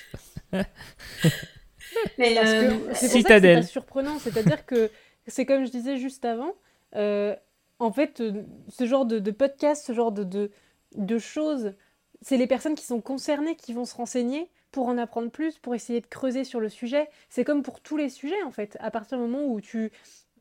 Mais 2.18 2.38
euh, 2.38 2.94
c'est 2.94 3.08
Citadelle. 3.08 3.64
C'est 3.64 3.72
surprenant, 3.72 4.20
c'est-à-dire 4.20 4.66
que 4.66 4.90
c'est 5.28 5.46
comme 5.46 5.66
je 5.66 5.72
disais 5.72 5.98
juste 5.98 6.26
avant. 6.26 6.54
Euh, 6.96 7.36
en 7.80 7.92
fait, 7.92 8.22
euh, 8.22 8.44
ce 8.70 8.86
genre 8.86 9.06
de, 9.06 9.20
de, 9.20 9.32
podcast, 9.32 9.86
ce 9.86 9.94
genre 9.94 10.12
de, 10.12 10.24
de, 10.24 10.52
de 10.96 11.18
choses, 11.18 11.74
c'est 12.22 12.38
les 12.38 12.48
personnes 12.48 12.76
qui 12.76 12.86
sont 12.86 13.02
concernées 13.02 13.56
qui 13.56 13.74
vont 13.74 13.86
se 13.86 13.96
renseigner 13.96 14.50
pour 14.72 14.88
en 14.88 14.98
apprendre 14.98 15.32
plus, 15.32 15.58
pour 15.58 15.76
essayer 15.76 16.02
de 16.02 16.08
creuser 16.08 16.44
sur 16.44 16.60
le 16.60 16.70
sujet. 16.70 17.10
C'est 17.30 17.44
comme 17.44 17.64
pour 17.64 17.80
tous 17.82 17.98
les 17.98 18.10
sujets, 18.10 18.42
en 18.44 18.52
fait. 18.52 18.78
À 18.82 18.92
partir 18.92 19.18
du 19.18 19.24
moment 19.24 19.46
où 19.46 19.62
tu 19.62 19.92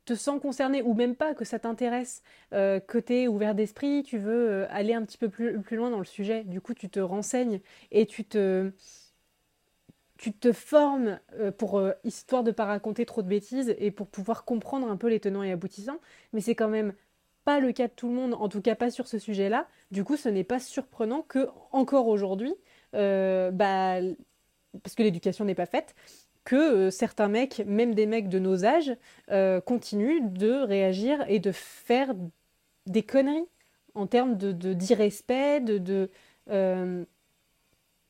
te 0.04 0.14
sens 0.14 0.40
concerné, 0.40 0.82
ou 0.82 0.94
même 0.94 1.14
pas, 1.14 1.34
que 1.34 1.44
ça 1.44 1.58
t'intéresse, 1.58 2.22
euh, 2.52 2.80
que 2.80 2.98
tu 2.98 3.14
es 3.14 3.28
ouvert 3.28 3.54
d'esprit, 3.54 4.02
tu 4.02 4.18
veux 4.18 4.50
euh, 4.50 4.66
aller 4.70 4.92
un 4.92 5.02
petit 5.02 5.18
peu 5.18 5.28
plus, 5.28 5.60
plus 5.60 5.76
loin 5.76 5.90
dans 5.90 5.98
le 5.98 6.04
sujet, 6.04 6.44
du 6.44 6.60
coup, 6.60 6.74
tu 6.74 6.88
te 6.88 7.00
renseignes 7.00 7.60
et 7.90 8.06
tu 8.06 8.24
te 8.24 8.72
tu 10.18 10.32
te 10.32 10.52
formes 10.52 11.18
euh, 11.34 11.50
pour 11.50 11.82
histoire 12.04 12.44
de 12.44 12.50
pas 12.50 12.64
raconter 12.64 13.06
trop 13.06 13.22
de 13.22 13.28
bêtises 13.28 13.74
et 13.78 13.90
pour 13.90 14.06
pouvoir 14.06 14.44
comprendre 14.44 14.88
un 14.88 14.96
peu 14.96 15.08
les 15.08 15.20
tenants 15.20 15.42
et 15.42 15.52
aboutissants, 15.52 16.00
mais 16.32 16.40
c'est 16.40 16.54
quand 16.54 16.68
même 16.68 16.94
pas 17.44 17.60
le 17.60 17.72
cas 17.72 17.88
de 17.88 17.92
tout 17.92 18.08
le 18.08 18.14
monde, 18.14 18.34
en 18.34 18.48
tout 18.48 18.60
cas 18.60 18.74
pas 18.74 18.90
sur 18.90 19.06
ce 19.06 19.18
sujet-là. 19.18 19.68
Du 19.90 20.04
coup, 20.04 20.16
ce 20.16 20.28
n'est 20.28 20.44
pas 20.44 20.58
surprenant 20.58 21.22
que 21.22 21.48
encore 21.72 22.08
aujourd'hui, 22.08 22.54
euh, 22.94 23.50
bah, 23.50 24.00
parce 24.82 24.94
que 24.94 25.02
l'éducation 25.02 25.44
n'est 25.44 25.54
pas 25.54 25.66
faite, 25.66 25.94
que 26.44 26.56
euh, 26.56 26.90
certains 26.90 27.28
mecs, 27.28 27.62
même 27.66 27.94
des 27.94 28.06
mecs 28.06 28.28
de 28.28 28.38
nos 28.38 28.64
âges, 28.64 28.96
euh, 29.30 29.60
continuent 29.60 30.32
de 30.32 30.52
réagir 30.52 31.24
et 31.28 31.38
de 31.38 31.52
faire 31.52 32.14
des 32.86 33.02
conneries 33.02 33.46
en 33.94 34.06
termes 34.06 34.36
de 34.36 34.52
d'irrespect, 34.72 35.60
de, 35.60 36.10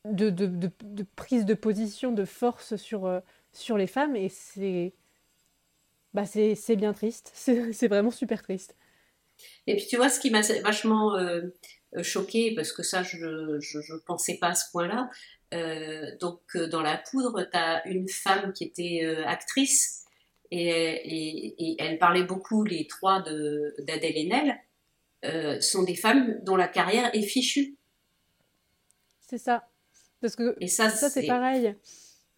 de, 0.05 0.29
de, 0.29 1.05
prise 1.15 1.45
de 1.45 1.53
position 1.53 2.11
de 2.11 2.25
force 2.25 2.75
sur, 2.75 3.21
sur 3.53 3.77
les 3.77 3.87
femmes. 3.87 4.15
Et 4.15 4.29
c'est 4.29 4.93
bah 6.15 6.25
c'est 6.25 6.75
bien 6.77 6.93
triste. 6.93 7.31
C'est 7.73 7.87
vraiment 7.87 8.09
super 8.09 8.41
triste. 8.41 8.75
Et 9.67 9.75
puis 9.75 9.85
tu 9.85 9.97
vois, 9.97 10.09
ce 10.09 10.19
qui 10.19 10.31
m'a 10.31 10.41
vachement 10.63 11.15
euh, 11.17 11.41
euh, 11.97 12.03
choqué, 12.03 12.55
parce 12.55 12.71
que 12.71 12.83
ça, 12.83 13.03
je 13.03 13.17
ne 13.25 13.99
pensais 13.99 14.37
pas 14.37 14.49
à 14.49 14.55
ce 14.55 14.71
point-là, 14.71 15.09
euh, 15.53 16.15
donc 16.21 16.39
dans 16.55 16.81
la 16.81 16.97
poudre, 16.97 17.43
tu 17.43 17.57
as 17.57 17.85
une 17.87 18.07
femme 18.07 18.53
qui 18.53 18.63
était 18.63 19.05
actrice, 19.25 20.05
et, 20.51 21.67
et, 21.67 21.75
elle 21.79 21.97
parlait 21.99 22.23
beaucoup, 22.23 22.63
les 22.63 22.87
trois 22.87 23.21
d'Adèle 23.21 24.17
Haenel, 24.17 25.61
sont 25.61 25.83
des 25.83 25.95
femmes 25.95 26.39
dont 26.43 26.55
la 26.55 26.69
carrière 26.69 27.13
est 27.13 27.23
fichue. 27.23 27.75
C'est 29.19 29.39
ça. 29.39 29.67
Parce 30.25 30.35
que 30.35 30.55
et 30.59 30.67
ça, 30.67 30.89
ça 30.89 31.09
c'est 31.09 31.27
pareil. 31.27 31.75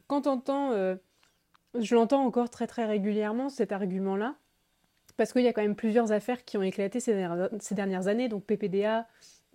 Quand 0.07 0.27
entend, 0.27 0.71
je 1.79 1.95
l'entends 1.95 2.25
encore 2.25 2.49
très 2.49 2.67
très 2.67 2.85
régulièrement, 2.85 3.49
cet 3.49 3.71
argument-là, 3.71 4.35
parce 5.17 5.33
qu'il 5.33 5.41
y 5.41 5.47
a 5.47 5.53
quand 5.53 5.61
même 5.61 5.75
plusieurs 5.75 6.11
affaires 6.11 6.45
qui 6.45 6.57
ont 6.57 6.63
éclaté 6.63 6.99
ces 6.99 7.13
dernières, 7.71 8.07
années, 8.07 8.29
donc 8.29 8.45
PPDA, 8.45 9.07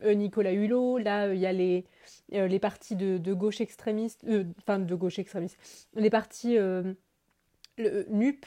euh, 0.03 0.15
Nicolas 0.15 0.53
Hulot, 0.53 0.99
là 0.99 1.29
euh, 1.29 1.35
il 1.35 1.41
y 1.41 1.47
a 1.47 1.53
les, 1.53 1.87
euh, 2.35 2.49
les 2.49 2.59
partis 2.59 2.97
de, 2.97 3.33
gauche 3.33 3.61
extrémiste, 3.61 4.27
enfin 4.59 4.81
de 4.81 4.95
gauche 4.95 5.19
extrémiste, 5.19 5.57
les 5.95 6.11
partis 6.11 6.57
le, 6.57 8.07
NUP, 8.11 8.45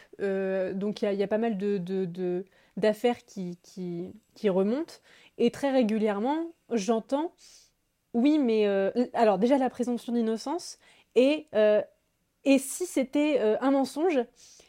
donc 0.78 1.02
il 1.02 1.14
y, 1.14 1.24
a 1.24 1.28
pas 1.28 1.38
mal 1.38 1.58
de, 1.58 2.46
d'affaires 2.78 3.26
qui, 3.26 3.58
qui, 3.64 4.12
qui, 4.36 4.50
remontent, 4.50 4.96
et 5.38 5.52
très 5.52 5.72
régulièrement 5.72 6.54
j'entends, 6.72 7.34
oui 8.16 8.40
mais, 8.40 8.66
alors 9.14 9.38
déjà 9.38 9.58
la 9.58 9.70
présomption 9.70 10.14
d'innocence, 10.14 10.80
et, 11.16 11.48
et 12.44 12.60
si 12.60 12.86
c'était 12.86 13.40
un 13.62 13.72
mensonge, 13.72 14.20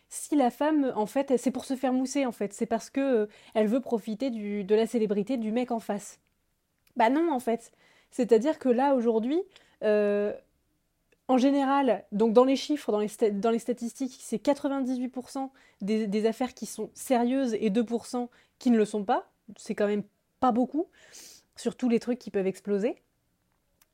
si 0.09 0.37
la 0.37 0.51
femme, 0.51 0.93
en 0.95 1.07
fait, 1.07 1.37
c'est 1.37 1.51
pour 1.51 1.65
se 1.65 1.77
faire 1.77 1.93
mousser, 1.93 2.27
en 2.27 2.33
fait, 2.33 2.53
c'est 2.53 2.67
parce 2.67 2.91
que 2.91 3.01
euh, 3.01 3.27
elle 3.55 3.67
veut 3.67 3.81
profiter 3.81 4.31
de 4.31 4.75
la 4.75 4.87
célébrité 4.87 5.37
du 5.37 5.53
mec 5.53 5.71
en 5.71 5.81
face. 5.81 6.21
Bah 6.97 7.11
non, 7.11 7.31
en 7.33 7.41
fait. 7.41 7.73
C'est-à-dire 8.11 8.59
que 8.59 8.69
là, 8.69 8.95
aujourd'hui, 8.95 9.43
euh, 9.83 10.33
en 11.29 11.39
général, 11.39 12.05
donc 12.13 12.33
dans 12.33 12.45
les 12.45 12.57
chiffres, 12.57 12.93
dans 12.93 13.01
les, 13.01 13.31
dans 13.33 13.51
les 13.51 13.59
statistiques, 13.59 14.17
c'est 14.21 14.43
98% 14.43 15.51
des, 15.83 16.07
des, 16.07 16.27
affaires 16.27 16.55
qui 16.55 16.67
sont 16.67 16.91
sérieuses 16.95 17.55
et 17.55 17.71
2% 17.71 18.29
qui 18.59 18.71
ne 18.71 18.79
le 18.79 18.85
sont 18.85 19.05
pas. 19.05 19.29
C'est 19.57 19.75
quand 19.75 19.89
même 19.89 20.05
pas 20.41 20.53
beaucoup, 20.53 20.87
sur 21.57 21.77
tous 21.77 21.89
les 21.89 22.01
trucs 22.01 22.19
qui 22.19 22.31
peuvent 22.31 22.47
exploser. 22.47 22.97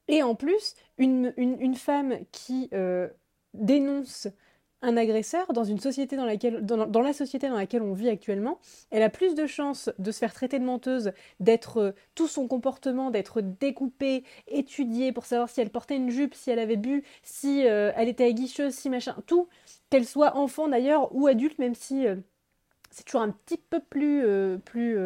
Et 0.08 0.22
en 0.22 0.34
plus, 0.34 0.74
une, 0.98 1.74
femme 1.76 2.18
qui 2.32 2.68
euh, 2.72 3.08
dénonce 3.54 4.28
un 4.84 4.96
agresseur 4.96 5.52
dans 5.52 5.62
une 5.62 5.78
société 5.78 6.16
la 6.16 7.12
société 7.12 7.48
dans 7.48 7.56
laquelle 7.56 7.82
on 7.82 7.92
vit 7.92 8.08
actuellement, 8.08 8.58
elle 8.90 9.04
a 9.04 9.10
plus 9.10 9.36
de 9.36 9.46
chances 9.46 9.90
de 10.00 10.10
se 10.10 10.18
faire 10.18 10.34
traiter 10.34 10.58
de 10.58 10.64
menteuse, 10.64 11.12
d'être 11.38 11.76
euh, 11.78 11.92
tout 12.16 12.26
son 12.26 12.48
comportement, 12.48 13.12
d'être 13.12 13.40
découpé, 13.40 14.24
étudié 14.48 15.12
pour 15.12 15.24
savoir 15.24 15.48
si 15.48 15.60
elle 15.60 15.70
portait 15.70 15.96
une 15.96 16.10
jupe, 16.10 16.34
si 16.34 16.50
elle 16.50 16.58
avait 16.58 16.76
bu, 16.76 17.04
si 17.22 17.64
euh, 17.66 17.92
elle 17.94 18.08
était 18.08 18.24
aguicheuse, 18.24 18.74
si 18.74 18.90
machin, 18.90 19.16
tout, 19.26 19.48
qu'elle 19.88 20.06
soit 20.06 20.36
enfant 20.36 20.66
d'ailleurs 20.66 21.14
ou 21.14 21.28
adulte, 21.28 21.60
même 21.60 21.76
si 21.76 22.06
c'est 22.90 23.04
toujours 23.04 23.22
un 23.22 23.30
petit 23.30 23.58
peu 23.58 23.78
plus 23.78 24.26
plus 24.64 24.98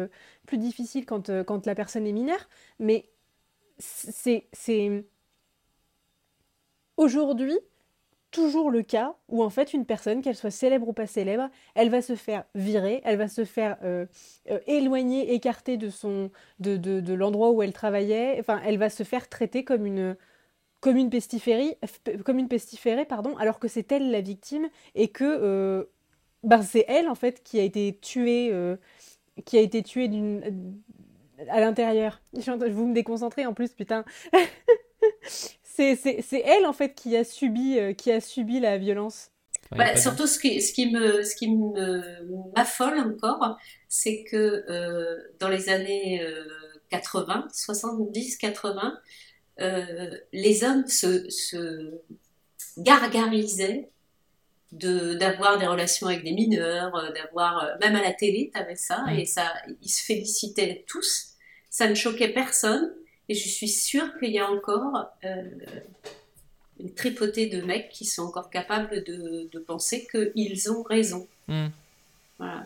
plus 0.45 0.57
difficile 0.57 1.05
quand 1.05 1.43
quand 1.43 1.65
la 1.65 1.75
personne 1.75 2.07
est 2.07 2.11
mineure, 2.11 2.49
mais 2.79 3.09
c'est 3.79 4.47
aujourd'hui 6.97 7.57
toujours 8.31 8.69
le 8.71 8.83
cas 8.83 9.15
où 9.29 9.43
en 9.43 9.49
fait 9.49 9.73
une 9.73 9.85
personne, 9.85 10.21
qu'elle 10.21 10.35
soit 10.35 10.51
célèbre 10.51 10.87
ou 10.87 10.93
pas 10.93 11.07
célèbre, 11.07 11.49
elle 11.75 11.89
va 11.89 12.01
se 12.01 12.15
faire 12.15 12.43
virer, 12.55 13.01
elle 13.05 13.17
va 13.17 13.27
se 13.27 13.45
faire 13.45 13.77
euh, 13.83 14.05
euh, 14.51 14.59
éloigner, 14.67 15.33
écarter 15.33 15.77
de 15.77 15.89
son 15.89 16.29
de, 16.59 16.77
de, 16.77 16.99
de 16.99 17.13
l'endroit 17.13 17.51
où 17.51 17.63
elle 17.63 17.73
travaillait, 17.73 18.37
enfin 18.39 18.61
elle 18.65 18.77
va 18.77 18.89
se 18.89 19.03
faire 19.03 19.29
traiter 19.29 19.63
comme 19.63 19.85
une 19.85 20.15
comme 20.81 20.97
une 20.97 21.09
pestiférée, 21.09 21.77
comme 22.25 22.39
une 22.39 22.47
pestiférée 22.49 23.05
pardon, 23.05 23.35
alors 23.37 23.59
que 23.59 23.67
c'est 23.67 23.91
elle 23.91 24.11
la 24.11 24.21
victime 24.21 24.69
et 24.95 25.07
que 25.09 25.23
euh, 25.25 25.85
ben, 26.43 26.61
c'est 26.61 26.85
elle 26.87 27.09
en 27.09 27.15
fait 27.15 27.43
qui 27.43 27.59
a 27.59 27.63
été 27.63 27.97
tuée 28.01 28.51
qui 29.45 29.57
a 29.57 29.61
été 29.61 29.83
tuée 29.83 30.07
d'une 30.07 30.81
à 31.49 31.59
l'intérieur. 31.59 32.21
Je 32.37 32.51
vous 32.51 32.87
me 32.87 32.93
déconcentrer 32.93 33.45
en 33.45 33.53
plus 33.53 33.73
putain. 33.73 34.05
c'est 35.63 35.97
elle 36.31 36.65
en 36.65 36.73
fait 36.73 36.95
qui 36.95 37.15
a 37.15 37.23
subi, 37.23 37.77
euh, 37.77 37.93
qui 37.93 38.11
a 38.11 38.19
subi 38.19 38.59
la 38.59 38.77
violence. 38.77 39.31
Bah, 39.71 39.97
surtout 39.97 40.27
ce 40.27 40.39
qui, 40.39 40.61
ce 40.61 40.71
qui 40.71 40.91
me, 40.91 41.23
ce 41.23 41.35
qui 41.35 41.53
m'affole 42.55 42.99
encore, 42.99 43.57
c'est 43.89 44.23
que 44.23 44.63
euh, 44.69 45.17
dans 45.39 45.49
les 45.49 45.67
années 45.67 46.25
80, 46.89 47.47
70, 47.51 48.37
80, 48.37 48.99
les 50.31 50.63
hommes 50.63 50.87
se, 50.87 51.29
se 51.29 52.01
gargarisaient 52.77 53.89
d'avoir 54.71 55.57
des 55.57 55.67
relations 55.67 56.07
avec 56.07 56.23
des 56.23 56.33
mineurs, 56.33 56.95
euh, 56.95 57.11
d'avoir 57.11 57.77
même 57.79 57.95
à 57.95 58.01
la 58.01 58.13
télé, 58.13 58.51
tu 58.53 58.59
avais 58.59 58.75
ça, 58.75 59.05
et 59.17 59.25
ça, 59.25 59.53
ils 59.81 59.89
se 59.89 60.03
félicitaient 60.03 60.83
tous. 60.87 61.35
Ça 61.69 61.87
ne 61.87 61.95
choquait 61.95 62.29
personne. 62.29 62.91
Et 63.29 63.33
je 63.33 63.47
suis 63.47 63.67
sûre 63.67 64.17
qu'il 64.19 64.31
y 64.31 64.39
a 64.39 64.49
encore 64.49 65.09
euh, 65.25 65.43
une 66.79 66.93
tripotée 66.93 67.47
de 67.47 67.61
mecs 67.61 67.89
qui 67.89 68.05
sont 68.05 68.23
encore 68.23 68.49
capables 68.49 69.03
de, 69.03 69.49
de 69.51 69.59
penser 69.59 70.07
qu'ils 70.09 70.71
ont 70.71 70.83
raison. 70.83 71.27
Hmm. 71.47 71.67
Voilà. 72.37 72.65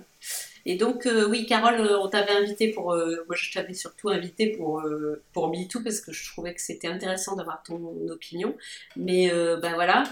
Et 0.65 0.75
donc, 0.75 1.07
euh, 1.07 1.27
oui, 1.27 1.47
Carole, 1.47 1.81
euh, 1.81 1.99
on 1.99 2.07
t'avait 2.07 2.33
invité 2.33 2.67
pour. 2.67 2.93
moi, 2.93 3.35
je 3.35 3.51
t'avais 3.51 3.73
surtout 3.73 4.09
invité 4.09 4.55
pour, 4.55 4.83
pour 5.33 5.49
MeToo 5.49 5.81
parce 5.81 6.01
que 6.01 6.11
je 6.11 6.31
trouvais 6.31 6.53
que 6.53 6.61
c'était 6.61 6.87
intéressant 6.87 7.35
d'avoir 7.35 7.63
ton 7.63 8.07
opinion. 8.09 8.55
Mais 8.95 9.31
ben 9.61 9.73
voilà, 9.73 10.03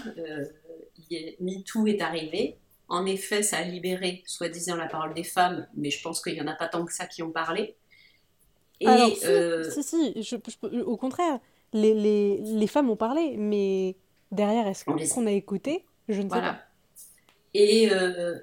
MeToo 1.40 1.86
est 1.86 2.00
arrivé. 2.00 2.56
En 2.88 3.06
effet, 3.06 3.42
ça 3.42 3.58
a 3.58 3.62
libéré, 3.62 4.22
soi-disant, 4.26 4.76
la 4.76 4.86
parole 4.86 5.14
des 5.14 5.24
femmes, 5.24 5.66
mais 5.76 5.90
je 5.90 6.02
pense 6.02 6.22
qu'il 6.22 6.34
n'y 6.34 6.40
en 6.40 6.46
a 6.48 6.54
pas 6.54 6.68
tant 6.68 6.84
que 6.84 6.92
ça 6.92 7.06
qui 7.06 7.22
ont 7.22 7.30
parlé. 7.30 7.76
Et 8.80 8.86
Alors, 8.86 9.14
si, 9.14 9.26
euh, 9.26 9.70
si, 9.70 9.82
si 10.24 10.36
au 10.84 10.96
contraire, 10.96 11.38
les, 11.72 11.94
les, 11.94 12.38
les, 12.38 12.66
femmes 12.66 12.90
ont 12.90 12.96
parlé, 12.96 13.36
mais 13.36 13.96
derrière, 14.32 14.66
est-ce 14.66 14.84
qu'on 14.84 15.26
a 15.26 15.32
écouté? 15.32 15.84
Je 16.08 16.22
ne 16.22 16.28
sais 16.30 16.40
pas. 16.40 16.58
Et, 17.54 17.90
euh, 17.92 18.38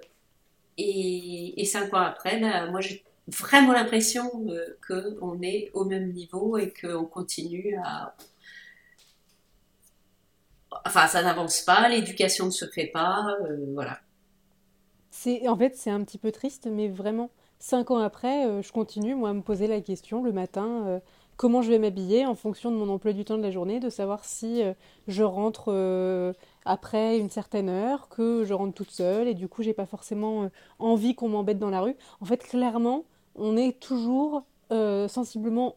et, 0.78 1.59
et, 1.59 1.65
cinq 1.65 1.93
ans 1.93 2.01
après, 2.01 2.39
bah, 2.39 2.70
moi 2.70 2.82
j'ai 2.82 3.03
vraiment 3.28 3.74
l'impression 3.74 4.30
euh, 4.49 4.78
qu'on 4.88 5.41
est 5.41 5.72
au 5.74 5.86
même 5.86 6.11
niveau 6.11 6.57
et 6.57 6.74
qu'on 6.74 7.05
continue 7.05 7.78
à, 7.84 8.15
enfin, 10.86 11.07
ça 11.07 11.22
n'avance 11.24 11.61
pas, 11.61 11.88
l'éducation 11.89 12.45
ne 12.45 12.51
se 12.51 12.65
fait 12.65 12.88
pas, 12.88 13.26
euh, 13.41 13.57
voilà. 13.74 13.99
C'est, 15.11 15.47
en 15.47 15.57
fait, 15.57 15.76
c'est 15.76 15.89
un 15.89 16.03
petit 16.03 16.18
peu 16.18 16.32
triste, 16.32 16.68
mais 16.72 16.88
vraiment, 16.89 17.30
cinq 17.59 17.91
ans 17.91 17.97
après, 17.97 18.45
euh, 18.45 18.61
je 18.61 18.72
continue, 18.72 19.15
moi, 19.15 19.30
à 19.30 19.34
me 19.34 19.41
poser 19.41 19.68
la 19.68 19.82
question 19.82 20.24
le 20.24 20.32
matin, 20.32 20.84
euh, 20.88 20.99
comment 21.38 21.61
je 21.61 21.70
vais 21.70 21.80
m'habiller 21.80 22.26
en 22.26 22.36
fonction 22.36 22.72
de 22.72 22.76
mon 22.76 22.89
emploi 22.89 23.13
du 23.13 23.26
temps 23.26 23.38
de 23.38 23.43
la 23.43 23.51
journée, 23.51 23.80
de 23.80 23.89
savoir 23.89 24.26
si 24.26 24.63
je 25.07 25.24
rentre 25.24 26.34
après 26.65 27.20
une 27.20 27.30
certaine 27.30 27.70
heure, 27.70 28.09
que 28.09 28.43
je 28.43 28.55
rentre 28.55 28.74
toute 28.74 28.89
seule, 28.89 29.28
et 29.28 29.36
du 29.36 29.47
coup, 29.47 29.61
j'ai 29.61 29.74
pas 29.74 29.86
forcément 29.86 30.49
envie 30.80 31.13
qu'on 31.13 31.30
m'embête 31.30 31.59
dans 31.59 31.70
la 31.70 31.82
rue. 31.82 31.95
En 32.22 32.26
fait, 32.26 32.38
clairement, 32.38 33.05
on 33.36 33.55
est 33.55 33.80
toujours 33.80 34.45
sensiblement 34.72 35.76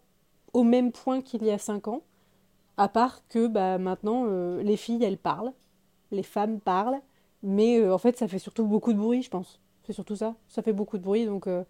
au 0.54 0.62
même 0.62 0.92
point 0.92 1.20
qu'il 1.20 1.44
y 1.44 1.50
a 1.50 1.58
cinq 1.58 1.88
ans, 1.88 2.00
à 2.76 2.88
part 2.88 3.22
que 3.28 3.46
bah, 3.46 3.78
maintenant, 3.78 4.26
euh, 4.26 4.62
les 4.62 4.76
filles, 4.76 5.02
elles 5.04 5.18
parlent, 5.18 5.52
les 6.10 6.22
femmes 6.22 6.60
parlent, 6.60 7.00
mais 7.42 7.78
euh, 7.78 7.94
en 7.94 7.98
fait, 7.98 8.16
ça 8.16 8.28
fait 8.28 8.38
surtout 8.38 8.64
beaucoup 8.64 8.92
de 8.92 8.98
bruit, 8.98 9.22
je 9.22 9.30
pense. 9.30 9.60
C'est 9.86 9.92
surtout 9.92 10.16
ça. 10.16 10.34
Ça 10.48 10.62
fait 10.62 10.72
beaucoup 10.72 10.98
de 10.98 11.02
bruit, 11.02 11.26
donc 11.26 11.46
euh, 11.46 11.64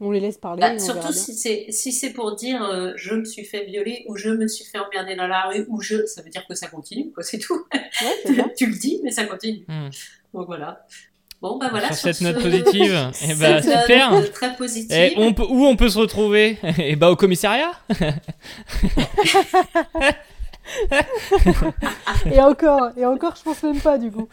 on 0.00 0.10
les 0.10 0.20
laisse 0.20 0.38
parler 0.38 0.60
Bah, 0.60 0.78
surtout 0.78 1.12
si 1.12 1.34
c'est 1.34 1.66
si 1.70 1.92
c'est 1.92 2.12
pour 2.12 2.36
dire 2.36 2.62
euh, 2.62 2.92
je 2.96 3.14
me 3.14 3.24
suis 3.24 3.44
fait 3.44 3.64
violer 3.64 4.04
ou 4.06 4.16
je 4.16 4.30
me 4.30 4.46
suis 4.46 4.64
fait 4.64 4.78
emmerder 4.78 5.16
dans 5.16 5.26
la 5.26 5.48
rue 5.48 5.64
ou 5.68 5.80
je, 5.80 6.06
ça 6.06 6.22
veut 6.22 6.30
dire 6.30 6.46
que 6.46 6.54
ça 6.54 6.68
continue, 6.68 7.10
quoi, 7.12 7.22
c'est 7.22 7.38
tout. 7.38 7.66
Ouais, 7.72 8.52
tu 8.56 8.66
le 8.66 8.76
dis, 8.76 9.00
mais 9.02 9.10
ça 9.10 9.24
continue. 9.24 9.64
Hmm. 9.66 9.88
Donc 10.34 10.46
voilà. 10.46 10.86
Bon, 11.40 11.56
bah 11.58 11.68
voilà. 11.70 11.86
Sur 11.88 11.96
cette 11.96 12.16
ce- 12.16 12.24
note 12.24 12.42
positive, 12.42 13.10
eh 13.22 13.34
bah, 13.34 13.62
cette 13.62 13.66
note, 13.72 13.80
super. 13.82 14.32
Très 14.32 14.56
positive. 14.56 14.92
Et 14.92 15.14
on 15.16 15.32
peut, 15.32 15.44
où 15.48 15.64
on 15.66 15.76
peut 15.76 15.88
se 15.88 15.98
retrouver 15.98 16.58
Eh 16.78 16.96
bah 16.96 17.10
au 17.10 17.16
commissariat 17.16 17.72
Et 22.30 22.40
encore, 22.40 22.90
et 22.96 23.04
encore, 23.06 23.34
je 23.36 23.42
pense 23.42 23.62
même 23.62 23.80
pas 23.80 23.98
du 23.98 24.10
coup. 24.10 24.28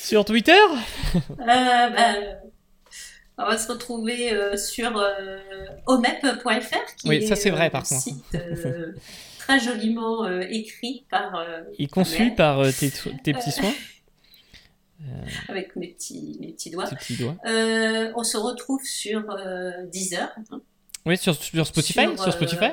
Sur 0.00 0.24
Twitter 0.24 0.52
Euh, 1.14 1.20
bah, 1.38 2.14
on 3.38 3.46
va 3.46 3.58
se 3.58 3.66
retrouver 3.72 4.32
euh, 4.32 4.56
sur 4.56 4.96
euh, 4.96 5.38
omep.fr, 5.86 6.94
qui 6.96 7.08
Oui, 7.08 7.26
ça, 7.26 7.34
c'est 7.34 7.50
vrai, 7.50 7.66
euh, 7.66 7.70
par 7.70 7.80
un 7.80 7.84
contre. 7.84 8.00
site 8.02 8.24
euh, 8.34 8.92
très 9.38 9.58
joliment 9.58 10.24
euh, 10.24 10.42
écrit 10.48 11.04
par 11.10 11.34
euh, 11.36 11.62
Et 11.78 11.88
conçu 11.88 12.30
par 12.36 12.60
euh, 12.60 12.70
tes, 12.70 12.92
tes 13.24 13.32
petits 13.32 13.50
soins, 13.50 13.72
avec 15.48 15.76
mes 15.76 15.88
petits 15.88 16.36
mes 16.40 16.52
petits 16.52 16.70
doigts. 16.70 16.86
tes 16.86 16.96
petits 16.96 17.16
doigts. 17.16 17.36
Euh, 17.46 18.12
on 18.16 18.24
se 18.24 18.36
retrouve 18.36 18.82
sur 18.84 19.28
euh, 19.30 19.70
Deezer, 19.92 20.30
hein, 20.50 20.60
Oui, 21.06 21.16
sur, 21.18 21.34
sur 21.34 21.66
Spotify 21.66 22.00
Sur, 22.04 22.18
Sur, 22.18 22.28
euh, 22.28 22.30
Spotify 22.30 22.70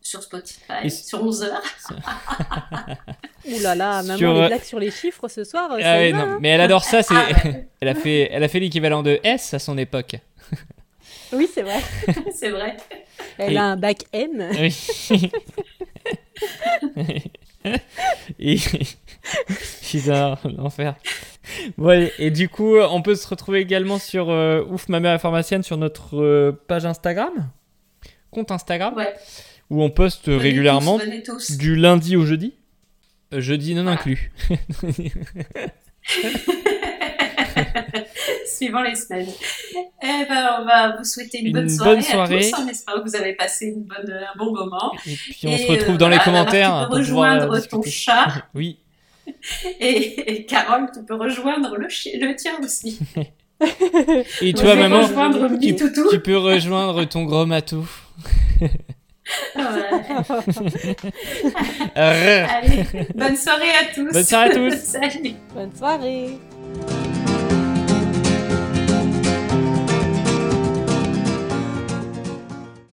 sur 0.00 0.22
Spotify, 0.22 0.72
Et- 0.84 0.90
sur 0.90 1.22
11 1.24 1.42
heures. 1.44 1.62
Ouh 3.46 3.58
là 3.60 3.74
là, 3.74 4.02
maman, 4.02 4.18
Sur, 4.18 4.34
les 4.34 4.40
euh, 4.40 4.46
blagues 4.48 4.62
sur 4.62 4.78
les 4.78 4.90
chiffres 4.90 5.28
ce 5.28 5.44
soir, 5.44 5.68
Ah 5.72 5.80
y 5.80 5.82
ouais, 5.82 6.12
va, 6.12 6.18
non, 6.18 6.24
hein 6.32 6.38
mais 6.42 6.50
elle 6.50 6.60
adore 6.60 6.84
ça, 6.84 7.02
c'est... 7.02 7.14
Ah, 7.14 7.26
ouais, 7.44 7.68
elle 7.80 7.88
a 7.88 7.94
fait, 7.94 8.28
elle 8.30 8.44
a 8.44 8.48
fait 8.48 8.60
l'équivalent 8.60 9.02
de 9.02 9.18
S 9.24 9.54
à 9.54 9.58
son 9.58 9.78
époque. 9.78 10.16
Oui, 11.32 11.48
c'est 11.52 11.62
vrai. 11.62 11.80
c'est 12.34 12.50
vrai. 12.50 12.76
Elle 13.38 13.54
Et- 13.54 13.56
a 13.56 13.64
un 13.64 13.76
bac 13.76 14.04
M. 14.12 14.46
Oui. 14.58 14.76
et... 18.38 18.58
J'adore 19.82 20.38
l'enfer. 20.56 20.94
Bon, 21.78 21.88
allez, 21.88 22.12
et 22.18 22.30
du 22.30 22.48
coup, 22.48 22.76
on 22.78 23.02
peut 23.02 23.14
se 23.14 23.26
retrouver 23.28 23.60
également 23.60 23.98
sur 23.98 24.30
euh, 24.30 24.62
Ouf 24.68 24.88
ma 24.88 25.00
mère 25.00 25.14
est 25.14 25.18
pharmacienne 25.18 25.62
sur 25.62 25.76
notre 25.76 26.16
euh, 26.20 26.52
page 26.68 26.84
Instagram, 26.86 27.32
compte 28.30 28.50
Instagram, 28.50 28.94
Ouais. 28.96 29.14
où 29.70 29.82
on 29.82 29.90
poste 29.90 30.26
Venez 30.28 30.38
régulièrement 30.38 30.98
tous, 30.98 31.04
venez 31.04 31.22
tous. 31.22 31.56
du 31.56 31.76
lundi 31.76 32.16
au 32.16 32.24
jeudi? 32.26 32.54
Euh, 33.32 33.40
jeudi 33.40 33.74
non 33.74 33.82
Voilà. 33.82 33.98
inclus. 34.00 34.30
Suivant 38.46 38.82
les 38.82 38.94
semaines. 38.94 39.28
Eh 40.02 40.24
ben, 40.28 40.48
on 40.60 40.64
va 40.64 40.96
vous 40.96 41.04
souhaiter 41.04 41.40
une, 41.40 41.48
Une 41.48 41.52
bonne 41.52 41.66
bonne 41.78 42.02
soirée, 42.02 42.02
soirée. 42.02 42.48
à 42.48 42.50
tous. 42.56 42.62
On 42.62 42.68
espère 42.68 42.94
que 42.96 43.08
vous 43.08 43.16
avez 43.16 43.34
passé 43.34 43.66
une 43.66 43.82
bonne, 43.84 44.10
un 44.12 44.38
bon 44.38 44.52
moment. 44.52 44.92
Et 45.06 45.14
puis 45.14 45.46
on 45.46 45.50
Et, 45.50 45.58
se 45.58 45.70
retrouve 45.72 45.94
euh, 45.94 45.98
dans 45.98 46.08
les 46.08 46.18
commentaires 46.18 46.82
tu 46.84 46.88
peux 46.90 46.96
rejoindre 46.98 47.60
ton 47.66 47.82
chat. 47.82 48.26
Oui. 48.54 48.78
Et, 49.80 50.32
et 50.32 50.46
Carole, 50.46 50.88
tu 50.92 51.04
peux 51.04 51.14
rejoindre 51.14 51.76
le, 51.76 51.88
tien 52.36 52.52
aussi. 52.62 52.98
Et 54.40 54.52
toi, 54.52 54.74
maman, 54.74 55.02
rejoindre 55.02 55.58
tu, 55.60 55.74
tu 55.76 56.20
peux 56.20 56.36
rejoindre 56.36 57.04
ton 57.04 57.24
gros 57.24 57.46
matou. 57.46 57.88
Allez, 61.94 62.84
bonne 63.14 63.36
soirée 63.36 63.70
à 63.70 63.84
tous. 63.94 64.12
Bonne 64.12 64.24
soirée 64.24 64.50
à 64.50 64.54
tous. 64.54 64.74
Salut. 64.82 65.34
Bonne 65.54 65.74
soirée. 65.74 66.38